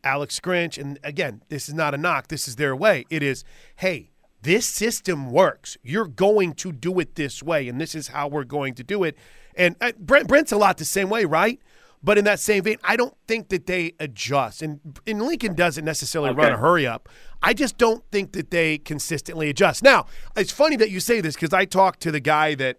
Alex 0.04 0.40
Grinch, 0.40 0.78
and 0.78 1.00
again, 1.04 1.42
this 1.50 1.68
is 1.68 1.74
not 1.74 1.94
a 1.94 1.98
knock. 1.98 2.28
This 2.28 2.48
is 2.48 2.56
their 2.56 2.76
way. 2.76 3.06
It 3.10 3.24
is, 3.24 3.44
hey, 3.78 4.12
this 4.44 4.68
system 4.68 5.32
works. 5.32 5.76
You're 5.82 6.08
going 6.08 6.54
to 6.54 6.72
do 6.72 7.00
it 7.00 7.16
this 7.16 7.42
way, 7.42 7.68
and 7.68 7.82
this 7.82 7.96
is 7.96 8.10
how 8.10 8.28
we're 8.28 8.44
going 8.44 8.76
to 8.76 8.84
do 8.84 9.04
it. 9.04 9.18
And 9.56 9.76
uh, 9.82 9.94
Brent, 9.98 10.28
Brent's 10.28 10.52
a 10.52 10.58
lot 10.58 10.78
the 10.78 10.86
same 10.86 11.10
way, 11.10 11.26
right? 11.26 11.60
But 12.06 12.20
in 12.20 12.26
that 12.26 12.40
same 12.40 12.64
vein, 12.64 12.78
I 12.84 12.96
don't 12.96 13.16
think 13.28 13.50
that 13.50 13.66
they 13.66 13.94
adjust. 14.00 14.62
And, 14.62 14.80
and 15.08 15.24
Lincoln 15.24 15.56
doesn't 15.56 15.84
necessarily 15.84 16.32
run 16.36 16.52
a 16.54 16.58
hurry 16.58 16.86
up. 16.86 17.10
I 17.42 17.54
just 17.56 17.80
don't 17.80 18.04
think 18.12 18.34
that 18.34 18.52
they 18.52 18.78
consistently 18.78 19.50
adjust. 19.50 19.82
Now, 19.82 20.06
it's 20.38 20.52
funny 20.52 20.76
that 20.76 20.92
you 20.92 21.00
say 21.00 21.20
this 21.20 21.34
because 21.34 21.52
I 21.52 21.66
talked 21.66 22.02
to 22.02 22.12
the 22.12 22.20
guy 22.20 22.54
that 22.56 22.78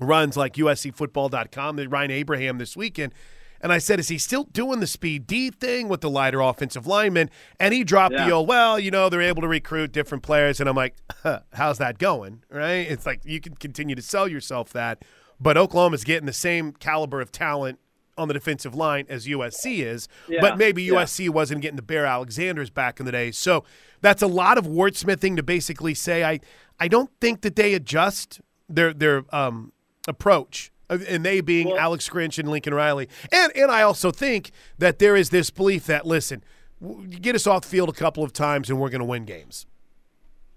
runs 0.00 0.38
like 0.38 0.54
USCFootball.com, 0.54 1.76
the 1.76 1.86
Ryan 1.86 2.10
Abraham 2.12 2.56
this 2.56 2.78
weekend. 2.78 3.12
And 3.60 3.74
I 3.74 3.76
said, 3.78 4.00
is 4.00 4.08
he 4.08 4.16
still 4.16 4.44
doing 4.44 4.80
the 4.80 4.86
speed 4.86 5.26
D 5.26 5.50
thing 5.50 5.90
with 5.90 6.00
the 6.00 6.08
lighter 6.08 6.40
offensive 6.40 6.86
lineman? 6.86 7.28
And 7.58 7.74
he 7.74 7.84
dropped 7.84 8.14
the 8.16 8.22
Yeah. 8.26 8.32
old, 8.32 8.48
well, 8.48 8.78
you 8.80 8.90
know, 8.90 9.10
they're 9.10 9.20
able 9.20 9.42
to 9.42 9.48
recruit 9.48 9.92
different 9.92 10.24
players. 10.24 10.60
And 10.60 10.68
I'm 10.68 10.76
like, 10.76 10.96
huh, 11.22 11.40
how's 11.52 11.76
that 11.76 11.98
going? 11.98 12.42
Right? 12.50 12.90
It's 12.90 13.04
like 13.04 13.20
you 13.26 13.38
can 13.38 13.54
continue 13.56 13.94
to 13.94 14.00
sell 14.02 14.26
yourself 14.26 14.72
that. 14.72 15.04
But 15.38 15.58
Oklahoma's 15.58 16.04
getting 16.04 16.24
the 16.24 16.32
same 16.32 16.72
caliber 16.72 17.20
of 17.20 17.32
talent 17.32 17.78
on 18.20 18.28
the 18.28 18.34
defensive 18.34 18.74
line 18.74 19.06
as 19.08 19.26
USC 19.26 19.84
is. 19.84 20.08
Yeah, 20.28 20.40
But 20.40 20.58
maybe 20.58 20.82
yeah. 20.82 20.92
USC 20.92 21.28
wasn't 21.30 21.62
getting 21.62 21.76
the 21.76 21.82
Bear 21.82 22.06
Alexanders 22.06 22.70
back 22.70 23.00
in 23.00 23.06
the 23.06 23.12
day. 23.12 23.30
So 23.30 23.64
that's 24.00 24.22
a 24.22 24.26
lot 24.26 24.58
of 24.58 24.66
wordsmithing 24.66 25.36
to 25.36 25.42
basically 25.42 25.94
say 25.94 26.22
I 26.24 26.40
I 26.78 26.88
don't 26.88 27.10
think 27.20 27.40
that 27.42 27.56
they 27.56 27.74
adjust 27.74 28.40
their 28.68 28.92
their 28.92 29.24
um, 29.34 29.72
approach. 30.06 30.70
And 30.88 31.24
they 31.24 31.40
being 31.40 31.68
Well- 31.68 31.78
Alex 31.78 32.08
Grinch 32.08 32.38
and 32.38 32.48
Lincoln 32.50 32.74
Riley. 32.74 33.08
And 33.32 33.52
and 33.56 33.70
I 33.70 33.82
also 33.82 34.10
think 34.10 34.50
that 34.78 34.98
there 34.98 35.16
is 35.16 35.30
this 35.30 35.50
belief 35.50 35.86
that 35.86 36.04
listen, 36.06 36.42
get 37.08 37.34
us 37.34 37.46
off 37.46 37.62
the 37.62 37.68
field 37.68 37.88
a 37.88 37.92
couple 37.92 38.24
of 38.24 38.32
times 38.32 38.68
and 38.70 38.80
we're 38.80 38.90
going 38.90 39.00
to 39.00 39.04
win 39.04 39.24
games. 39.24 39.66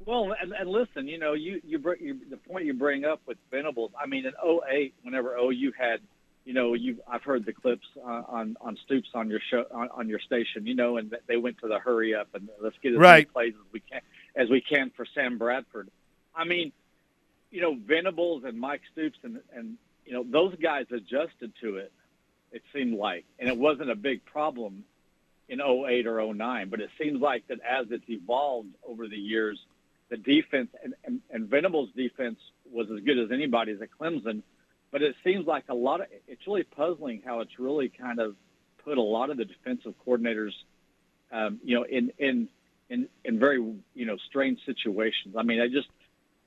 Well, 0.06 0.34
and, 0.42 0.52
and 0.54 0.70
listen, 0.70 1.08
you 1.08 1.18
know, 1.18 1.34
you 1.34 1.62
you, 1.64 1.80
you 2.00 2.20
the 2.30 2.38
point 2.38 2.66
you 2.66 2.74
bring 2.74 3.06
up 3.06 3.22
with 3.26 3.38
Venables. 3.52 3.92
I 4.02 4.06
mean, 4.06 4.26
in 4.26 4.34
08, 4.44 4.94
whenever 5.04 5.38
OU 5.38 5.72
had, 5.78 6.02
you 6.46 6.54
know, 6.54 6.74
you 6.74 6.98
I've 7.08 7.24
heard 7.24 7.46
the 7.46 7.54
clips 7.54 7.88
uh, 7.98 8.24
on 8.28 8.58
on 8.60 8.78
Stoops 8.86 9.10
on 9.14 9.30
your 9.30 9.40
show 9.50 9.66
on, 9.72 9.90
on 9.94 10.10
your 10.10 10.20
station, 10.20 10.66
you 10.68 10.76
know, 10.76 10.98
and 10.98 11.16
they 11.28 11.38
went 11.38 11.60
to 11.60 11.68
the 11.68 11.80
hurry 11.80 12.14
up 12.14 12.28
and 12.34 12.50
let's 12.62 12.76
get 12.82 12.94
as 12.94 13.00
many 13.00 13.26
plays 13.26 13.54
as 13.54 13.72
we 13.72 13.80
can 13.80 14.02
as 14.36 14.50
we 14.50 14.62
can 14.62 14.92
for 14.96 15.06
Sam 15.14 15.38
Bradford. 15.38 15.90
I 16.36 16.46
mean, 16.46 16.72
you 17.52 17.62
know, 17.62 17.76
Venables 17.76 18.44
and 18.46 18.60
Mike 18.60 18.82
Stoops 18.92 19.18
and 19.24 19.40
and 19.56 19.78
you 20.06 20.14
know 20.14 20.26
those 20.30 20.56
guys 20.62 20.86
adjusted 20.92 21.54
to 21.62 21.78
it. 21.78 21.92
It 22.52 22.62
seemed 22.74 22.98
like, 22.98 23.26
and 23.40 23.50
it 23.50 23.58
wasn't 23.58 23.90
a 23.90 23.96
big 23.96 24.24
problem 24.26 24.84
in 25.50 25.60
08 25.60 26.08
or 26.08 26.34
09, 26.34 26.70
but 26.70 26.82
it 26.82 26.90
seems 27.02 27.20
like 27.20 27.48
that 27.48 27.60
as 27.68 27.88
it's 27.90 28.08
evolved 28.08 28.70
over 28.88 29.08
the 29.08 29.18
years, 29.18 29.60
the 30.10 30.18
defense 30.18 30.70
and, 30.84 30.94
and, 31.04 31.22
and 31.32 31.50
Venables' 31.50 31.90
defense 31.96 32.38
was 32.72 32.88
as 32.92 33.00
good 33.00 33.18
as 33.18 33.32
anybody's 33.32 33.82
at 33.82 33.90
Clemson, 34.00 34.44
but 34.94 35.02
it 35.02 35.16
seems 35.24 35.48
like 35.48 35.64
a 35.70 35.74
lot 35.74 36.02
of 36.02 36.08
it's 36.28 36.48
really 36.48 36.64
puzzling 36.64 37.24
how 37.26 37.42
it's 37.42 37.60
really 37.60 37.90
kind 37.90 38.20
of 38.20 38.36
put 38.86 38.98
a 38.98 39.02
lot 39.02 39.32
of 39.32 39.38
the 39.38 39.44
defensive 39.44 39.96
coordinators, 40.08 40.52
um, 41.32 41.60
you 41.64 41.76
know, 41.76 41.84
in 41.84 42.12
in 42.20 42.48
in 42.90 43.10
in 43.26 43.40
very 43.40 43.58
you 43.96 44.06
know 44.06 44.16
strange 44.30 44.60
situations. 44.66 45.36
I 45.36 45.42
mean, 45.42 45.60
I 45.60 45.68
just 45.68 45.88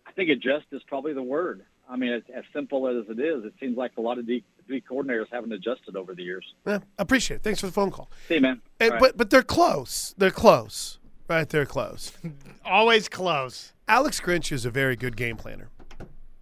I 0.07 0.13
think 0.13 0.31
adjust 0.31 0.67
is 0.71 0.81
probably 0.87 1.13
the 1.13 1.25
word. 1.25 1.65
I 1.89 1.97
mean, 1.97 2.13
as, 2.13 2.23
as 2.35 2.45
simple 2.53 2.89
as 2.89 3.05
it 3.09 3.19
is, 3.21 3.45
it 3.45 3.55
seems 3.61 3.77
like 3.77 3.93
a 3.97 4.01
lot 4.01 4.19
of 4.19 4.27
D, 4.27 4.45
D 4.69 4.83
coordinators 4.89 5.27
haven't 5.31 5.53
adjusted 5.53 5.97
over 5.97 6.15
the 6.15 6.23
years. 6.23 6.45
Yeah, 6.67 6.79
appreciate 6.99 7.39
it. 7.39 7.43
Thanks 7.43 7.61
for 7.61 7.67
the 7.67 7.73
phone 7.73 7.91
call. 7.91 8.11
See, 8.29 8.35
you, 8.37 8.41
man. 8.41 8.63
And, 8.79 8.93
All 8.93 8.95
right. 8.95 9.01
But 9.01 9.17
but 9.17 9.31
they're 9.31 9.43
close. 9.43 10.15
They're 10.17 10.31
close. 10.31 11.01
Right, 11.29 11.49
they're 11.49 11.67
close. 11.67 12.13
Always 12.65 13.09
close. 13.09 13.73
Alex 13.89 14.21
Grinch 14.21 14.53
is 14.53 14.65
a 14.65 14.71
very 14.71 14.95
good 14.95 15.17
game 15.17 15.37
planner. 15.37 15.71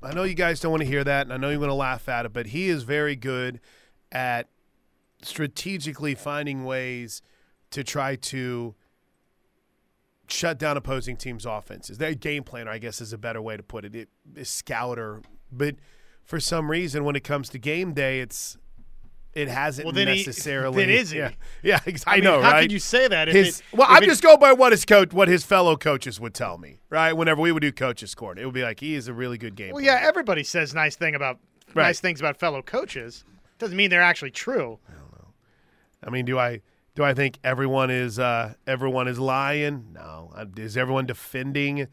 I 0.06 0.12
know 0.12 0.24
you 0.24 0.34
guys 0.34 0.60
don't 0.60 0.70
want 0.70 0.82
to 0.82 0.88
hear 0.88 1.04
that, 1.04 1.22
and 1.22 1.32
I 1.32 1.36
know 1.36 1.50
you 1.50 1.58
want 1.58 1.70
to 1.70 1.74
laugh 1.74 2.08
at 2.08 2.26
it, 2.26 2.32
but 2.32 2.48
he 2.48 2.68
is 2.68 2.82
very 2.82 3.16
good 3.16 3.60
at 4.12 4.48
strategically 5.22 6.14
finding 6.14 6.64
ways 6.64 7.22
to 7.70 7.82
try 7.82 8.16
to 8.16 8.74
shut 10.28 10.58
down 10.58 10.76
opposing 10.76 11.16
teams' 11.16 11.46
offenses. 11.46 11.98
Their 11.98 12.14
game 12.14 12.44
planner, 12.44 12.70
I 12.70 12.78
guess, 12.78 13.00
is 13.00 13.12
a 13.12 13.18
better 13.18 13.42
way 13.42 13.56
to 13.56 13.62
put 13.62 13.84
it. 13.84 13.94
It 13.94 14.08
is 14.34 14.48
scouter, 14.48 15.22
but 15.50 15.76
for 16.24 16.40
some 16.40 16.70
reason, 16.70 17.04
when 17.04 17.16
it 17.16 17.24
comes 17.24 17.48
to 17.50 17.58
game 17.58 17.92
day, 17.92 18.20
it's 18.20 18.56
it 19.34 19.48
hasn't 19.48 19.84
Well, 19.86 19.92
then 19.92 20.08
he- 20.08 20.14
necessarily. 20.26 20.84
then 20.86 20.90
is 20.94 21.10
he? 21.10 21.18
Yeah, 21.18 21.30
yeah 21.62 21.80
ex- 21.86 22.04
I, 22.06 22.16
mean, 22.16 22.24
know, 22.24 22.40
how 22.42 22.52
right? 22.52 22.62
could 22.62 22.72
you 22.72 22.78
say 22.78 23.08
that? 23.08 23.28
His, 23.28 23.60
it- 23.60 23.64
well, 23.76 23.86
I'm 23.90 24.02
it- 24.02 24.06
just 24.06 24.22
going 24.22 24.38
by 24.38 24.52
what 24.52 24.72
his 24.72 24.84
coach, 24.84 25.12
what 25.12 25.28
his 25.28 25.44
fellow 25.44 25.76
coaches 25.76 26.20
would 26.20 26.34
tell 26.34 26.58
me, 26.58 26.78
right? 26.90 27.12
Whenever 27.12 27.40
we 27.40 27.52
would 27.52 27.60
do 27.62 27.72
coaches 27.72 28.14
court, 28.14 28.38
it 28.38 28.44
would 28.44 28.54
be 28.54 28.62
like 28.62 28.80
he 28.80 28.94
is 28.94 29.08
a 29.08 29.12
really 29.14 29.38
good 29.38 29.54
game. 29.56 29.72
Well, 29.74 29.82
player. 29.82 29.96
yeah, 29.98 30.06
everybody 30.06 30.44
says 30.44 30.74
nice 30.74 30.96
thing 30.96 31.14
about 31.14 31.38
Right. 31.74 31.84
nice 31.84 31.98
things 32.00 32.20
about 32.20 32.36
fellow 32.38 32.62
coaches. 32.62 33.24
Doesn't 33.58 33.76
mean 33.76 33.90
they're 33.90 34.00
actually 34.02 34.30
true. 34.30 34.78
I 34.88 34.92
don't 34.92 35.12
know. 35.12 35.28
I 36.04 36.10
mean, 36.10 36.24
do 36.24 36.38
I 36.38 36.60
do 36.94 37.02
I 37.02 37.14
think 37.14 37.38
everyone 37.42 37.90
is 37.90 38.18
uh, 38.20 38.54
everyone 38.66 39.08
is 39.08 39.18
lying? 39.18 39.86
No. 39.92 40.30
Uh, 40.36 40.44
Is 40.56 40.76
everyone 40.76 41.06
defending 41.06 41.88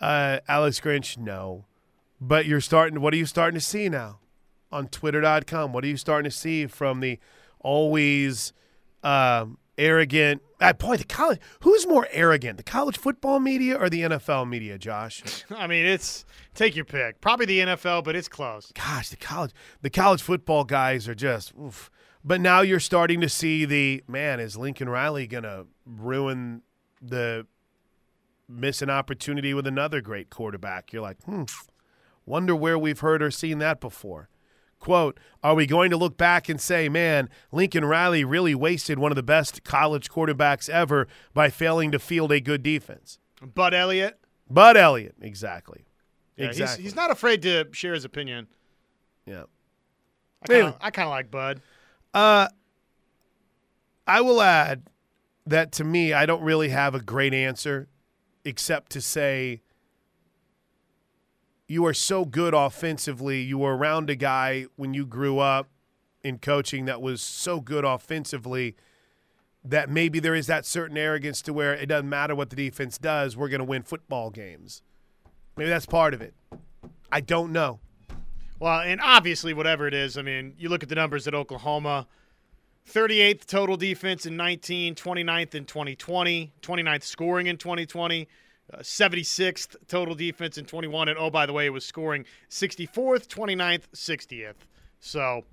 uh, 0.00 0.38
Alex 0.48 0.80
Grinch? 0.80 1.18
No. 1.18 1.66
But 2.20 2.46
you're 2.46 2.60
starting. 2.62 3.00
What 3.02 3.12
are 3.12 3.18
you 3.18 3.26
starting 3.26 3.58
to 3.58 3.64
see 3.64 3.88
now 3.90 4.20
on 4.72 4.88
Twitter.com? 4.88 5.72
What 5.72 5.84
are 5.84 5.88
you 5.88 5.96
starting 5.96 6.30
to 6.30 6.36
see 6.36 6.66
from 6.66 7.00
the 7.00 7.18
always 7.60 8.52
um, 9.02 9.58
arrogant. 9.78 10.42
Uh, 10.60 10.72
boy, 10.72 10.96
the 10.96 11.04
college. 11.04 11.40
Who's 11.62 11.86
more 11.86 12.08
arrogant, 12.10 12.56
the 12.56 12.62
college 12.62 12.98
football 12.98 13.40
media 13.40 13.76
or 13.76 13.90
the 13.90 14.02
NFL 14.02 14.48
media, 14.48 14.78
Josh? 14.78 15.44
I 15.50 15.66
mean, 15.66 15.84
it's 15.84 16.24
take 16.54 16.74
your 16.74 16.84
pick. 16.84 17.20
Probably 17.20 17.46
the 17.46 17.60
NFL, 17.60 18.04
but 18.04 18.16
it's 18.16 18.28
close. 18.28 18.72
Gosh, 18.74 19.10
the 19.10 19.16
college, 19.16 19.52
the 19.82 19.90
college 19.90 20.22
football 20.22 20.64
guys 20.64 21.08
are 21.08 21.14
just. 21.14 21.52
Oof. 21.60 21.90
But 22.24 22.40
now 22.40 22.60
you're 22.60 22.80
starting 22.80 23.20
to 23.20 23.28
see 23.28 23.64
the 23.64 24.02
man. 24.08 24.40
Is 24.40 24.56
Lincoln 24.56 24.88
Riley 24.88 25.26
gonna 25.26 25.66
ruin 25.84 26.62
the 27.00 27.46
miss 28.48 28.80
an 28.80 28.90
opportunity 28.90 29.54
with 29.54 29.66
another 29.66 30.00
great 30.00 30.30
quarterback? 30.30 30.92
You're 30.92 31.02
like, 31.02 31.22
hmm. 31.22 31.44
Wonder 32.24 32.56
where 32.56 32.76
we've 32.76 32.98
heard 32.98 33.22
or 33.22 33.30
seen 33.30 33.58
that 33.58 33.80
before. 33.80 34.28
Quote, 34.78 35.18
are 35.42 35.54
we 35.54 35.66
going 35.66 35.90
to 35.90 35.96
look 35.96 36.16
back 36.16 36.48
and 36.48 36.60
say, 36.60 36.88
man, 36.88 37.28
Lincoln 37.50 37.84
Riley 37.84 38.24
really 38.24 38.54
wasted 38.54 38.98
one 38.98 39.10
of 39.10 39.16
the 39.16 39.22
best 39.22 39.64
college 39.64 40.10
quarterbacks 40.10 40.68
ever 40.68 41.08
by 41.34 41.50
failing 41.50 41.90
to 41.92 41.98
field 41.98 42.30
a 42.30 42.40
good 42.40 42.62
defense? 42.62 43.18
Bud 43.42 43.74
Elliott. 43.74 44.18
Bud 44.48 44.76
Elliott, 44.76 45.16
exactly. 45.20 45.86
Yeah, 46.36 46.46
exactly. 46.46 46.82
He's, 46.82 46.92
he's 46.92 46.96
not 46.96 47.10
afraid 47.10 47.42
to 47.42 47.66
share 47.72 47.94
his 47.94 48.04
opinion. 48.04 48.46
yeah. 49.24 49.44
I 50.42 50.46
kind 50.46 50.60
of 50.60 50.66
Anyway. 50.66 50.76
I 50.80 50.90
kind 50.90 51.06
of 51.06 51.10
like 51.10 51.30
Bud. 51.30 51.60
Uh, 52.12 52.48
I 54.06 54.20
will 54.20 54.40
add 54.40 54.82
that 55.46 55.72
to 55.72 55.84
me, 55.84 56.12
I 56.12 56.26
don't 56.26 56.42
really 56.42 56.68
have 56.68 56.94
a 56.94 57.00
great 57.00 57.34
answer 57.34 57.88
except 58.44 58.92
to 58.92 59.00
say 59.00 59.62
you 61.68 61.84
are 61.86 61.94
so 61.94 62.24
good 62.24 62.54
offensively. 62.54 63.42
You 63.42 63.58
were 63.58 63.76
around 63.76 64.10
a 64.10 64.14
guy 64.14 64.66
when 64.76 64.94
you 64.94 65.06
grew 65.06 65.38
up 65.38 65.68
in 66.22 66.38
coaching 66.38 66.84
that 66.86 67.02
was 67.02 67.20
so 67.20 67.60
good 67.60 67.84
offensively 67.84 68.76
that 69.64 69.90
maybe 69.90 70.20
there 70.20 70.34
is 70.34 70.46
that 70.46 70.64
certain 70.64 70.96
arrogance 70.96 71.42
to 71.42 71.52
where 71.52 71.74
it 71.74 71.86
doesn't 71.86 72.08
matter 72.08 72.34
what 72.34 72.50
the 72.50 72.56
defense 72.56 72.98
does, 72.98 73.36
we're 73.36 73.48
going 73.48 73.60
to 73.60 73.64
win 73.64 73.82
football 73.82 74.30
games. 74.30 74.82
Maybe 75.56 75.68
that's 75.68 75.86
part 75.86 76.14
of 76.14 76.22
it. 76.22 76.34
I 77.10 77.20
don't 77.20 77.52
know. 77.52 77.80
Well, 78.58 78.80
and 78.80 79.00
obviously, 79.00 79.52
whatever 79.52 79.86
it 79.86 79.94
is, 79.94 80.16
I 80.16 80.22
mean, 80.22 80.54
you 80.56 80.68
look 80.68 80.82
at 80.82 80.88
the 80.88 80.94
numbers 80.94 81.26
at 81.26 81.34
Oklahoma 81.34 82.06
38th 82.88 83.46
total 83.46 83.76
defense 83.76 84.24
in 84.24 84.36
19, 84.36 84.94
29th 84.94 85.54
in 85.54 85.64
2020, 85.64 86.52
29th 86.62 87.02
scoring 87.02 87.48
in 87.48 87.56
2020, 87.56 88.28
uh, 88.72 88.78
76th 88.78 89.76
total 89.88 90.14
defense 90.14 90.58
in 90.58 90.64
21. 90.64 91.08
And 91.08 91.18
oh, 91.18 91.30
by 91.30 91.46
the 91.46 91.52
way, 91.52 91.66
it 91.66 91.70
was 91.70 91.84
scoring 91.84 92.24
64th, 92.50 93.26
29th, 93.28 93.82
60th. 93.94 94.54
So, 95.00 95.44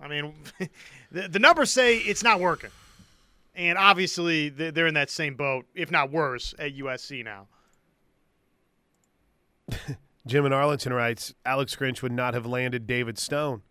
I 0.00 0.08
mean, 0.08 0.34
the, 1.12 1.28
the 1.28 1.38
numbers 1.38 1.70
say 1.70 1.98
it's 1.98 2.22
not 2.22 2.40
working. 2.40 2.70
And 3.54 3.76
obviously, 3.76 4.48
they- 4.48 4.70
they're 4.70 4.86
in 4.86 4.94
that 4.94 5.10
same 5.10 5.34
boat, 5.34 5.66
if 5.74 5.90
not 5.90 6.10
worse, 6.10 6.54
at 6.58 6.74
USC 6.76 7.24
now. 7.24 7.46
Jim 10.26 10.44
in 10.46 10.52
Arlington 10.52 10.92
writes 10.92 11.34
Alex 11.46 11.74
Grinch 11.76 12.02
would 12.02 12.12
not 12.12 12.34
have 12.34 12.46
landed 12.46 12.86
David 12.86 13.18
Stone. 13.18 13.62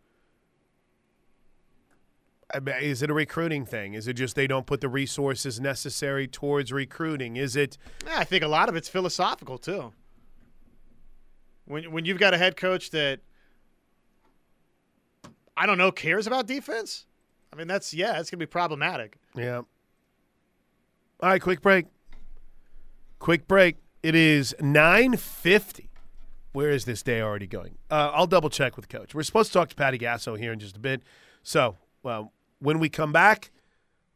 Is 2.82 3.04
it 3.04 3.10
a 3.10 3.14
recruiting 3.14 3.66
thing? 3.66 3.94
Is 3.94 4.08
it 4.08 4.14
just 4.14 4.36
they 4.36 4.48
don't 4.48 4.66
put 4.66 4.82
the 4.82 4.90
resources 4.90 5.60
necessary 5.60 6.28
towards 6.28 6.72
recruiting? 6.72 7.38
Is 7.38 7.56
it 7.56 7.78
Yeah, 8.06 8.18
I 8.18 8.24
think 8.24 8.44
a 8.44 8.48
lot 8.48 8.70
of 8.70 8.76
it's 8.76 8.90
philosophical 8.90 9.58
too. 9.58 9.94
When 11.66 11.92
when 11.92 12.06
you've 12.06 12.18
got 12.18 12.34
a 12.34 12.38
head 12.38 12.58
coach 12.58 12.90
that 12.92 13.20
I 15.56 15.66
don't 15.66 15.78
know 15.78 15.92
cares 15.92 16.26
about 16.26 16.48
defense, 16.48 17.06
I 17.54 17.56
mean 17.56 17.68
that's 17.68 17.94
yeah, 17.94 18.14
that's 18.14 18.32
gonna 18.32 18.40
be 18.40 18.48
problematic. 18.48 19.18
Yeah. 19.36 19.58
All 21.22 21.30
right, 21.30 21.42
quick 21.42 21.62
break. 21.62 21.86
Quick 23.20 23.48
break. 23.48 23.76
It 24.02 24.16
is 24.16 24.56
950. 24.62 25.90
Where 26.54 26.72
is 26.72 26.86
this 26.86 27.04
day 27.04 27.22
already 27.22 27.46
going? 27.46 27.78
Uh, 27.92 28.12
I'll 28.14 28.26
double 28.26 28.50
check 28.50 28.78
with 28.78 28.88
Coach. 28.88 29.14
We're 29.14 29.24
supposed 29.24 29.52
to 29.52 29.60
talk 29.60 29.70
to 29.70 29.76
Patty 29.76 30.00
Gasso 30.00 30.40
here 30.40 30.54
in 30.54 30.60
just 30.60 30.78
a 30.78 30.80
bit. 30.80 31.04
So 31.44 31.78
well, 32.02 32.32
when 32.60 32.80
we 32.80 32.90
come 32.90 33.12
back, 33.12 33.52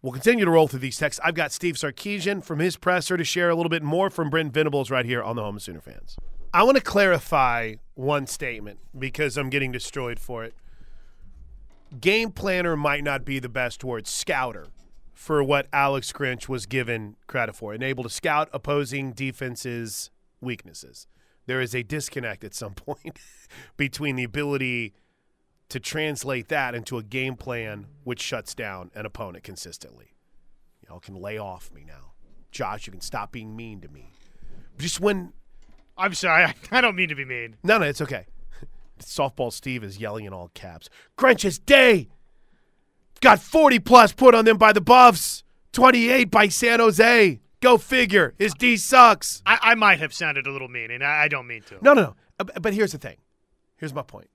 we'll 0.02 0.14
continue 0.14 0.46
to 0.46 0.52
roll 0.52 0.68
through 0.68 0.80
these 0.80 0.98
texts. 0.98 1.20
I've 1.24 1.36
got 1.36 1.52
Steve 1.52 1.76
Sarkisian 1.76 2.44
from 2.44 2.60
his 2.60 2.78
presser 2.78 3.18
to 3.18 3.24
share 3.24 3.50
a 3.50 3.56
little 3.56 3.70
bit 3.70 3.84
more 3.84 4.10
from 4.10 4.30
Brent 4.30 4.54
Venables 4.54 4.92
right 4.92 5.06
here 5.06 5.24
on 5.24 5.36
the 5.36 5.44
Home 5.44 5.56
of 5.56 5.62
Sooner 5.62 5.82
fans. 5.82 6.18
I 6.54 6.64
want 6.64 6.78
to 6.78 6.84
clarify 6.84 7.76
one 7.96 8.28
statement 8.28 8.80
because 8.98 9.38
I'm 9.38 9.50
getting 9.50 9.72
destroyed 9.72 10.20
for 10.20 10.44
it. 10.44 10.54
Game 12.00 12.32
planner 12.32 12.76
might 12.76 13.04
not 13.04 13.26
be 13.26 13.40
the 13.40 13.50
best 13.50 13.84
word. 13.84 14.08
Scouter 14.08 14.68
for 15.14 15.44
what 15.44 15.68
Alex 15.72 16.12
Grinch 16.12 16.50
was 16.50 16.66
given 16.66 17.16
credit 17.28 17.56
for, 17.56 17.74
and 17.74 17.82
able 17.82 18.04
to 18.04 18.10
scout 18.10 18.50
opposing 18.52 19.14
defenses' 19.14 20.12
weaknesses. 20.42 21.08
There 21.46 21.62
is 21.62 21.74
a 21.74 21.84
disconnect 21.84 22.44
at 22.44 22.54
some 22.54 22.74
point 22.76 23.20
between 23.78 24.16
the 24.16 24.24
ability 24.24 24.94
to 25.74 25.80
translate 25.80 26.50
that 26.50 26.76
into 26.76 27.00
a 27.00 27.04
game 27.04 27.36
plan 27.36 27.88
which 28.04 28.22
shuts 28.22 28.54
down 28.54 28.92
an 28.94 29.08
opponent 29.08 29.44
consistently. 29.44 30.14
Y'all 30.88 31.00
can 31.00 31.16
lay 31.16 31.40
off 31.40 31.72
me 31.74 31.84
now. 31.84 32.12
Josh, 32.52 32.86
you 32.86 32.92
can 32.92 33.02
stop 33.02 33.32
being 33.32 33.56
mean 33.56 33.82
to 33.82 33.88
me. 33.88 34.12
Just 34.78 35.00
when 35.00 35.34
I'm 35.98 36.14
sorry, 36.14 36.44
I, 36.44 36.54
I 36.72 36.80
don't 36.80 36.96
mean 36.96 37.10
to 37.10 37.16
be 37.16 37.26
mean. 37.26 37.56
no, 37.64 37.80
no, 37.80 37.86
it's 37.88 38.02
okay. 38.02 38.28
Softball 39.00 39.52
Steve 39.52 39.84
is 39.84 39.98
yelling 39.98 40.26
in 40.26 40.32
all 40.34 40.52
caps. 40.54 40.90
Grinch's 41.18 41.58
day 41.58 42.08
got 43.20 43.40
40 43.40 43.80
plus 43.80 44.14
put 44.14 44.36
on 44.36 44.46
them 44.46 44.58
by 44.58 44.74
the 44.74 44.82
Buffs, 44.82 45.44
28 45.72 46.30
by 46.30 46.50
San 46.50 46.82
Jose. 46.82 47.42
Go 47.62 47.80
figure. 47.80 48.36
His 48.38 48.54
D 48.54 48.78
sucks. 48.78 49.42
I, 49.44 49.58
I 49.60 49.74
might 49.74 49.98
have 49.98 50.14
sounded 50.14 50.46
a 50.46 50.52
little 50.52 50.68
mean, 50.68 50.92
and 50.92 51.04
I, 51.04 51.24
I 51.24 51.28
don't 51.30 51.48
mean 51.48 51.64
to. 51.64 51.80
No, 51.82 51.94
no, 51.94 52.14
no. 52.38 52.46
But 52.62 52.76
here's 52.76 52.92
the 52.92 53.00
thing. 53.00 53.18
Here's 53.78 53.96
my 53.96 54.04
point. 54.04 54.28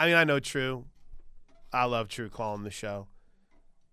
I 0.00 0.06
mean, 0.06 0.14
I 0.14 0.24
know 0.24 0.40
True. 0.40 0.86
I 1.74 1.84
love 1.84 2.08
True 2.08 2.30
calling 2.30 2.64
the 2.64 2.70
show. 2.70 3.08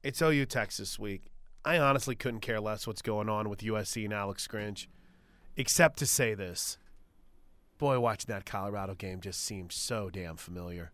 It's 0.03 0.21
OU 0.21 0.45
Texas 0.45 0.97
week. 0.97 1.25
I 1.65 1.77
honestly 1.79 2.15
couldn't 2.15 2.39
care 2.39 2.61
less 2.61 2.87
what's 2.87 3.01
going 3.01 3.27
on 3.27 3.49
with 3.49 3.59
USC 3.59 4.05
and 4.05 4.13
Alex 4.13 4.47
Grinch, 4.47 4.87
except 5.57 5.99
to 5.99 6.05
say 6.05 6.33
this. 6.33 6.77
Boy, 7.77 7.99
watching 7.99 8.29
that 8.29 8.45
Colorado 8.45 8.95
game 8.95 9.19
just 9.19 9.43
seemed 9.43 9.73
so 9.73 10.09
damn 10.09 10.37
familiar. 10.37 10.93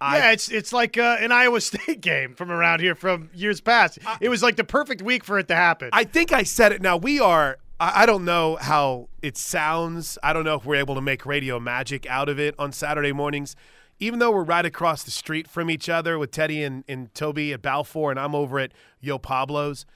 Yeah, 0.00 0.30
it's 0.30 0.48
it's 0.48 0.72
like 0.72 0.96
uh, 0.98 1.16
an 1.18 1.32
Iowa 1.32 1.60
State 1.60 2.00
game 2.00 2.34
from 2.34 2.52
around 2.52 2.78
here 2.78 2.94
from 2.94 3.30
years 3.34 3.60
past. 3.60 3.98
it 4.20 4.28
was 4.28 4.40
like 4.40 4.54
the 4.54 4.62
perfect 4.62 5.02
week 5.02 5.24
for 5.24 5.36
it 5.40 5.48
to 5.48 5.56
happen. 5.56 5.90
I 5.92 6.04
think 6.04 6.30
I 6.30 6.44
said 6.44 6.70
it. 6.70 6.80
Now 6.80 6.96
we 6.96 7.18
are. 7.18 7.58
I 7.80 8.02
I 8.02 8.06
don't 8.06 8.24
know 8.24 8.56
how 8.60 9.08
it 9.20 9.36
sounds. 9.36 10.16
I 10.22 10.32
don't 10.32 10.44
know 10.44 10.54
if 10.54 10.64
we're 10.64 10.76
able 10.76 10.94
to 10.94 11.00
make 11.00 11.26
radio 11.26 11.58
magic 11.58 12.06
out 12.06 12.28
of 12.28 12.38
it 12.38 12.54
on 12.56 12.70
Saturday 12.70 13.12
mornings. 13.12 13.56
Even 13.98 14.18
though 14.18 14.30
we're 14.30 14.44
right 14.44 14.66
across 14.66 15.02
the 15.04 15.10
street 15.10 15.48
from 15.48 15.70
each 15.70 15.88
other 15.88 16.18
with 16.18 16.30
Teddy 16.30 16.62
and, 16.62 16.84
and 16.88 17.14
Toby 17.14 17.52
at 17.52 17.62
Balfour, 17.62 18.10
and 18.10 18.18
I'm 18.18 18.34
over 18.34 18.58
at 18.58 18.72
Yo 19.00 19.18
Pablo's, 19.18 19.86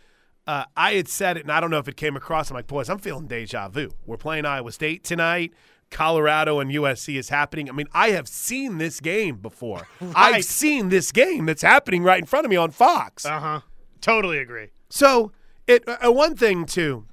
uh, 0.46 0.64
I 0.76 0.94
had 0.94 1.08
said 1.08 1.36
it, 1.36 1.42
and 1.42 1.52
I 1.52 1.60
don't 1.60 1.70
know 1.70 1.78
if 1.78 1.88
it 1.88 1.96
came 1.96 2.16
across. 2.16 2.50
I'm 2.50 2.54
like, 2.54 2.66
boys, 2.66 2.88
I'm 2.88 2.98
feeling 2.98 3.26
deja 3.26 3.68
vu. 3.68 3.90
We're 4.06 4.16
playing 4.16 4.46
Iowa 4.46 4.72
State 4.72 5.04
tonight. 5.04 5.52
Colorado 5.90 6.60
and 6.60 6.70
USC 6.70 7.18
is 7.18 7.28
happening. 7.28 7.68
I 7.68 7.72
mean, 7.72 7.88
I 7.92 8.10
have 8.10 8.28
seen 8.28 8.78
this 8.78 9.00
game 9.00 9.36
before. 9.36 9.88
I've 10.14 10.44
seen 10.44 10.88
this 10.90 11.12
game 11.12 11.46
that's 11.46 11.62
happening 11.62 12.02
right 12.02 12.18
in 12.18 12.26
front 12.26 12.46
of 12.46 12.50
me 12.50 12.56
on 12.56 12.70
Fox. 12.70 13.24
uh 13.24 13.40
huh. 13.40 13.60
Totally 14.00 14.38
agree. 14.38 14.68
So 14.90 15.32
it 15.66 15.84
uh, 15.86 16.12
one 16.12 16.36
thing 16.36 16.66
too. 16.66 17.06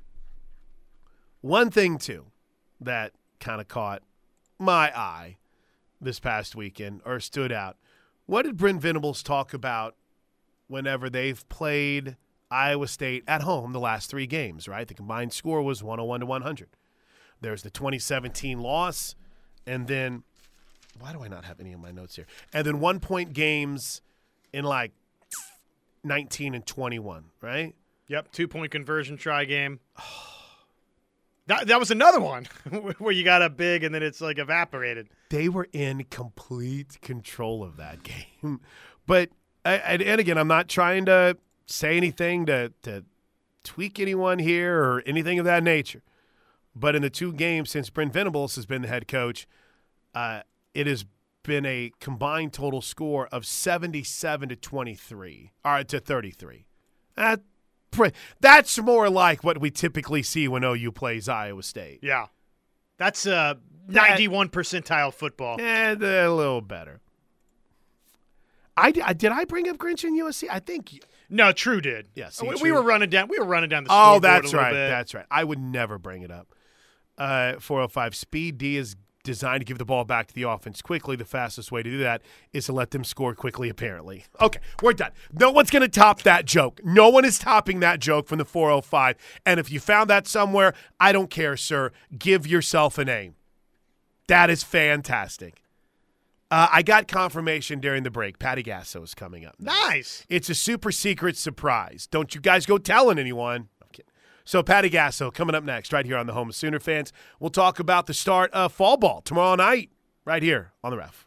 One 1.42 1.70
thing 1.72 1.98
too 1.98 2.28
that 2.80 3.14
kind 3.40 3.62
of 3.62 3.68
caught 3.68 4.02
my 4.60 4.96
eye 4.98 5.38
this 6.06 6.20
past 6.20 6.56
weekend 6.56 7.02
or 7.06 7.20
stood 7.20 7.52
out. 7.52 7.78
What 8.26 8.44
did 8.44 8.58
Brent 8.58 8.82
Venables 8.82 9.22
talk 9.22 9.54
about 9.54 9.96
whenever 10.68 11.10
they've 11.10 11.48
played 11.50 12.18
Iowa 12.50 12.88
State 12.88 13.24
at 13.28 13.42
home 13.42 13.74
the 13.74 13.80
last 13.80 14.10
three 14.10 14.28
games? 14.28 14.68
Right, 14.68 14.88
the 14.88 14.94
combined 14.94 15.34
score 15.34 15.62
was 15.62 15.84
101 15.84 16.22
to 16.22 16.26
100. 16.26 16.70
There's 17.42 17.64
the 17.64 17.70
2017 17.70 18.60
loss, 18.60 19.16
and 19.68 19.88
then 19.88 20.24
why 21.00 21.12
do 21.12 21.22
I 21.24 21.28
not 21.28 21.46
have 21.46 21.60
any 21.60 21.74
of 21.74 21.80
my 21.80 21.92
notes 21.92 22.16
here? 22.16 22.26
And 22.54 22.66
then 22.66 22.80
one 22.80 23.00
point 23.00 23.34
games 23.34 24.02
in 24.54 24.64
like 24.64 24.94
19 26.04 26.56
and 26.56 26.66
21, 26.66 27.26
right? 27.42 27.76
Yep, 28.08 28.32
two 28.32 28.48
point 28.48 28.72
conversion 28.72 29.18
try 29.18 29.46
game. 29.46 29.80
That, 31.48 31.68
that 31.68 31.78
was 31.78 31.92
another 31.92 32.20
one 32.20 32.46
where 32.98 33.12
you 33.12 33.24
got 33.24 33.44
a 33.44 33.52
big 33.52 33.84
and 33.84 33.94
then 33.94 34.02
it's 34.02 34.20
like 34.20 34.40
evaporated. 34.40 35.10
They 35.30 35.50
were 35.50 35.68
in 35.74 36.06
complete 36.06 37.00
control 37.02 37.64
of 37.64 37.78
that 37.78 38.04
game. 38.44 38.62
But 39.06 39.30
and, 39.64 40.02
again, 40.02 40.38
I'm 40.38 40.48
not 40.48 40.68
trying 40.68 41.06
to 41.06 41.38
say 41.66 41.98
anything 41.98 42.46
to 42.46 42.72
to 42.84 43.04
tweak 43.64 44.00
anyone 44.00 44.40
here 44.40 44.80
or 44.80 45.04
anything 45.06 45.40
of 45.40 45.46
that 45.46 45.64
nature. 45.64 46.04
But 46.76 46.96
in 46.96 47.02
the 47.02 47.10
two 47.10 47.34
games 47.34 47.72
since 47.72 47.90
Brent 47.90 48.14
Venables 48.14 48.56
has 48.56 48.66
been 48.66 48.82
the 48.84 48.88
head 48.88 49.08
coach, 49.08 49.48
uh, 50.14 50.42
it 50.74 50.88
has 50.88 51.06
been 51.44 51.66
a 51.66 51.92
combined 52.00 52.54
total 52.54 52.82
score 52.82 53.28
of 53.28 53.46
77 53.46 54.50
to 54.50 54.56
23, 54.56 55.52
or 55.64 55.84
to 55.84 56.00
33. 56.00 56.66
That, 57.16 57.42
that's 58.42 58.78
more 58.80 59.10
like 59.10 59.44
what 59.44 59.60
we 59.60 59.72
typically 59.72 60.22
see 60.22 60.48
when 60.48 60.64
OU 60.64 60.92
plays 60.92 61.30
Iowa 61.30 61.64
State. 61.64 62.00
Yeah. 62.02 62.28
That's 62.98 63.26
uh, 63.26 63.56
91 63.88 64.50
percentile 64.50 65.14
football. 65.14 65.60
And 65.60 66.02
a 66.04 66.32
little 66.32 66.62
better. 66.62 67.02
I, 68.78 68.94
I 69.04 69.14
did 69.14 69.32
I 69.32 69.46
bring 69.46 69.70
up 69.70 69.78
Grinch 69.78 70.04
and 70.04 70.20
USC? 70.20 70.48
I 70.52 70.60
think 70.60 71.00
no, 71.30 71.52
True 71.52 71.82
did. 71.82 72.08
Yeah, 72.16 72.30
we, 72.42 72.56
we, 72.56 72.72
were 72.72 72.84
running 72.84 73.10
down. 73.10 73.28
We 73.28 73.40
were 73.40 73.46
running 73.46 73.70
down 73.70 73.86
the. 73.86 73.90
Oh, 73.92 74.20
that's 74.20 74.54
right. 74.54 74.72
Bit. 74.72 74.90
That's 74.90 75.14
right. 75.14 75.26
I 75.32 75.44
would 75.44 75.60
never 75.60 75.98
bring 75.98 76.22
it 76.22 76.32
up. 76.32 76.54
Uh, 77.18 77.54
405 77.60 78.16
speed 78.16 78.58
D 78.58 78.78
is 78.78 78.96
designed 79.24 79.62
to 79.62 79.66
give 79.66 79.80
the 79.80 79.86
ball 79.86 80.04
back 80.04 80.28
to 80.28 80.36
the 80.36 80.44
offense 80.44 80.82
quickly. 80.82 81.16
The 81.16 81.26
fastest 81.26 81.72
way 81.72 81.82
to 81.82 81.90
do 81.90 81.98
that 82.00 82.22
is 82.54 82.66
to 82.66 82.74
let 82.74 82.92
them 82.92 83.04
score 83.04 83.34
quickly. 83.34 83.70
Apparently. 83.70 84.26
Okay, 84.40 84.60
we're 84.84 84.94
done. 84.94 85.12
No 85.32 85.52
one's 85.52 85.72
going 85.72 85.82
to 85.82 85.88
top 85.88 86.22
that 86.24 86.46
joke. 86.46 86.82
No 86.84 87.10
one 87.10 87.26
is 87.26 87.40
topping 87.40 87.80
that 87.80 88.00
joke 88.00 88.28
from 88.28 88.38
the 88.38 88.46
405. 88.46 89.16
And 89.46 89.60
if 89.60 89.72
you 89.72 89.80
found 89.80 90.10
that 90.10 90.28
somewhere, 90.28 90.74
I 91.00 91.12
don't 91.12 91.30
care, 91.30 91.58
sir. 91.58 91.92
Give 92.18 92.46
yourself 92.46 92.98
a 92.98 93.06
name. 93.06 93.36
That 94.28 94.50
is 94.50 94.64
fantastic. 94.64 95.62
Uh, 96.52 96.68
I 96.72 96.84
got 96.84 97.08
confirmation 97.08 97.80
during 97.80 98.04
the 98.04 98.12
break. 98.12 98.40
Patty 98.40 98.64
Gasso 98.64 99.04
is 99.04 99.16
coming 99.16 99.46
up. 99.46 99.56
Nice. 99.60 100.26
It's 100.30 100.50
a 100.50 100.56
super 100.56 100.92
secret 100.92 101.38
surprise. 101.38 102.08
Don't 102.10 102.36
you 102.36 102.42
guys 102.42 102.66
go 102.66 102.78
telling 102.78 103.18
anyone. 103.18 103.70
So 104.48 104.62
Patty 104.62 104.92
Gasso 104.92 105.34
coming 105.34 105.56
up 105.56 105.64
next, 105.64 105.92
right 105.92 106.06
here 106.06 106.18
on 106.18 106.28
the 106.28 106.34
Home 106.34 106.50
of 106.50 106.56
Sooner 106.56 106.80
Fans. 106.80 107.12
We'll 107.40 107.50
talk 107.50 107.80
about 107.80 108.06
the 108.06 108.14
start 108.14 108.52
of 108.52 108.72
fall 108.72 108.96
ball 108.96 109.22
tomorrow 109.22 109.56
night, 109.56 109.90
right 110.24 110.44
here 110.44 110.72
on 110.84 110.92
the 110.92 110.98
Ref. 110.98 111.25